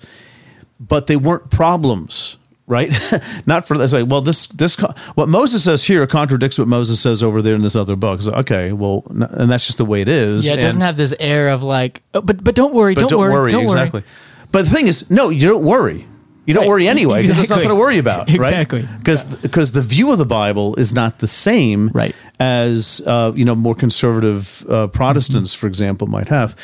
but 0.78 1.06
they 1.06 1.16
weren't 1.16 1.50
problems, 1.50 2.38
right? 2.66 2.92
Not 3.46 3.66
for 3.66 3.76
let's 3.76 3.92
say, 3.92 4.02
well, 4.02 4.20
this 4.20 4.46
this 4.48 4.76
what 5.14 5.28
Moses 5.28 5.64
says 5.64 5.84
here 5.84 6.06
contradicts 6.06 6.58
what 6.58 6.68
Moses 6.68 7.00
says 7.00 7.22
over 7.22 7.42
there 7.42 7.54
in 7.54 7.62
this 7.62 7.76
other 7.76 7.96
book. 7.96 8.22
So, 8.22 8.32
okay, 8.32 8.72
well, 8.72 9.04
n- 9.10 9.22
and 9.22 9.50
that's 9.50 9.66
just 9.66 9.78
the 9.78 9.84
way 9.84 10.00
it 10.00 10.08
is. 10.08 10.46
Yeah, 10.46 10.54
it 10.54 10.60
doesn't 10.60 10.80
have 10.80 10.96
this 10.96 11.14
air 11.20 11.50
of 11.50 11.62
like, 11.62 12.02
oh, 12.14 12.22
but 12.22 12.42
but 12.42 12.54
don't 12.54 12.74
worry, 12.74 12.94
but 12.94 13.08
don't, 13.08 13.20
worry, 13.20 13.50
don't 13.50 13.64
exactly. 13.64 14.00
worry. 14.00 14.10
But 14.52 14.64
the 14.64 14.70
thing 14.70 14.88
is, 14.88 15.10
no, 15.10 15.28
you 15.28 15.46
don't 15.46 15.64
worry. 15.64 16.06
You 16.50 16.54
don't 16.54 16.62
Right. 16.64 16.68
worry 16.70 16.88
anyway 16.88 17.22
because 17.22 17.36
there's 17.36 17.46
Exactly. 17.46 17.64
nothing 17.66 17.76
to 17.76 17.80
worry 17.80 17.98
about, 17.98 18.28
right? 18.28 18.36
Exactly. 18.36 18.88
Because 18.98 19.24
because 19.24 19.72
the 19.72 19.80
view 19.82 20.10
of 20.10 20.18
the 20.18 20.26
Bible 20.26 20.74
is 20.76 20.92
not 20.92 21.20
the 21.20 21.26
same 21.26 21.90
Right. 21.94 22.14
as 22.40 23.00
uh, 23.06 23.32
you 23.34 23.44
know 23.44 23.54
more 23.54 23.74
conservative 23.74 24.64
uh, 24.68 24.86
Protestants, 24.88 25.54
for 25.54 25.66
example, 25.66 26.06
might 26.08 26.28
have. 26.28 26.56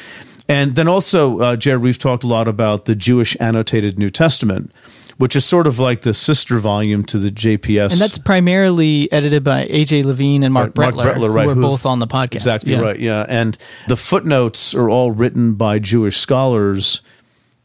And 0.49 0.74
then 0.74 0.87
also, 0.89 1.39
uh, 1.41 1.57
Jared, 1.57 1.82
we've 1.82 1.99
talked 1.99 2.22
a 2.24 2.26
lot 2.28 2.47
about 2.49 2.84
the 2.84 2.95
Jewish 2.95 3.37
annotated 3.41 3.99
New 3.99 4.11
Testament, 4.11 4.70
which 5.18 5.34
is 5.34 5.45
sort 5.45 5.66
of 5.66 5.80
like 5.80 6.03
the 6.03 6.14
sister 6.14 6.59
volume 6.59 7.05
to 7.07 7.18
the 7.18 7.30
JPS. 7.32 7.91
And 7.93 8.01
that's 8.01 8.16
primarily 8.18 9.11
edited 9.11 9.43
by 9.43 9.64
AJ 9.66 10.05
Levine 10.05 10.45
and 10.45 10.55
Marc 10.55 10.78
Right, 10.78 10.95
Brettler, 10.95 11.14
Brettler, 11.14 11.34
right, 11.34 11.45
who 11.47 11.51
are 11.51 11.55
both 11.57 11.84
on 11.84 11.99
the 11.99 12.07
podcast. 12.07 12.37
Exactly 12.37 12.72
Yeah. 12.74 12.80
right. 12.80 12.99
Yeah, 12.99 13.26
and 13.28 13.59
the 13.89 13.97
footnotes 13.97 14.72
are 14.74 14.89
all 14.89 15.11
written 15.11 15.55
by 15.55 15.80
Jewish 15.80 16.16
scholars, 16.18 17.01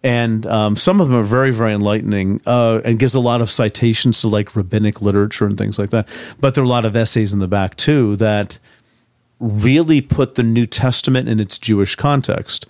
and 0.04 0.46
um, 0.48 0.76
some 0.76 1.00
of 1.00 1.08
them 1.08 1.16
are 1.18 1.24
very, 1.24 1.52
very 1.52 1.74
enlightening, 1.74 2.42
uh, 2.46 2.82
and 2.84 2.98
gives 3.00 3.14
a 3.14 3.20
lot 3.20 3.42
of 3.42 3.50
citations 3.50 4.22
to 4.22 4.28
like 4.28 4.56
rabbinic 4.56 5.02
literature 5.02 5.46
and 5.46 5.58
things 5.58 5.78
like 5.78 5.92
that. 5.92 6.08
But 6.40 6.56
there 6.56 6.64
are 6.64 6.66
a 6.66 6.70
lot 6.70 6.86
of 6.86 6.96
essays 6.96 7.34
in 7.34 7.40
the 7.40 7.48
back 7.48 7.76
too 7.78 8.16
that 8.18 8.58
really 9.40 10.02
put 10.02 10.36
the 10.36 10.44
New 10.44 10.66
Testament 10.66 11.28
in 11.30 11.40
its 11.40 11.58
Jewish 11.58 11.96
context. 11.96 12.66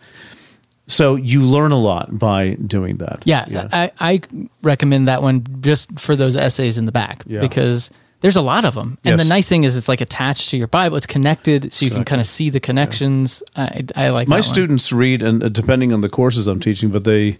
So 0.87 1.15
you 1.15 1.41
learn 1.41 1.71
a 1.71 1.77
lot 1.79 2.17
by 2.19 2.55
doing 2.55 2.97
that. 2.97 3.23
Yeah, 3.25 3.45
I, 3.71 3.91
I 3.99 4.21
recommend 4.61 5.07
that 5.07 5.21
one 5.21 5.45
just 5.61 5.97
for 5.99 6.15
those 6.17 6.35
essays 6.35 6.77
in 6.77 6.85
the 6.85 6.91
back 6.91 7.23
Yeah. 7.25 7.39
because 7.41 7.91
there's 8.21 8.35
a 8.35 8.41
lot 8.41 8.65
of 8.65 8.75
them. 8.75 8.97
And 9.03 9.19
the 9.19 9.25
nice 9.25 9.49
thing 9.49 9.63
is 9.63 9.75
it's 9.75 9.89
like 9.89 9.99
attached 10.01 10.49
to 10.51 10.57
your 10.57 10.67
Bible. 10.67 10.95
It's 10.97 11.05
connected, 11.07 11.73
so 11.73 11.85
you 11.85 11.91
can 11.91 12.03
kind 12.05 12.21
of 12.21 12.27
see 12.27 12.49
the 12.49 12.59
connections. 12.59 13.43
I, 13.55 13.83
I 13.95 14.09
like 14.09 14.27
my 14.27 14.41
students 14.41 14.91
read 14.91 15.21
and 15.21 15.43
uh, 15.43 15.49
depending 15.49 15.91
on 15.93 16.01
the 16.01 16.09
courses 16.09 16.47
i'm 16.47 16.59
teaching 16.59 16.89
but 16.89 17.03
they 17.03 17.37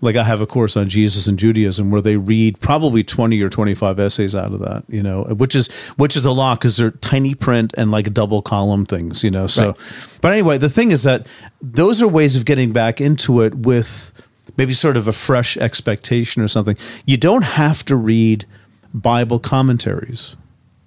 like 0.00 0.16
i 0.16 0.24
have 0.24 0.40
a 0.40 0.46
course 0.46 0.76
on 0.76 0.88
jesus 0.88 1.26
and 1.26 1.38
judaism 1.38 1.90
where 1.90 2.00
they 2.00 2.16
read 2.16 2.58
probably 2.60 3.02
20 3.04 3.40
or 3.42 3.48
25 3.48 3.98
essays 4.00 4.34
out 4.34 4.52
of 4.52 4.60
that 4.60 4.84
you 4.88 5.02
know 5.02 5.24
which 5.24 5.54
is 5.54 5.68
which 5.96 6.16
is 6.16 6.24
a 6.24 6.30
lot 6.32 6.58
because 6.58 6.76
they're 6.76 6.90
tiny 6.90 7.34
print 7.34 7.72
and 7.76 7.90
like 7.90 8.12
double 8.12 8.42
column 8.42 8.84
things 8.86 9.22
you 9.22 9.30
know 9.30 9.46
so 9.46 9.68
Right. 9.68 10.18
but 10.20 10.32
anyway 10.32 10.58
the 10.58 10.70
thing 10.70 10.90
is 10.90 11.02
that 11.04 11.26
those 11.60 12.02
are 12.02 12.08
ways 12.08 12.36
of 12.36 12.44
getting 12.44 12.72
back 12.72 13.00
into 13.00 13.40
it 13.42 13.54
with 13.54 14.12
maybe 14.56 14.72
sort 14.74 14.96
of 14.96 15.06
a 15.08 15.12
fresh 15.12 15.56
expectation 15.56 16.42
or 16.42 16.48
something 16.48 16.76
you 17.06 17.16
don't 17.16 17.44
have 17.44 17.84
to 17.86 17.96
read 17.96 18.44
bible 18.92 19.38
commentaries. 19.38 20.36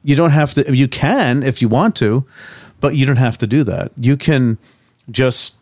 You 0.03 0.15
don't 0.15 0.31
have 0.31 0.53
to 0.53 0.75
you 0.75 0.87
can 0.87 1.43
if 1.43 1.61
you 1.61 1.69
want 1.69 1.95
to 1.97 2.25
but 2.81 2.95
you 2.95 3.05
don't 3.05 3.15
have 3.15 3.37
to 3.39 3.47
do 3.47 3.63
that. 3.63 3.91
You 3.97 4.17
can 4.17 4.57
just 5.09 5.55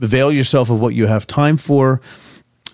avail 0.00 0.32
yourself 0.32 0.70
of 0.70 0.80
what 0.80 0.94
you 0.94 1.06
have 1.06 1.26
time 1.26 1.56
for. 1.56 2.00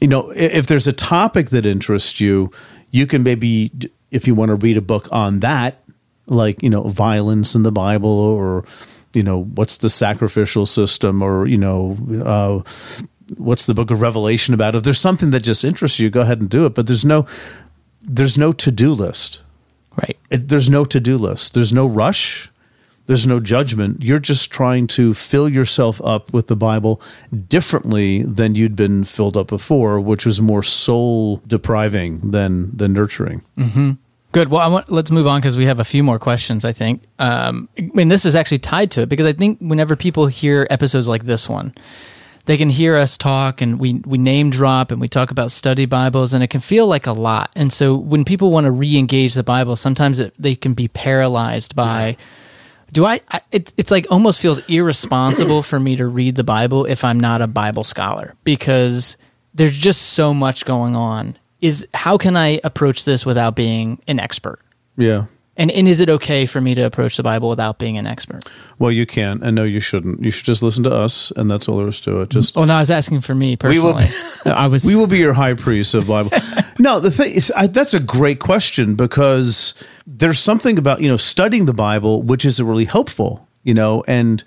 You 0.00 0.08
know 0.08 0.30
if 0.30 0.66
there's 0.66 0.86
a 0.86 0.92
topic 0.92 1.50
that 1.50 1.66
interests 1.66 2.20
you 2.20 2.50
you 2.90 3.06
can 3.06 3.22
maybe 3.22 3.70
if 4.10 4.26
you 4.26 4.34
want 4.34 4.50
to 4.50 4.54
read 4.54 4.76
a 4.76 4.82
book 4.82 5.08
on 5.12 5.40
that 5.40 5.82
like 6.26 6.62
you 6.62 6.70
know 6.70 6.82
violence 6.84 7.54
in 7.54 7.62
the 7.62 7.72
bible 7.72 8.18
or 8.18 8.64
you 9.12 9.22
know 9.22 9.44
what's 9.44 9.78
the 9.78 9.90
sacrificial 9.90 10.66
system 10.66 11.22
or 11.22 11.46
you 11.46 11.58
know 11.58 11.96
uh, 12.24 12.60
what's 13.36 13.66
the 13.66 13.74
book 13.74 13.90
of 13.90 14.00
revelation 14.00 14.54
about? 14.54 14.74
If 14.74 14.82
there's 14.82 15.00
something 15.00 15.30
that 15.30 15.42
just 15.42 15.64
interests 15.64 15.98
you 15.98 16.10
go 16.10 16.22
ahead 16.22 16.40
and 16.40 16.48
do 16.48 16.66
it 16.66 16.74
but 16.74 16.86
there's 16.86 17.04
no 17.04 17.26
there's 18.16 18.36
no 18.38 18.52
to-do 18.52 18.92
list 18.92 19.42
Right. 19.96 20.16
it, 20.30 20.48
there's 20.48 20.68
no 20.70 20.84
to-do 20.84 21.16
list 21.18 21.54
there's 21.54 21.72
no 21.72 21.86
rush 21.86 22.50
there's 23.06 23.26
no 23.26 23.40
judgment 23.40 24.02
you're 24.02 24.18
just 24.32 24.50
trying 24.50 24.86
to 24.88 25.14
fill 25.14 25.48
yourself 25.48 26.00
up 26.04 26.32
with 26.32 26.46
the 26.46 26.56
bible 26.56 27.00
differently 27.48 28.22
than 28.22 28.54
you'd 28.54 28.76
been 28.76 29.04
filled 29.04 29.36
up 29.36 29.48
before 29.48 30.00
which 30.00 30.24
was 30.24 30.40
more 30.40 30.62
soul 30.62 31.42
depriving 31.46 32.30
than 32.30 32.74
than 32.76 32.92
nurturing 32.92 33.42
Good. 34.32 34.48
Well, 34.48 34.60
I 34.60 34.68
want, 34.68 34.92
let's 34.92 35.10
move 35.10 35.26
on 35.26 35.40
because 35.40 35.58
we 35.58 35.64
have 35.66 35.80
a 35.80 35.84
few 35.84 36.04
more 36.04 36.20
questions. 36.20 36.64
I 36.64 36.70
think, 36.70 37.02
um, 37.18 37.68
and 37.76 38.08
this 38.08 38.24
is 38.24 38.36
actually 38.36 38.60
tied 38.60 38.92
to 38.92 39.00
it 39.00 39.08
because 39.08 39.26
I 39.26 39.32
think 39.32 39.58
whenever 39.60 39.96
people 39.96 40.28
hear 40.28 40.68
episodes 40.70 41.08
like 41.08 41.24
this 41.24 41.48
one, 41.48 41.74
they 42.46 42.56
can 42.56 42.70
hear 42.70 42.96
us 42.96 43.16
talk 43.16 43.60
and 43.60 43.78
we 43.78 43.94
we 44.04 44.18
name 44.18 44.50
drop 44.50 44.90
and 44.90 45.00
we 45.00 45.08
talk 45.08 45.30
about 45.30 45.50
study 45.50 45.86
Bibles 45.86 46.32
and 46.32 46.42
it 46.42 46.48
can 46.48 46.60
feel 46.60 46.86
like 46.86 47.06
a 47.06 47.12
lot. 47.12 47.50
And 47.56 47.72
so 47.72 47.96
when 47.96 48.24
people 48.24 48.50
want 48.50 48.64
to 48.64 48.70
re-engage 48.70 49.34
the 49.34 49.42
Bible, 49.42 49.76
sometimes 49.76 50.20
it, 50.20 50.34
they 50.38 50.54
can 50.54 50.74
be 50.74 50.88
paralyzed 50.88 51.74
by. 51.74 52.16
Do 52.92 53.06
I? 53.06 53.20
I 53.30 53.40
it, 53.52 53.72
it's 53.76 53.90
like 53.90 54.06
almost 54.10 54.40
feels 54.40 54.58
irresponsible 54.68 55.62
for 55.62 55.78
me 55.78 55.96
to 55.96 56.06
read 56.06 56.34
the 56.34 56.44
Bible 56.44 56.86
if 56.86 57.04
I'm 57.04 57.20
not 57.20 57.40
a 57.40 57.46
Bible 57.46 57.84
scholar 57.84 58.34
because 58.42 59.16
there's 59.54 59.76
just 59.76 60.02
so 60.02 60.34
much 60.34 60.64
going 60.64 60.96
on. 60.96 61.38
Is 61.60 61.86
how 61.92 62.16
can 62.16 62.36
I 62.36 62.58
approach 62.64 63.04
this 63.04 63.24
without 63.26 63.54
being 63.54 64.00
an 64.08 64.18
expert? 64.18 64.58
yeah 64.96 65.26
And 65.56 65.70
and 65.70 65.88
is 65.88 66.00
it 66.00 66.08
okay 66.08 66.46
for 66.46 66.60
me 66.60 66.74
to 66.74 66.82
approach 66.82 67.16
the 67.16 67.22
Bible 67.22 67.48
without 67.48 67.78
being 67.78 67.98
an 67.98 68.06
expert? 68.06 68.48
well 68.80 68.90
you 68.90 69.06
can 69.06 69.42
and 69.42 69.54
no 69.54 69.62
you 69.62 69.78
shouldn't 69.78 70.22
you 70.22 70.30
should 70.30 70.46
just 70.46 70.62
listen 70.62 70.82
to 70.82 70.90
us 70.92 71.30
and 71.36 71.50
that's 71.50 71.68
all 71.68 71.76
there 71.76 71.86
is 71.86 72.00
to 72.00 72.22
it 72.22 72.30
mm-hmm. 72.30 72.40
just 72.40 72.56
oh, 72.56 72.64
no, 72.64 72.74
I 72.74 72.80
was 72.80 72.90
asking 72.90 73.20
for 73.20 73.34
me 73.34 73.56
We 73.62 73.78
will 73.78 73.92
personally. 73.92 74.10
I 74.46 74.66
was. 74.66 74.84
we 74.86 74.96
will 74.96 75.06
be 75.06 75.18
your 75.18 75.34
high 75.34 75.54
priest 75.54 75.94
of 75.94 76.08
Bible. 76.08 76.32
no, 76.78 76.98
the 76.98 77.10
thing 77.10 77.32
is, 77.32 77.52
I, 77.54 77.66
that's 77.66 77.94
a 77.94 78.00
great 78.00 78.40
question 78.40 78.96
because 78.96 79.74
there's 80.06 80.38
something 80.38 80.78
about 80.78 81.00
you 81.00 81.08
know 81.08 81.16
studying 81.16 81.66
the 81.66 81.74
Bible 81.74 82.22
which 82.22 82.44
is 82.44 82.60
really 82.60 82.86
helpful, 82.86 83.46
you 83.62 83.74
know, 83.74 84.02
and 84.08 84.42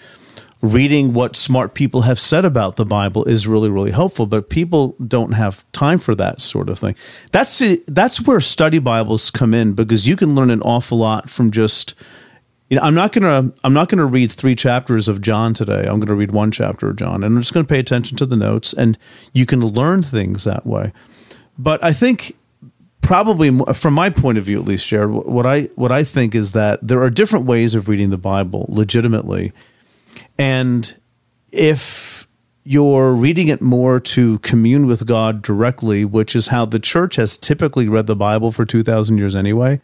reading 0.63 1.13
what 1.13 1.35
smart 1.35 1.75
people 1.75 2.01
have 2.03 2.17
said 2.17 2.45
about 2.45 2.77
the 2.77 2.85
Bible 2.85 3.25
is 3.25 3.45
really 3.45 3.69
really 3.69 3.91
helpful. 3.91 4.25
But 4.25 4.49
people 4.49 4.95
don't 5.05 5.33
have 5.33 5.69
time 5.73 5.99
for 5.99 6.15
that 6.15 6.41
sort 6.41 6.69
of 6.69 6.79
thing. 6.79 6.95
That's 7.31 7.61
that's 7.87 8.25
where 8.25 8.39
study 8.39 8.79
Bibles 8.79 9.29
come 9.29 9.53
in 9.53 9.73
because 9.73 10.07
you 10.07 10.15
can 10.15 10.33
learn 10.33 10.49
an 10.49 10.61
awful 10.61 10.97
lot 10.97 11.29
from 11.29 11.51
just 11.51 11.93
you 12.69 12.79
know, 12.79 12.83
I'm 12.83 12.95
not 12.95 13.11
gonna 13.11 13.51
I'm 13.63 13.73
not 13.73 13.89
gonna 13.89 14.05
read 14.05 14.31
three 14.31 14.55
chapters 14.55 15.07
of 15.07 15.21
John 15.21 15.53
today. 15.53 15.85
I'm 15.85 15.99
gonna 15.99 16.15
read 16.15 16.31
one 16.31 16.49
chapter 16.49 16.89
of 16.89 16.95
John, 16.95 17.23
and 17.23 17.35
I'm 17.35 17.41
just 17.41 17.53
gonna 17.53 17.67
pay 17.67 17.77
attention 17.79 18.17
to 18.17 18.25
the 18.25 18.35
notes, 18.35 18.73
and 18.73 18.97
you 19.33 19.45
can 19.45 19.63
learn 19.63 20.01
things 20.01 20.45
that 20.45 20.65
way. 20.65 20.91
But 21.57 21.83
I 21.83 21.93
think 21.93 22.35
probably 23.01 23.51
from 23.73 23.93
my 23.93 24.09
point 24.09 24.39
of 24.39 24.45
view, 24.45 24.59
at 24.59 24.65
least, 24.65 24.87
Jared, 24.87 25.11
what 25.11 25.45
I 25.45 25.63
what 25.75 25.91
I 25.91 26.03
think 26.03 26.33
is 26.33 26.53
that 26.53 26.79
there 26.81 27.03
are 27.03 27.11
different 27.11 27.45
ways 27.45 27.75
of 27.75 27.89
reading 27.89 28.09
the 28.09 28.17
Bible 28.17 28.65
legitimately, 28.69 29.51
and 30.37 30.95
if 31.51 32.27
you're 32.63 33.13
reading 33.13 33.49
it 33.49 33.61
more 33.61 33.99
to 33.99 34.39
commune 34.39 34.87
with 34.87 35.05
God 35.05 35.41
directly, 35.41 36.05
which 36.05 36.35
is 36.35 36.47
how 36.47 36.65
the 36.65 36.79
church 36.79 37.17
has 37.17 37.37
typically 37.37 37.89
read 37.89 38.07
the 38.07 38.15
Bible 38.15 38.51
for 38.51 38.65
2,000 38.65 39.17
years 39.17 39.35
anyway, 39.35 39.81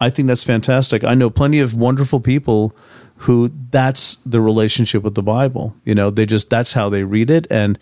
I 0.00 0.10
think 0.10 0.28
that's 0.28 0.44
fantastic. 0.44 1.04
I 1.04 1.14
know 1.14 1.28
plenty 1.28 1.58
of 1.58 1.74
wonderful 1.74 2.20
people 2.20 2.74
who 3.16 3.50
that's 3.70 4.16
the 4.24 4.40
relationship 4.40 5.02
with 5.02 5.14
the 5.14 5.22
Bible. 5.22 5.74
You 5.84 5.94
know, 5.94 6.10
they 6.10 6.24
just, 6.24 6.48
that's 6.48 6.72
how 6.72 6.88
they 6.88 7.04
read 7.04 7.28
it. 7.30 7.46
And 7.50 7.78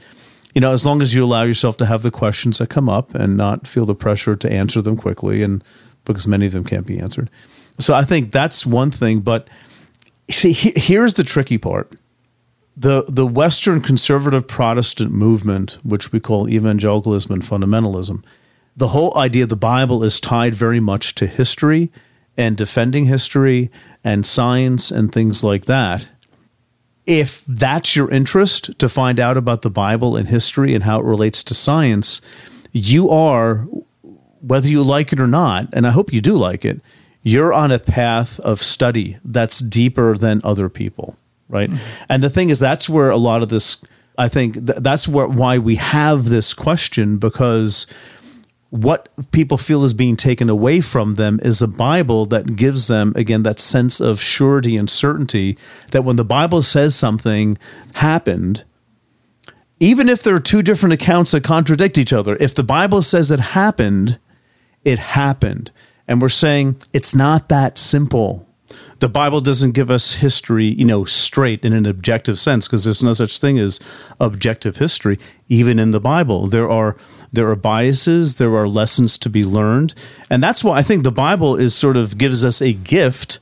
you 0.54 0.60
know, 0.60 0.72
as 0.72 0.84
long 0.84 1.02
as 1.02 1.14
you 1.14 1.24
allow 1.24 1.42
yourself 1.42 1.76
to 1.76 1.86
have 1.86 2.02
the 2.02 2.10
questions 2.10 2.58
that 2.58 2.68
come 2.68 2.88
up 2.88 3.14
and 3.14 3.36
not 3.36 3.66
feel 3.66 3.86
the 3.86 3.94
pressure 3.94 4.34
to 4.34 4.50
answer 4.50 4.82
them 4.82 4.96
quickly, 4.96 5.42
and 5.42 5.62
because 6.04 6.26
many 6.26 6.46
of 6.46 6.52
them 6.52 6.64
can't 6.64 6.86
be 6.86 6.98
answered. 6.98 7.30
So 7.78 7.94
I 7.94 8.02
think 8.02 8.32
that's 8.32 8.66
one 8.66 8.90
thing. 8.90 9.20
But 9.20 9.48
see, 10.30 10.52
he, 10.52 10.72
here's 10.74 11.14
the 11.14 11.22
tricky 11.22 11.58
part 11.58 11.92
the 12.79 13.05
the 13.09 13.26
Western 13.26 13.81
conservative 13.81 14.47
Protestant 14.47 15.11
movement, 15.11 15.79
which 15.83 16.12
we 16.12 16.20
call 16.20 16.49
evangelicalism 16.49 17.33
and 17.33 17.43
fundamentalism, 17.43 18.22
the 18.76 18.89
whole 18.89 19.16
idea 19.18 19.43
of 19.43 19.49
the 19.49 19.57
Bible 19.57 20.05
is 20.05 20.20
tied 20.20 20.55
very 20.55 20.79
much 20.79 21.16
to 21.16 21.26
history 21.26 21.91
and 22.37 22.57
defending 22.57 23.07
history 23.07 23.70
and 24.05 24.24
science 24.24 24.93
and 24.93 25.12
things 25.12 25.43
like 25.43 25.64
that. 25.64 26.09
If 27.05 27.45
that's 27.47 27.97
your 27.97 28.11
interest 28.11 28.79
to 28.79 28.89
find 28.89 29.18
out 29.18 29.37
about 29.37 29.62
the 29.62 29.70
Bible 29.70 30.16
and 30.16 30.29
history 30.29 30.74
and 30.74 30.85
how 30.85 31.01
it 31.01 31.05
relates 31.05 31.43
to 31.45 31.55
science, 31.55 32.20
you 32.70 33.11
are, 33.11 33.66
whether 34.41 34.68
you 34.68 34.85
like 34.85 35.12
it 35.12 35.18
or 35.18 35.26
not, 35.26 35.68
and 35.72 35.85
I 35.85 35.91
hope 35.91 36.12
you 36.12 36.20
do 36.20 36.37
like 36.37 36.64
it, 36.64 36.81
you're 37.22 37.53
on 37.53 37.72
a 37.72 37.79
path 37.81 38.39
of 38.41 38.62
study 38.62 39.16
that's 39.24 39.59
deeper 39.59 40.16
than 40.16 40.41
other 40.45 40.68
people 40.68 41.16
right? 41.49 41.70
Mm-hmm. 41.70 42.05
And 42.09 42.22
the 42.22 42.30
thing 42.30 42.51
is, 42.51 42.59
that's 42.59 42.88
where 42.88 43.11
a 43.11 43.16
lot 43.16 43.42
of 43.42 43.49
this, 43.49 43.82
I 44.16 44.28
think, 44.28 44.55
th- 44.55 44.78
that's 44.80 45.09
where 45.09 45.26
why 45.26 45.59
we 45.59 45.76
have 45.76 46.26
this 46.26 46.55
question 46.55 47.18
because 47.18 47.86
what 48.70 49.09
people 49.30 49.57
feel 49.57 49.82
is 49.84 49.94
being 49.94 50.16
taken 50.16 50.51
away 50.51 50.80
from 50.80 51.14
them 51.14 51.40
is 51.42 51.62
a 51.62 51.68
Bible 51.68 52.26
that 52.26 52.57
gives 52.57 52.86
them, 52.86 53.14
again, 53.16 53.42
that 53.44 53.61
sense 53.61 53.99
of 54.01 54.20
surety 54.20 54.76
and 54.76 54.90
certainty 54.90 55.57
that 55.92 56.05
when 56.05 56.16
the 56.16 56.24
Bible 56.24 56.62
says 56.62 56.94
something 56.94 57.57
happened, 57.94 58.64
even 59.80 60.09
if 60.09 60.22
there 60.22 60.34
are 60.34 60.40
two 60.40 60.62
different 60.62 60.92
accounts 60.92 61.30
that 61.30 61.44
contradict 61.44 61.96
each 61.96 62.12
other, 62.12 62.36
if 62.40 62.55
the 62.55 62.64
Bible 62.64 63.01
says 63.03 63.30
it 63.30 63.40
happened, 63.40 64.18
it 64.84 64.99
happened. 64.99 65.70
And 66.07 66.20
we're 66.20 66.28
saying 66.28 66.76
it's 66.92 67.14
not 67.14 67.49
that 67.49 67.78
simple 67.78 68.47
the 69.01 69.09
Bible 69.09 69.40
doesn't 69.40 69.72
give 69.72 69.90
us 69.90 70.14
history, 70.14 70.66
you 70.66 70.84
know, 70.84 71.05
straight 71.05 71.64
in 71.64 71.72
an 71.72 71.86
objective 71.86 72.38
sense 72.38 72.66
because 72.66 72.84
there's 72.84 73.03
no 73.03 73.12
such 73.12 73.38
thing 73.38 73.59
as 73.59 73.78
objective 74.18 74.76
history 74.76 75.18
even 75.49 75.78
in 75.78 75.92
the 75.92 76.01
Bible. 76.01 76.46
There 76.46 76.68
are 76.68 76.96
there 77.32 77.49
are 77.49 77.57
biases, 77.57 78.36
there 78.36 78.57
are 78.57 78.66
lessons 78.66 79.18
to 79.18 79.30
be 79.30 79.44
learned, 79.44 79.94
and 80.30 80.42
that's 80.42 80.64
why 80.64 80.78
I 80.78 80.82
think 80.82 81.05
the 81.05 81.12
Bible 81.12 81.57
is 81.57 81.74
sort 81.74 81.96
of 81.96 82.18
gives 82.18 82.44
us 82.44 82.61
a 82.61 82.72
gift 82.72 83.38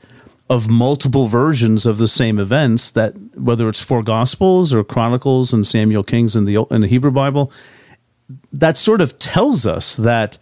of 0.49 0.69
multiple 0.69 1.27
versions 1.27 1.87
of 1.87 1.99
the 1.99 2.09
same 2.09 2.39
events 2.39 2.91
that 2.93 3.15
whether 3.37 3.69
it's 3.69 3.81
four 3.81 4.03
gospels 4.03 4.73
or 4.73 4.85
chronicles 4.85 5.53
and 5.53 5.67
Samuel 5.67 6.05
Kings 6.05 6.37
in 6.37 6.45
the 6.45 6.65
in 6.71 6.83
the 6.83 6.89
Hebrew 6.89 7.11
Bible 7.11 7.51
that 8.53 8.77
sort 8.77 9.01
of 9.01 9.19
tells 9.19 9.67
us 9.67 9.97
that 9.97 10.39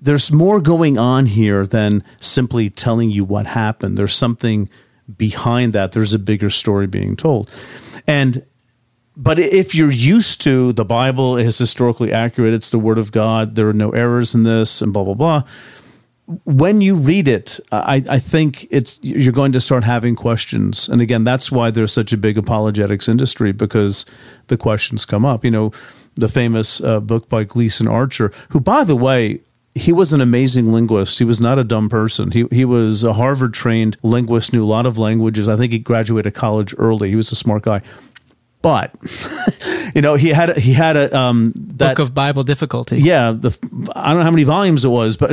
there's 0.00 0.32
more 0.32 0.60
going 0.60 0.98
on 0.98 1.26
here 1.26 1.66
than 1.66 2.02
simply 2.20 2.70
telling 2.70 3.10
you 3.10 3.24
what 3.24 3.46
happened. 3.46 3.98
There's 3.98 4.14
something 4.14 4.68
behind 5.16 5.72
that. 5.72 5.92
There's 5.92 6.14
a 6.14 6.18
bigger 6.18 6.50
story 6.50 6.86
being 6.86 7.16
told. 7.16 7.50
And 8.06 8.44
but 9.16 9.38
if 9.38 9.74
you're 9.74 9.90
used 9.90 10.40
to 10.42 10.72
the 10.72 10.84
Bible 10.84 11.36
is 11.36 11.58
historically 11.58 12.12
accurate, 12.12 12.54
it's 12.54 12.70
the 12.70 12.78
word 12.78 12.98
of 12.98 13.12
God, 13.12 13.54
there 13.54 13.68
are 13.68 13.74
no 13.74 13.90
errors 13.90 14.34
in 14.34 14.44
this, 14.44 14.80
and 14.80 14.92
blah 14.92 15.04
blah 15.04 15.14
blah. 15.14 15.42
When 16.44 16.80
you 16.80 16.94
read 16.94 17.26
it, 17.26 17.58
I, 17.72 18.04
I 18.08 18.18
think 18.20 18.68
it's 18.70 19.00
you're 19.02 19.32
going 19.32 19.50
to 19.52 19.60
start 19.60 19.82
having 19.82 20.14
questions. 20.14 20.88
And 20.88 21.00
again, 21.00 21.24
that's 21.24 21.50
why 21.50 21.72
there's 21.72 21.92
such 21.92 22.12
a 22.12 22.16
big 22.16 22.38
apologetics 22.38 23.08
industry 23.08 23.50
because 23.50 24.06
the 24.46 24.56
questions 24.56 25.04
come 25.04 25.24
up. 25.24 25.44
You 25.44 25.50
know, 25.50 25.72
the 26.14 26.28
famous 26.28 26.80
uh, 26.80 27.00
book 27.00 27.28
by 27.28 27.42
Gleason 27.42 27.88
Archer, 27.88 28.32
who, 28.50 28.60
by 28.60 28.84
the 28.84 28.94
way, 28.94 29.40
he 29.80 29.92
was 29.92 30.12
an 30.12 30.20
amazing 30.20 30.72
linguist. 30.72 31.18
He 31.18 31.24
was 31.24 31.40
not 31.40 31.58
a 31.58 31.64
dumb 31.64 31.88
person. 31.88 32.30
He 32.30 32.46
he 32.50 32.64
was 32.64 33.02
a 33.02 33.14
Harvard 33.14 33.54
trained 33.54 33.96
linguist, 34.02 34.52
knew 34.52 34.62
a 34.62 34.66
lot 34.66 34.84
of 34.84 34.98
languages. 34.98 35.48
I 35.48 35.56
think 35.56 35.72
he 35.72 35.78
graduated 35.78 36.34
college 36.34 36.74
early. 36.76 37.08
He 37.08 37.16
was 37.16 37.32
a 37.32 37.34
smart 37.34 37.62
guy. 37.62 37.80
But 38.62 38.94
you 39.94 40.02
know, 40.02 40.16
he 40.16 40.28
had 40.28 40.56
he 40.58 40.74
had 40.74 40.96
a 40.98 41.16
um, 41.16 41.54
that, 41.56 41.96
book 41.96 41.98
of 42.06 42.14
Bible 42.14 42.42
difficulty. 42.42 42.98
Yeah, 42.98 43.32
the 43.32 43.56
I 43.96 44.10
don't 44.10 44.18
know 44.18 44.24
how 44.24 44.30
many 44.30 44.44
volumes 44.44 44.84
it 44.84 44.88
was, 44.88 45.16
but 45.16 45.30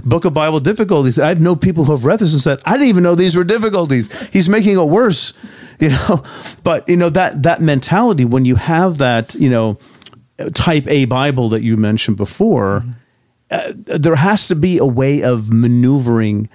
book 0.04 0.24
of 0.24 0.32
Bible 0.32 0.60
difficulties. 0.60 1.18
I 1.18 1.34
know 1.34 1.54
people 1.54 1.84
who 1.84 1.92
have 1.92 2.06
read 2.06 2.20
this 2.20 2.32
and 2.32 2.40
said, 2.40 2.62
I 2.64 2.72
didn't 2.72 2.88
even 2.88 3.02
know 3.02 3.14
these 3.14 3.36
were 3.36 3.44
difficulties. 3.44 4.10
He's 4.30 4.48
making 4.48 4.78
it 4.78 4.88
worse, 4.88 5.34
you 5.78 5.90
know. 5.90 6.24
But 6.64 6.88
you 6.88 6.96
know 6.96 7.10
that 7.10 7.42
that 7.42 7.60
mentality 7.60 8.24
when 8.24 8.46
you 8.46 8.56
have 8.56 8.96
that, 8.98 9.34
you 9.34 9.50
know, 9.50 9.78
type 10.54 10.86
A 10.86 11.04
Bible 11.04 11.50
that 11.50 11.62
you 11.62 11.76
mentioned 11.76 12.16
before. 12.16 12.80
Mm-hmm 12.80 12.92
uh, 13.50 13.72
there 13.74 14.16
has 14.16 14.48
to 14.48 14.54
be 14.54 14.78
a 14.78 14.86
way 14.86 15.22
of 15.22 15.52
maneuvering 15.52 16.48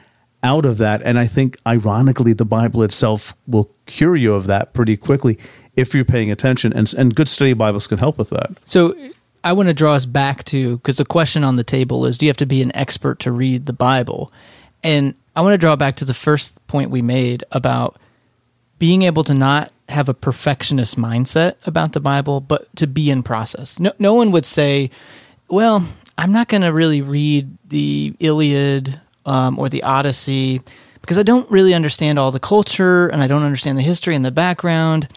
out 0.43 0.65
of 0.65 0.77
that. 0.77 1.01
And 1.03 1.17
I 1.17 1.27
think, 1.27 1.57
ironically, 1.65 2.33
the 2.33 2.45
Bible 2.45 2.83
itself 2.83 3.35
will 3.47 3.71
cure 3.85 4.15
you 4.15 4.33
of 4.33 4.47
that 4.47 4.73
pretty 4.73 4.95
quickly 4.95 5.37
if 5.75 5.93
you're 5.93 6.05
paying 6.05 6.31
attention. 6.31 6.71
And, 6.71 6.93
and 6.93 7.15
good 7.15 7.27
study 7.27 7.53
Bibles 7.53 7.87
can 7.87 7.97
help 7.97 8.17
with 8.17 8.29
that. 8.29 8.51
So 8.65 8.93
I 9.43 9.53
want 9.53 9.67
to 9.67 9.73
draw 9.73 9.93
us 9.93 10.05
back 10.05 10.43
to 10.45 10.77
because 10.77 10.97
the 10.97 11.05
question 11.05 11.43
on 11.43 11.55
the 11.55 11.63
table 11.63 12.05
is 12.05 12.17
do 12.17 12.25
you 12.25 12.29
have 12.29 12.37
to 12.37 12.45
be 12.45 12.61
an 12.61 12.75
expert 12.75 13.19
to 13.21 13.31
read 13.31 13.65
the 13.65 13.73
Bible? 13.73 14.31
And 14.83 15.15
I 15.35 15.41
want 15.41 15.53
to 15.53 15.57
draw 15.57 15.75
back 15.75 15.95
to 15.97 16.05
the 16.05 16.13
first 16.13 16.65
point 16.67 16.91
we 16.91 17.01
made 17.01 17.43
about 17.51 17.97
being 18.79 19.01
able 19.01 19.23
to 19.23 19.33
not 19.33 19.71
have 19.89 20.09
a 20.09 20.13
perfectionist 20.13 20.97
mindset 20.97 21.55
about 21.67 21.93
the 21.93 21.99
Bible, 21.99 22.39
but 22.39 22.73
to 22.77 22.87
be 22.87 23.09
in 23.09 23.23
process. 23.23 23.79
No, 23.79 23.91
no 23.99 24.13
one 24.13 24.31
would 24.31 24.45
say, 24.45 24.89
well, 25.49 25.85
I'm 26.18 26.32
not 26.32 26.47
going 26.47 26.61
to 26.61 26.70
really 26.70 27.01
read 27.01 27.57
the 27.68 28.16
Iliad 28.20 28.99
um, 29.26 29.59
or 29.59 29.70
the 29.70 29.84
Odyssey 29.84 30.61
because 31.01 31.20
I 31.20 31.24
don't 31.24 31.49
really 31.51 31.74
understand 31.74 32.18
all 32.18 32.32
the 32.32 32.39
culture 32.39 33.07
and 33.07 33.22
I 33.22 33.28
don't 33.28 33.43
understand 33.43 33.78
the 33.78 33.84
history 33.84 34.16
and 34.16 34.24
the 34.24 34.32
background 34.32 35.07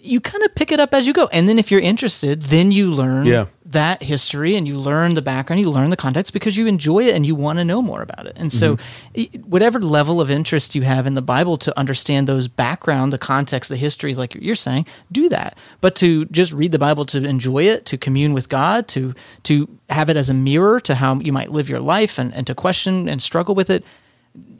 you 0.00 0.20
kind 0.20 0.44
of 0.44 0.54
pick 0.54 0.70
it 0.70 0.78
up 0.78 0.94
as 0.94 1.06
you 1.06 1.12
go. 1.12 1.28
And 1.32 1.48
then 1.48 1.58
if 1.58 1.70
you're 1.70 1.80
interested, 1.80 2.42
then 2.42 2.70
you 2.70 2.92
learn 2.92 3.26
yeah. 3.26 3.46
that 3.66 4.00
history 4.00 4.54
and 4.54 4.66
you 4.66 4.78
learn 4.78 5.14
the 5.14 5.22
background, 5.22 5.60
you 5.60 5.70
learn 5.70 5.90
the 5.90 5.96
context 5.96 6.32
because 6.32 6.56
you 6.56 6.68
enjoy 6.68 7.00
it 7.00 7.16
and 7.16 7.26
you 7.26 7.34
want 7.34 7.58
to 7.58 7.64
know 7.64 7.82
more 7.82 8.00
about 8.00 8.26
it. 8.26 8.34
And 8.36 8.52
so, 8.52 8.76
mm-hmm. 8.76 9.42
whatever 9.42 9.80
level 9.80 10.20
of 10.20 10.30
interest 10.30 10.76
you 10.76 10.82
have 10.82 11.06
in 11.06 11.14
the 11.14 11.22
Bible 11.22 11.56
to 11.58 11.76
understand 11.76 12.28
those 12.28 12.46
background, 12.46 13.12
the 13.12 13.18
context, 13.18 13.70
the 13.70 13.76
histories, 13.76 14.16
like 14.16 14.36
you're 14.36 14.54
saying, 14.54 14.86
do 15.10 15.28
that. 15.30 15.58
But 15.80 15.96
to 15.96 16.26
just 16.26 16.52
read 16.52 16.70
the 16.70 16.78
Bible 16.78 17.04
to 17.06 17.24
enjoy 17.24 17.64
it, 17.64 17.84
to 17.86 17.98
commune 17.98 18.34
with 18.34 18.48
God, 18.48 18.86
to 18.88 19.14
to 19.44 19.68
have 19.90 20.10
it 20.10 20.16
as 20.16 20.30
a 20.30 20.34
mirror 20.34 20.78
to 20.80 20.94
how 20.94 21.18
you 21.18 21.32
might 21.32 21.50
live 21.50 21.68
your 21.68 21.80
life 21.80 22.18
and, 22.18 22.32
and 22.34 22.46
to 22.46 22.54
question 22.54 23.08
and 23.08 23.20
struggle 23.20 23.56
with 23.56 23.68
it, 23.68 23.82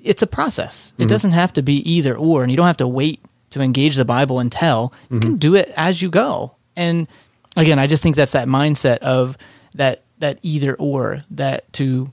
it's 0.02 0.22
a 0.22 0.26
process. 0.26 0.92
It 0.96 1.02
mm-hmm. 1.02 1.08
doesn't 1.08 1.32
have 1.32 1.52
to 1.52 1.62
be 1.62 1.76
either 1.88 2.16
or, 2.16 2.42
and 2.42 2.50
you 2.50 2.56
don't 2.56 2.66
have 2.66 2.78
to 2.78 2.88
wait 2.88 3.20
to 3.50 3.60
engage 3.60 3.96
the 3.96 4.04
Bible 4.04 4.38
and 4.38 4.50
tell, 4.50 4.92
you 5.10 5.16
mm-hmm. 5.16 5.20
can 5.20 5.36
do 5.36 5.54
it 5.54 5.70
as 5.76 6.00
you 6.02 6.10
go. 6.10 6.56
And 6.76 7.08
again, 7.56 7.78
I 7.78 7.86
just 7.86 8.02
think 8.02 8.16
that's 8.16 8.32
that 8.32 8.48
mindset 8.48 8.98
of 8.98 9.36
that 9.74 10.02
that 10.18 10.38
either 10.42 10.74
or 10.74 11.20
that 11.30 11.72
to 11.74 12.12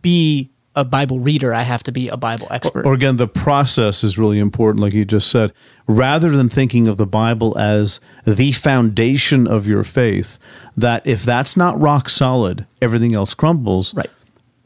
be 0.00 0.50
a 0.76 0.84
Bible 0.84 1.20
reader, 1.20 1.54
I 1.54 1.62
have 1.62 1.84
to 1.84 1.92
be 1.92 2.08
a 2.08 2.16
Bible 2.16 2.48
expert. 2.50 2.84
Or, 2.84 2.90
or, 2.90 2.94
again, 2.94 3.16
the 3.16 3.28
process 3.28 4.02
is 4.02 4.18
really 4.18 4.40
important, 4.40 4.82
like 4.82 4.92
you 4.92 5.04
just 5.04 5.30
said. 5.30 5.52
Rather 5.86 6.30
than 6.30 6.48
thinking 6.48 6.88
of 6.88 6.96
the 6.96 7.06
Bible 7.06 7.56
as 7.56 8.00
the 8.24 8.52
foundation 8.52 9.46
of 9.46 9.68
your 9.68 9.84
faith, 9.84 10.38
that 10.76 11.06
if 11.06 11.22
that's 11.22 11.56
not 11.56 11.78
rock 11.80 12.08
solid, 12.08 12.66
everything 12.82 13.14
else 13.14 13.34
crumbles. 13.34 13.94
Right 13.94 14.10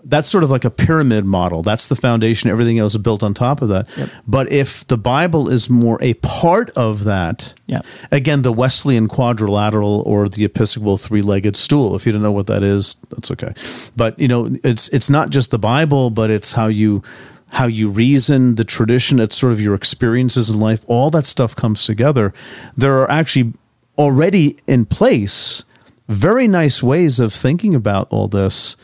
that's 0.05 0.29
sort 0.29 0.45
of 0.45 0.51
like 0.51 0.65
a 0.65 0.71
pyramid 0.71 1.25
model. 1.25 1.63
That's 1.63 1.89
the 1.89 1.97
foundation. 1.97 2.49
Everything 2.51 2.79
else 2.79 2.95
is 2.95 2.99
built 2.99 3.23
on 3.23 3.35
top 3.35 3.63
of 3.63 3.69
that. 3.69 3.89
Yep. 3.97 4.11
But 4.27 4.53
if 4.53 4.87
the 4.87 4.97
Bible 4.97 5.49
is 5.49 5.69
more 5.69 5.99
a 6.01 6.15
part 6.15 6.71
of 6.71 7.05
that, 7.05 7.53
yep. 7.67 7.85
again, 8.11 8.43
the 8.43 8.53
Wesleyan 8.53 9.09
quadrilateral 9.09 10.03
or 10.07 10.29
the 10.29 10.45
Episcopal 10.45 10.97
three-legged 10.97 11.57
stool. 11.57 11.97
If 11.97 12.07
you 12.07 12.13
don't 12.13 12.23
know 12.23 12.33
what 12.33 12.47
that 12.47 12.63
is, 12.63 12.97
that's 13.11 13.31
okay. 13.33 13.53
But 13.97 14.19
you 14.19 14.29
know, 14.29 14.57
it's 14.63 14.89
it's 14.91 15.11
not 15.11 15.31
just 15.31 15.51
the 15.51 15.59
Bible, 15.59 16.11
but 16.11 16.31
it's 16.31 16.53
how 16.53 16.69
you 16.69 17.03
how 17.49 17.67
you 17.67 17.89
reason, 17.89 18.55
the 18.55 18.65
tradition. 18.65 19.19
It's 19.19 19.37
sort 19.37 19.53
of 19.53 19.61
your 19.61 19.75
experiences 19.75 20.49
in 20.49 20.61
life. 20.61 20.85
All 20.87 21.11
that 21.11 21.27
stuff 21.27 21.57
comes 21.57 21.85
together. 21.85 22.33
There 22.77 22.99
are 22.99 23.11
actually 23.11 23.53
already 23.97 24.59
in 24.67 24.87
place 24.87 25.65
very 26.09 26.49
nice 26.49 26.83
ways 26.83 27.21
of 27.21 27.33
thinking 27.33 27.75
about 27.75 28.09
all 28.11 28.29
this 28.29 28.77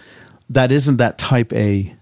that 0.51 0.73
isn't 0.73 0.97
that 0.99 1.19
type 1.19 1.53
A 1.53 1.95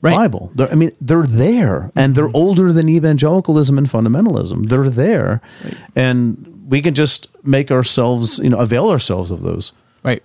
right. 0.00 0.14
Bible. 0.14 0.52
They're, 0.54 0.70
I 0.70 0.74
mean, 0.74 0.92
they're 1.00 1.24
there 1.24 1.90
and 1.96 2.14
they're 2.14 2.26
mm-hmm. 2.26 2.36
older 2.36 2.72
than 2.72 2.88
evangelicalism 2.88 3.76
and 3.78 3.86
fundamentalism. 3.86 4.68
They're 4.68 4.90
there. 4.90 5.40
Right. 5.64 5.76
And 5.96 6.66
we 6.68 6.82
can 6.82 6.94
just 6.94 7.28
make 7.44 7.70
ourselves, 7.70 8.38
you 8.38 8.50
know, 8.50 8.58
avail 8.58 8.90
ourselves 8.90 9.30
of 9.30 9.42
those. 9.42 9.72
Right. 10.02 10.22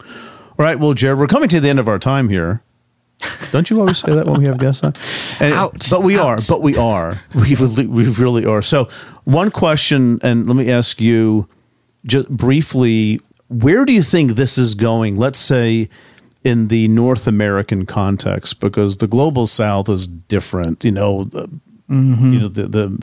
All 0.00 0.06
right. 0.58 0.78
Well, 0.78 0.94
Jared, 0.94 1.18
we're 1.18 1.26
coming 1.26 1.48
to 1.48 1.60
the 1.60 1.68
end 1.68 1.78
of 1.78 1.88
our 1.88 1.98
time 1.98 2.28
here. 2.28 2.62
Don't 3.52 3.68
you 3.68 3.80
always 3.80 3.98
say 3.98 4.14
that 4.14 4.26
when 4.26 4.40
we 4.40 4.46
have 4.46 4.58
guests 4.58 4.82
on? 4.82 4.94
And, 5.40 5.52
Ouch. 5.54 5.90
But 5.90 6.02
we 6.02 6.18
Ouch. 6.18 6.24
are. 6.24 6.38
But 6.48 6.62
we 6.62 6.76
are. 6.76 7.20
We 7.34 7.54
really, 7.54 7.86
we 7.86 8.08
really 8.08 8.44
are. 8.44 8.62
So, 8.62 8.88
one 9.24 9.50
question, 9.50 10.20
and 10.22 10.46
let 10.46 10.56
me 10.56 10.70
ask 10.70 11.00
you, 11.00 11.48
just 12.06 12.28
briefly, 12.28 13.20
where 13.48 13.84
do 13.84 13.92
you 13.92 14.02
think 14.02 14.32
this 14.32 14.56
is 14.56 14.74
going? 14.74 15.16
Let's 15.16 15.38
say 15.38 15.90
in 16.44 16.68
the 16.68 16.88
North 16.88 17.26
American 17.26 17.84
context, 17.86 18.60
because 18.60 18.96
the 18.98 19.06
global 19.06 19.46
South 19.46 19.88
is 19.88 20.06
different. 20.06 20.84
You 20.84 20.92
know, 20.92 21.24
the, 21.24 21.48
Mm-hmm. 21.90 22.32
you 22.32 22.38
know 22.38 22.46
the 22.46 22.68
the 22.68 23.02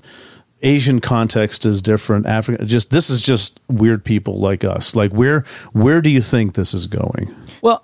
Asian 0.61 1.01
context 1.01 1.65
is 1.65 1.81
different. 1.81 2.25
Africa, 2.25 2.63
just 2.63 2.89
this 2.89 3.09
is 3.09 3.21
just 3.21 3.59
weird 3.67 4.05
people 4.05 4.39
like 4.39 4.63
us. 4.63 4.95
Like 4.95 5.11
where 5.11 5.43
where 5.73 6.01
do 6.01 6.09
you 6.09 6.21
think 6.21 6.53
this 6.53 6.73
is 6.73 6.87
going? 6.87 7.27
Well, 7.61 7.83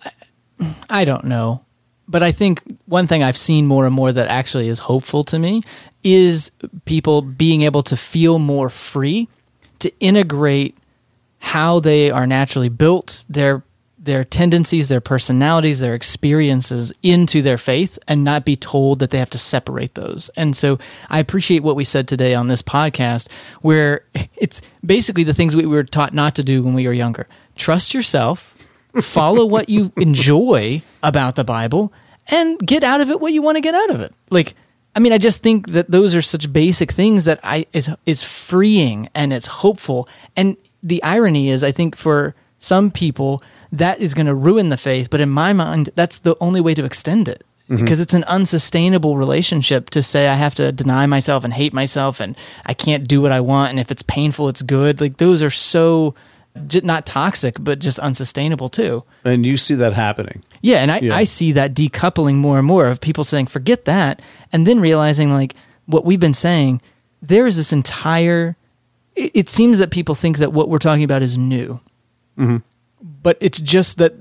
I 0.90 1.04
don't 1.04 1.26
know. 1.26 1.66
But 2.08 2.24
I 2.24 2.32
think 2.32 2.62
one 2.86 3.06
thing 3.06 3.22
I've 3.22 3.36
seen 3.38 3.68
more 3.68 3.86
and 3.86 3.94
more 3.94 4.14
that 4.14 4.30
actually 4.30 4.70
is 4.70 4.80
hopeful 4.80 5.26
to 5.26 5.38
me 5.40 5.62
is 6.06 6.52
people 6.86 7.22
being 7.22 7.64
able 7.64 7.84
to 7.84 7.98
feel 7.98 8.40
more 8.40 8.70
free 8.70 9.28
to 9.80 9.92
integrate 10.00 10.78
how 11.40 11.82
they 11.82 12.12
are 12.12 12.26
naturally 12.26 12.70
built, 12.70 13.26
their 13.28 13.64
their 14.04 14.26
tendencies, 14.26 14.90
their 14.90 15.02
personalities, 15.02 15.80
their 15.80 15.96
experiences 15.96 16.92
into 17.02 17.42
their 17.42 17.58
faith 17.58 17.98
and 18.06 18.24
not 18.24 18.44
be 18.44 18.58
told 18.58 19.00
that 19.00 19.12
they 19.12 19.18
have 19.18 19.30
to 19.30 19.38
separate 19.38 19.96
those. 19.96 20.30
And 20.36 20.58
so 20.58 20.78
I 21.10 21.20
appreciate 21.20 21.64
what 21.64 21.78
we 21.78 21.86
said 21.86 22.08
today 22.08 22.36
on 22.36 22.48
this 22.48 22.62
podcast 22.62 23.32
where 23.62 24.06
it's 24.36 24.62
basically 24.86 25.24
the 25.24 25.34
things 25.34 25.56
we 25.56 25.66
were 25.66 25.84
taught 25.84 26.14
not 26.14 26.36
to 26.36 26.44
do 26.44 26.64
when 26.64 26.74
we 26.74 26.86
were 26.86 26.94
younger. 26.94 27.28
Trust 27.56 27.94
yourself, 27.94 28.54
follow 29.02 29.46
what 29.46 29.70
you 29.70 29.94
enjoy 29.98 30.82
about 31.02 31.36
the 31.38 31.46
Bible 31.46 31.94
and 32.28 32.60
get 32.60 32.84
out 32.84 33.00
of 33.00 33.10
it 33.10 33.22
what 33.22 33.34
you 33.34 33.42
want 33.42 33.56
to 33.56 33.62
get 33.62 33.76
out 33.76 33.90
of 33.90 34.02
it. 34.02 34.14
Like 34.30 34.54
I 34.96 35.00
mean, 35.00 35.12
I 35.12 35.18
just 35.18 35.42
think 35.42 35.70
that 35.70 35.90
those 35.90 36.14
are 36.14 36.22
such 36.22 36.54
basic 36.54 36.92
things 36.92 37.26
that 37.26 37.40
I 37.42 37.66
is 37.74 37.90
is 38.06 38.22
freeing 38.24 39.10
and 39.16 39.32
it's 39.32 39.48
hopeful. 39.48 40.08
And 40.36 40.58
the 40.84 41.02
irony 41.04 41.50
is 41.50 41.64
I 41.64 41.72
think 41.72 41.96
for 41.96 42.36
some 42.60 42.92
people 42.92 43.44
that 43.74 44.00
is 44.00 44.14
going 44.14 44.28
to 44.28 44.36
ruin 44.36 44.70
the 44.70 44.78
faith, 44.78 45.10
but 45.10 45.20
in 45.20 45.30
my 45.30 45.52
mind 45.54 45.90
that's 45.96 46.20
the 46.20 46.36
only 46.40 46.62
way 46.62 46.74
to 46.74 46.86
extend 46.86 47.28
it. 47.28 47.44
Mm-hmm. 47.70 47.84
Because 47.84 48.00
it's 48.00 48.14
an 48.14 48.26
unsustainable 48.26 49.18
relationship 49.18 49.90
to 49.92 50.04
say 50.04 50.28
I 50.28 50.36
have 50.36 50.56
to 50.56 50.72
deny 50.72 51.06
myself 51.06 51.44
and 51.44 51.54
hate 51.54 51.74
myself 51.74 52.20
and 52.20 52.36
I 52.66 52.74
can't 52.74 53.08
do 53.08 53.22
what 53.22 53.32
I 53.32 53.40
want 53.40 53.72
and 53.72 53.80
if 53.80 53.90
it's 53.92 54.04
painful 54.04 54.50
it's 54.50 54.62
good. 54.62 55.00
Like 55.02 55.18
those 55.18 55.42
are 55.44 55.50
so 55.50 56.14
not 56.84 57.06
toxic 57.06 57.56
but 57.60 57.80
just 57.80 58.00
unsustainable 58.00 58.70
too. 58.70 59.04
And 59.24 59.46
you 59.46 59.58
see 59.58 59.76
that 59.76 59.94
happening. 59.94 60.44
Yeah, 60.62 60.78
and 60.78 60.92
I, 60.92 61.00
Yeah. 61.00 61.16
I 61.16 61.26
see 61.26 61.52
that 61.54 61.74
decoupling 61.74 62.36
more 62.36 62.58
and 62.58 62.66
more 62.68 62.88
of 62.88 63.02
people 63.02 63.24
saying, 63.26 63.48
forget 63.48 63.84
that, 63.86 64.22
and 64.54 64.66
then 64.66 64.80
realizing, 64.80 65.34
like, 65.34 65.56
what 65.88 66.06
we've 66.06 66.22
been 66.22 66.34
saying, 66.34 66.82
there 67.22 67.46
is 67.48 67.58
this 67.58 67.74
entire. 67.74 68.56
It, 69.16 69.32
it 69.34 69.50
seems 69.50 69.80
that 69.80 69.92
people 69.92 70.16
think 70.16 70.38
that 70.38 70.54
what 70.54 70.70
we're 70.70 70.80
talking 70.80 71.04
about 71.04 71.22
is 71.22 71.38
new, 71.38 71.82
Mm-hmm. 72.38 72.58
But 73.04 73.38
it's 73.42 73.60
just 73.60 73.98
that 73.98 74.14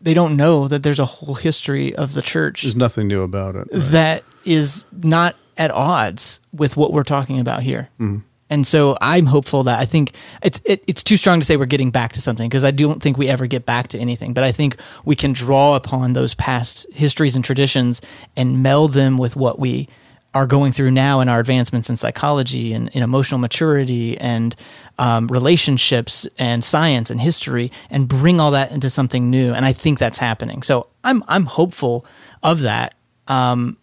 they 0.00 0.14
don't 0.14 0.36
know 0.36 0.68
that 0.68 0.82
there's 0.82 1.00
a 1.00 1.04
whole 1.04 1.34
history 1.34 1.94
of 1.94 2.14
the 2.14 2.22
church 2.22 2.62
There's 2.62 2.76
nothing 2.76 3.08
new 3.08 3.22
about 3.22 3.56
it. 3.56 3.68
that 3.70 4.24
is 4.44 4.84
not 5.02 5.36
at 5.58 5.70
odds 5.70 6.40
with 6.52 6.76
what 6.76 6.92
we're 6.92 7.02
talking 7.04 7.38
about 7.40 7.62
here. 7.62 7.88
Mhm. 8.00 8.22
And 8.52 8.66
so 8.66 8.96
I'm 9.00 9.26
hopeful 9.26 9.62
that 9.64 9.78
I 9.78 9.84
think 9.84 10.10
it's 10.42 10.60
it, 10.64 10.82
it's 10.88 11.04
too 11.04 11.16
strong 11.16 11.38
to 11.38 11.46
say 11.46 11.56
we're 11.56 11.66
getting 11.66 11.90
back 11.92 12.12
to 12.14 12.20
something 12.20 12.48
because 12.48 12.64
I 12.64 12.72
don't 12.72 13.00
think 13.00 13.16
we 13.16 13.28
ever 13.28 13.46
get 13.46 13.64
back 13.64 13.88
to 13.88 13.98
anything. 13.98 14.32
But 14.34 14.42
I 14.42 14.50
think 14.52 14.76
we 15.04 15.14
can 15.14 15.32
draw 15.32 15.76
upon 15.76 16.14
those 16.14 16.34
past 16.34 16.86
histories 16.92 17.36
and 17.36 17.44
traditions 17.44 18.00
and 18.36 18.60
meld 18.62 18.92
them 18.94 19.18
with 19.18 19.36
what 19.36 19.60
we 19.60 19.86
are 20.32 20.46
going 20.46 20.70
through 20.70 20.92
now 20.92 21.20
in 21.20 21.28
our 21.28 21.40
advancements 21.40 21.90
in 21.90 21.96
psychology 21.96 22.72
and 22.72 22.88
in 22.90 23.02
emotional 23.02 23.38
maturity 23.38 24.16
and 24.18 24.54
um, 24.98 25.26
relationships 25.26 26.28
and 26.38 26.62
science 26.62 27.10
and 27.10 27.20
history 27.20 27.72
and 27.90 28.08
bring 28.08 28.38
all 28.38 28.52
that 28.52 28.70
into 28.70 28.88
something 28.88 29.28
new. 29.28 29.52
And 29.52 29.64
I 29.64 29.72
think 29.72 29.98
that's 29.98 30.18
happening. 30.18 30.62
So 30.62 30.86
I'm 31.02 31.24
I'm 31.26 31.44
hopeful 31.44 32.04
of 32.42 32.60
that. 32.60 32.94
Um, 33.26 33.76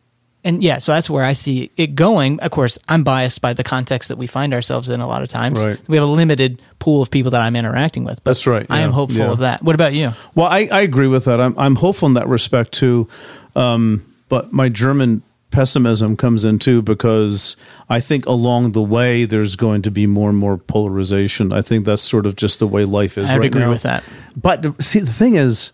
and 0.43 0.63
yeah, 0.63 0.77
so 0.77 0.93
that's 0.93 1.09
where 1.09 1.25
I 1.25 1.33
see 1.33 1.71
it 1.75 1.95
going. 1.95 2.39
Of 2.39 2.51
course, 2.51 2.79
I'm 2.87 3.03
biased 3.03 3.41
by 3.41 3.51
the 3.51 3.63
context 3.63 4.07
that 4.07 4.17
we 4.17 4.27
find 4.27 4.53
ourselves 4.53 4.89
in 4.89 5.01
a 5.01 5.07
lot 5.07 5.21
of 5.21 5.27
times. 5.27 5.65
Right. 5.65 5.81
We 5.89 5.97
have 5.97 6.07
a 6.07 6.11
limited 6.11 6.61
pool 6.79 7.01
of 7.01 7.11
people 7.11 7.31
that 7.31 7.41
I'm 7.41 7.57
interacting 7.57 8.05
with. 8.05 8.23
But 8.23 8.31
That's 8.31 8.47
right. 8.47 8.65
I 8.69 8.79
am 8.79 8.91
hopeful 8.91 9.25
yeah. 9.25 9.31
of 9.31 9.39
that. 9.39 9.61
What 9.61 9.75
about 9.75 9.93
you? 9.93 10.11
Well, 10.35 10.47
I, 10.47 10.69
I 10.71 10.81
agree 10.81 11.07
with 11.07 11.25
that. 11.25 11.41
I'm, 11.41 11.57
I'm 11.59 11.75
hopeful 11.75 12.07
in 12.07 12.13
that 12.13 12.29
respect 12.29 12.71
too. 12.71 13.09
Um, 13.57 14.05
but 14.29 14.53
my 14.53 14.69
German 14.69 15.21
pessimism 15.51 16.17
comes 16.17 16.43
in 16.43 16.59
too 16.59 16.81
because 16.81 17.55
I 17.89 17.99
think 17.99 18.25
along 18.25 18.73
the 18.73 18.81
way 18.81 19.25
there's 19.25 19.55
going 19.55 19.81
to 19.83 19.91
be 19.91 20.05
more 20.05 20.29
and 20.29 20.37
more 20.37 20.57
polarization. 20.57 21.53
I 21.53 21.61
think 21.61 21.85
that's 21.85 22.01
sort 22.01 22.25
of 22.25 22.35
just 22.35 22.59
the 22.59 22.67
way 22.67 22.85
life 22.85 23.17
is 23.17 23.29
I'd 23.29 23.39
right 23.39 23.47
agree 23.47 23.61
now. 23.61 23.69
with 23.69 23.83
that. 23.83 24.03
But 24.35 24.81
see, 24.83 24.99
the 24.99 25.13
thing 25.13 25.35
is, 25.35 25.71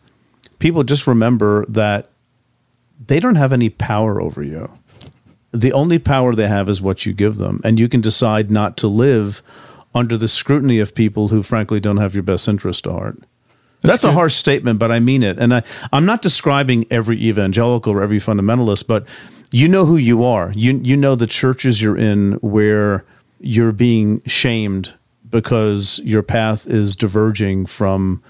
people 0.59 0.83
just 0.83 1.07
remember 1.07 1.65
that 1.67 2.09
they 3.05 3.19
don't 3.19 3.35
have 3.35 3.51
any 3.51 3.69
power 3.69 4.21
over 4.21 4.43
you. 4.43 4.71
The 5.51 5.73
only 5.73 5.99
power 5.99 6.33
they 6.33 6.47
have 6.47 6.69
is 6.69 6.81
what 6.81 7.05
you 7.05 7.13
give 7.13 7.37
them. 7.37 7.61
And 7.63 7.79
you 7.79 7.87
can 7.87 8.01
decide 8.01 8.49
not 8.49 8.77
to 8.77 8.87
live 8.87 9.43
under 9.93 10.17
the 10.17 10.27
scrutiny 10.27 10.79
of 10.79 10.95
people 10.95 11.27
who, 11.27 11.43
frankly, 11.43 11.79
don't 11.79 11.97
have 11.97 12.13
your 12.13 12.23
best 12.23 12.47
interest 12.47 12.87
at 12.87 12.93
heart. 12.93 13.19
That's, 13.81 14.05
a 14.05 14.13
harsh 14.13 14.35
statement, 14.35 14.79
but 14.79 14.91
I 14.91 14.99
mean 14.99 15.23
it. 15.23 15.37
And 15.37 15.55
I, 15.55 15.63
I'm 15.91 16.05
not 16.05 16.21
describing 16.21 16.85
every 16.89 17.21
evangelical 17.21 17.91
or 17.91 18.01
every 18.01 18.19
fundamentalist, 18.19 18.87
but 18.87 19.05
you 19.53 19.67
know 19.67 19.85
who 19.85 19.97
you 19.97 20.23
are. 20.23 20.51
You, 20.55 20.79
you 20.83 20.97
know 20.97 21.15
the 21.15 21.27
churches 21.27 21.81
you're 21.81 21.97
in 21.97 22.33
where 22.41 23.05
you're 23.39 23.71
being 23.71 24.21
shamed 24.25 24.93
because 25.29 25.99
your 26.03 26.23
path 26.23 26.65
is 26.65 26.95
diverging 26.95 27.67
from 27.67 28.21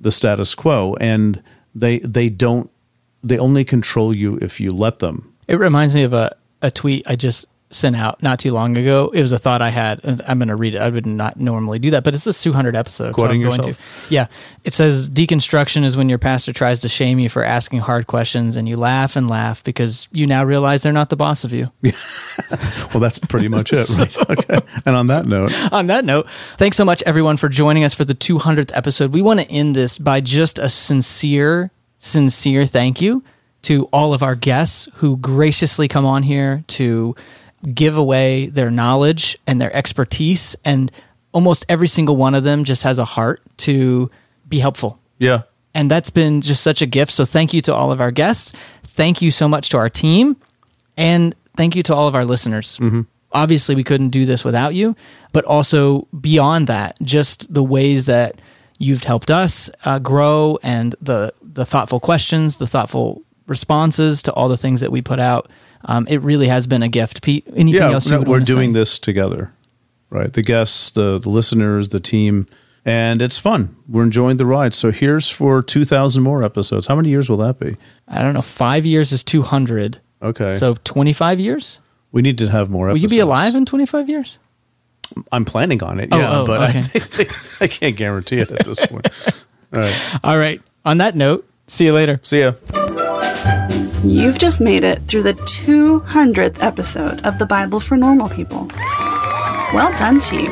the 0.00 0.10
status 0.10 0.54
quo 0.54 0.94
and 1.00 1.42
they 1.74 1.98
they 2.00 2.28
don't 2.28 2.70
they 3.24 3.36
only 3.36 3.64
control 3.64 4.14
you 4.14 4.36
if 4.40 4.60
you 4.60 4.70
let 4.70 5.00
them 5.00 5.34
It 5.48 5.58
reminds 5.58 5.92
me 5.92 6.04
of 6.04 6.12
a, 6.12 6.36
a 6.62 6.70
tweet 6.70 7.04
I 7.08 7.16
just 7.16 7.46
sent 7.70 7.96
out 7.96 8.22
not 8.22 8.38
too 8.38 8.52
long 8.52 8.76
ago. 8.78 9.10
It 9.12 9.20
was 9.20 9.32
a 9.32 9.38
thought 9.38 9.60
I 9.60 9.68
had. 9.68 10.00
I'm 10.26 10.38
going 10.38 10.48
to 10.48 10.56
read 10.56 10.74
it. 10.74 10.78
I 10.78 10.88
would 10.88 11.06
not 11.06 11.38
normally 11.38 11.78
do 11.78 11.90
that, 11.90 12.04
but 12.04 12.14
it's 12.14 12.24
this 12.24 12.42
200 12.42 12.74
episode. 12.74 13.08
so 13.08 13.12
Quoting 13.12 13.42
I'm 13.42 13.48
going 13.48 13.58
yourself? 13.58 14.08
To. 14.08 14.14
Yeah. 14.14 14.26
It 14.64 14.74
says 14.74 15.10
deconstruction 15.10 15.84
is 15.84 15.96
when 15.96 16.08
your 16.08 16.18
pastor 16.18 16.52
tries 16.52 16.80
to 16.80 16.88
shame 16.88 17.18
you 17.18 17.28
for 17.28 17.44
asking 17.44 17.80
hard 17.80 18.06
questions 18.06 18.56
and 18.56 18.68
you 18.68 18.76
laugh 18.76 19.16
and 19.16 19.28
laugh 19.28 19.62
because 19.64 20.08
you 20.12 20.26
now 20.26 20.44
realize 20.44 20.82
they're 20.82 20.92
not 20.92 21.10
the 21.10 21.16
boss 21.16 21.44
of 21.44 21.52
you. 21.52 21.70
well 22.92 23.00
that's 23.00 23.18
pretty 23.18 23.48
much 23.48 23.70
it 23.72 23.88
right 23.98 24.30
okay 24.30 24.58
and 24.84 24.96
on 24.96 25.06
that 25.08 25.26
note 25.26 25.52
on 25.72 25.86
that 25.88 26.04
note, 26.04 26.28
thanks 26.56 26.76
so 26.76 26.84
much, 26.84 27.02
everyone, 27.04 27.36
for 27.36 27.48
joining 27.48 27.84
us 27.84 27.94
for 27.94 28.04
the 28.04 28.14
200th 28.14 28.70
episode. 28.74 29.12
We 29.12 29.22
want 29.22 29.40
to 29.40 29.50
end 29.50 29.76
this 29.76 29.98
by 29.98 30.20
just 30.20 30.58
a 30.58 30.68
sincere, 30.68 31.70
sincere 31.98 32.64
thank 32.66 33.00
you 33.00 33.22
to 33.62 33.84
all 33.86 34.14
of 34.14 34.22
our 34.22 34.34
guests 34.34 34.88
who 34.94 35.16
graciously 35.16 35.88
come 35.88 36.04
on 36.06 36.22
here 36.22 36.64
to 36.68 37.14
give 37.74 37.96
away 37.96 38.46
their 38.46 38.70
knowledge 38.70 39.38
and 39.46 39.60
their 39.60 39.74
expertise. 39.74 40.56
And 40.64 40.90
almost 41.32 41.66
every 41.68 41.88
single 41.88 42.16
one 42.16 42.34
of 42.34 42.44
them 42.44 42.64
just 42.64 42.82
has 42.84 42.98
a 42.98 43.04
heart 43.04 43.40
to 43.58 44.10
be 44.48 44.58
helpful. 44.58 44.98
yeah 45.18 45.40
And 45.74 45.90
that's 45.90 46.10
been 46.10 46.40
just 46.40 46.62
such 46.62 46.82
a 46.82 46.86
gift. 46.86 47.12
So 47.12 47.24
thank 47.24 47.52
you 47.52 47.60
to 47.62 47.74
all 47.74 47.92
of 47.92 48.00
our 48.00 48.10
guests. 48.10 48.52
Thank 48.82 49.20
you 49.22 49.30
so 49.30 49.48
much 49.48 49.70
to 49.70 49.76
our 49.76 49.88
team. 49.90 50.36
And 50.96 51.34
thank 51.56 51.76
you 51.76 51.82
to 51.84 51.94
all 51.94 52.08
of 52.08 52.14
our 52.14 52.24
listeners. 52.24 52.78
Obviously, 53.30 53.74
we 53.74 53.84
couldn't 53.84 54.08
do 54.08 54.24
this 54.24 54.42
without 54.44 54.74
you, 54.74 54.96
but 55.32 55.44
also 55.44 56.08
beyond 56.18 56.66
that, 56.68 56.96
just 57.02 57.52
the 57.52 57.62
ways 57.62 58.06
that 58.06 58.40
you've 58.78 59.04
helped 59.04 59.30
us 59.30 59.68
uh, 59.84 59.98
grow 59.98 60.58
and 60.62 60.94
the, 61.02 61.34
the 61.42 61.66
thoughtful 61.66 62.00
questions, 62.00 62.56
the 62.56 62.66
thoughtful 62.66 63.22
responses 63.46 64.22
to 64.22 64.32
all 64.32 64.48
the 64.48 64.56
things 64.56 64.80
that 64.80 64.90
we 64.90 65.02
put 65.02 65.18
out. 65.18 65.50
Um, 65.84 66.06
it 66.08 66.18
really 66.22 66.48
has 66.48 66.66
been 66.66 66.82
a 66.82 66.88
gift. 66.88 67.22
Pete, 67.22 67.46
anything 67.48 67.80
yeah 67.80 67.90
else 67.92 68.06
you 68.06 68.12
no, 68.12 68.20
we're 68.22 68.30
wanna 68.32 68.46
say? 68.46 68.52
doing 68.54 68.72
this 68.72 68.98
together 68.98 69.52
right 70.10 70.32
the 70.32 70.42
guests 70.42 70.90
the, 70.90 71.18
the 71.18 71.28
listeners 71.28 71.90
the 71.90 72.00
team 72.00 72.46
and 72.84 73.20
it's 73.20 73.38
fun 73.38 73.76
we're 73.86 74.02
enjoying 74.02 74.38
the 74.38 74.46
ride 74.46 74.72
so 74.72 74.90
here's 74.90 75.28
for 75.28 75.62
2000 75.62 76.22
more 76.22 76.42
episodes 76.42 76.86
how 76.86 76.96
many 76.96 77.10
years 77.10 77.28
will 77.28 77.36
that 77.36 77.58
be 77.58 77.76
I 78.08 78.22
don't 78.22 78.32
know. 78.34 78.40
Five 78.40 78.86
years 78.86 79.12
is 79.12 79.22
200. 79.22 80.00
okay 80.22 80.54
So 80.54 80.76
25 80.84 81.38
years? 81.40 81.80
we 82.10 82.22
need 82.22 82.38
to 82.38 82.48
have 82.48 82.70
more 82.70 82.88
episodes. 82.88 83.02
Will 83.02 83.10
you 83.10 83.16
be 83.18 83.20
alive 83.20 83.54
in 83.54 83.66
25 83.66 84.08
years? 84.08 84.38
i'm 85.32 85.44
planning 85.44 85.82
on 85.82 86.00
it 86.00 86.08
Oh, 86.12 86.18
yeah 86.18 86.28
oh, 86.32 86.46
but 86.46 86.60
I, 86.60 86.68
okay. 86.70 86.80
think, 86.82 87.32
I 87.62 87.66
can't 87.68 87.96
guarantee 87.96 88.38
it 88.40 88.50
at 88.50 88.64
this 88.64 88.80
point 88.86 89.06
all 89.74 89.80
right 89.80 90.14
All 90.24 90.38
right. 90.38 90.60
On 90.86 90.98
that 90.98 91.14
note, 91.14 91.46
see 91.66 91.84
you 91.86 91.92
later. 91.92 92.18
see 92.22 92.40
ya 92.40 92.52
You've 94.04 94.38
just 94.38 94.60
made 94.60 94.84
it 94.84 95.02
through 95.02 95.24
the 95.24 95.34
200th 95.34 96.62
episode 96.62 97.20
of 97.26 97.38
the 97.40 97.46
Bible 97.46 97.80
for 97.80 97.96
Normal 97.96 98.28
People. 98.28 98.68
Well 99.74 99.92
done 99.96 100.20
you. 100.32 100.48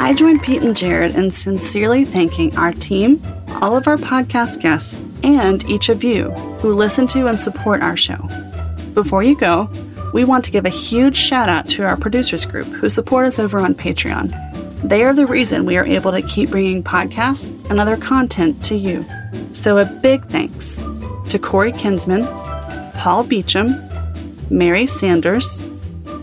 I 0.00 0.14
join 0.16 0.40
Pete 0.40 0.62
and 0.62 0.74
Jared 0.74 1.14
in 1.14 1.30
sincerely 1.30 2.06
thanking 2.06 2.56
our 2.56 2.72
team, 2.72 3.22
all 3.60 3.76
of 3.76 3.86
our 3.86 3.98
podcast 3.98 4.62
guests, 4.62 4.98
and 5.22 5.62
each 5.68 5.90
of 5.90 6.02
you 6.02 6.30
who 6.60 6.72
listen 6.72 7.06
to 7.08 7.26
and 7.26 7.38
support 7.38 7.82
our 7.82 7.96
show. 7.96 8.26
Before 8.94 9.22
you 9.22 9.36
go, 9.36 9.70
we 10.14 10.24
want 10.24 10.42
to 10.46 10.50
give 10.50 10.64
a 10.64 10.70
huge 10.70 11.14
shout 11.14 11.50
out 11.50 11.68
to 11.70 11.84
our 11.84 11.98
producers 11.98 12.46
group 12.46 12.66
who 12.68 12.88
support 12.88 13.26
us 13.26 13.38
over 13.38 13.58
on 13.58 13.74
Patreon. 13.74 14.32
They 14.82 15.04
are 15.04 15.14
the 15.14 15.26
reason 15.26 15.66
we 15.66 15.76
are 15.76 15.84
able 15.84 16.10
to 16.12 16.22
keep 16.22 16.48
bringing 16.48 16.82
podcasts 16.82 17.68
and 17.70 17.78
other 17.78 17.98
content 17.98 18.64
to 18.64 18.76
you. 18.76 19.04
So, 19.52 19.76
a 19.76 19.84
big 19.84 20.24
thanks 20.24 20.82
to 21.28 21.38
Corey 21.38 21.72
Kinsman, 21.72 22.22
Paul 22.94 23.24
Beecham, 23.24 23.74
Mary 24.50 24.86
Sanders, 24.86 25.66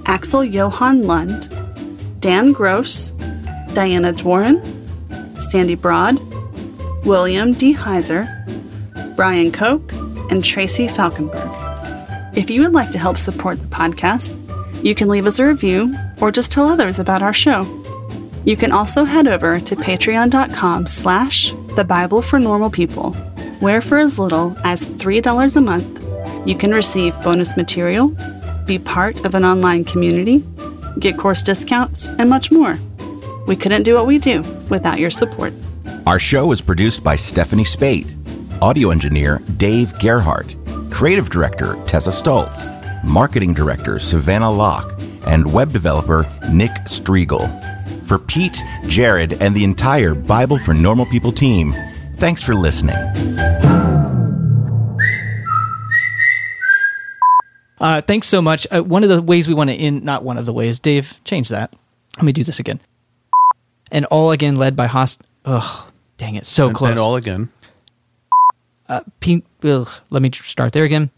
Axel 0.06 0.44
Johan 0.44 1.04
Lund, 1.04 1.50
Dan 2.20 2.52
Gross, 2.52 3.12
Diana 3.74 4.14
Dworin, 4.14 4.62
Sandy 5.42 5.76
Broad, 5.76 6.20
William 7.06 7.54
D. 7.54 7.74
Heiser, 7.74 8.28
Brian 9.16 9.52
Koch, 9.52 9.92
and 10.32 10.44
Tracy 10.44 10.88
Falkenberg. 10.88 11.56
If 12.38 12.50
you 12.50 12.62
would 12.62 12.74
like 12.74 12.92
to 12.92 13.00
help 13.00 13.18
support 13.18 13.60
the 13.60 13.68
podcast, 13.68 14.36
you 14.84 14.96
can 14.96 15.08
leave 15.10 15.26
us 15.26 15.40
a 15.40 15.46
review 15.46 15.96
or 16.22 16.32
just 16.32 16.52
tell 16.52 16.68
others 16.68 17.00
about 17.00 17.22
our 17.22 17.34
show. 17.34 17.64
You 18.46 18.56
can 18.56 18.72
also 18.72 19.04
head 19.04 19.28
over 19.28 19.60
to 19.60 19.76
patreon.com 19.76 20.88
slash 20.88 21.54
the 21.76 21.84
Bible 21.84 22.22
for 22.22 22.40
Normal 22.40 22.70
People, 22.70 23.14
where 23.60 23.82
for 23.82 23.98
as 23.98 24.18
little 24.18 24.56
as 24.64 24.86
$3 24.86 25.56
a 25.56 25.62
month, 25.62 25.99
you 26.46 26.56
can 26.56 26.72
receive 26.72 27.14
bonus 27.24 27.56
material, 27.58 28.16
be 28.66 28.80
part 28.80 29.26
of 29.26 29.36
an 29.36 29.44
online 29.44 29.84
community, 29.84 30.44
get 31.00 31.18
course 31.18 31.42
discounts, 31.42 32.10
and 32.20 32.30
much 32.30 32.52
more. 32.52 32.78
We 33.48 33.56
couldn't 33.56 33.84
do 33.84 33.96
what 33.96 34.06
we 34.08 34.20
do 34.20 34.42
without 34.70 35.00
your 35.00 35.12
support. 35.12 35.54
Our 36.06 36.20
show 36.20 36.52
is 36.52 36.62
produced 36.62 37.04
by 37.04 37.16
Stephanie 37.16 37.64
Spate, 37.64 38.16
audio 38.62 38.92
engineer 38.92 39.42
Dave 39.58 39.98
Gerhardt, 40.00 40.56
creative 40.92 41.30
director 41.30 41.76
Tessa 41.86 42.10
Stoltz, 42.10 42.70
marketing 43.04 43.54
director 43.54 44.00
Savannah 44.00 44.52
Locke, 44.52 45.00
and 45.26 45.52
web 45.52 45.72
developer 45.72 46.28
Nick 46.52 46.72
Striegel. 46.86 47.48
For 48.06 48.18
Pete, 48.18 48.62
Jared, 48.88 49.34
and 49.42 49.56
the 49.56 49.64
entire 49.64 50.16
Bible 50.16 50.58
for 50.58 50.74
Normal 50.74 51.06
People 51.06 51.32
team, 51.32 51.76
thanks 52.16 52.42
for 52.42 52.56
listening. 52.56 52.98
Uh, 57.80 58.02
thanks 58.02 58.28
so 58.28 58.42
much. 58.42 58.68
Uh, 58.72 58.84
one 58.84 59.04
of 59.04 59.10
the 59.10 59.22
ways 59.22 59.48
we 59.48 59.54
want 59.54 59.70
to 59.70 59.76
end, 59.76 60.04
not 60.04 60.24
one 60.24 60.38
of 60.38 60.46
the 60.46 60.54
ways, 60.54 60.80
Dave, 60.80 61.20
change 61.24 61.50
that. 61.50 61.74
Let 62.18 62.26
me 62.26 62.32
do 62.34 62.44
this 62.44 62.60
again. 62.60 62.82
And 63.92 64.06
all 64.08 64.32
again 64.32 64.58
led 64.58 64.76
by 64.76 64.88
Host. 64.88 65.24
Ugh, 65.46 65.92
dang 66.18 66.36
it, 66.36 66.46
so 66.46 66.68
And- 66.68 66.76
close. 66.76 66.92
and 66.92 67.00
all 67.00 67.16
again. 67.16 67.50
Uh, 68.88 69.02
Pete, 69.20 69.46
ugh, 69.64 69.88
let 70.10 70.22
me 70.22 70.32
start 70.34 70.74
there 70.74 70.84
again. 70.84 71.12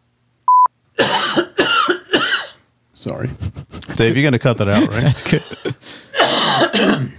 Sorry. 2.94 3.30
Dave, 3.96 4.16
you're 4.16 4.22
going 4.22 4.34
to 4.34 4.40
cut 4.40 4.58
that 4.60 4.68
out, 4.70 4.88
right? 4.90 5.02
That's 5.04 5.24
good. 5.24 7.12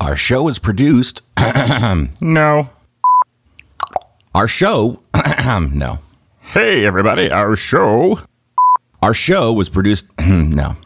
Our 0.00 0.16
show 0.16 0.48
is 0.48 0.58
produced. 0.58 1.22
no. 2.20 2.70
Our 4.34 4.48
show. 4.48 5.00
no. 5.72 5.98
Hey, 6.40 6.84
everybody. 6.84 7.30
Our 7.30 7.54
show. 7.54 8.18
Our 9.02 9.14
show 9.14 9.52
was 9.52 9.68
produced. 9.68 10.06
no. 10.18 10.76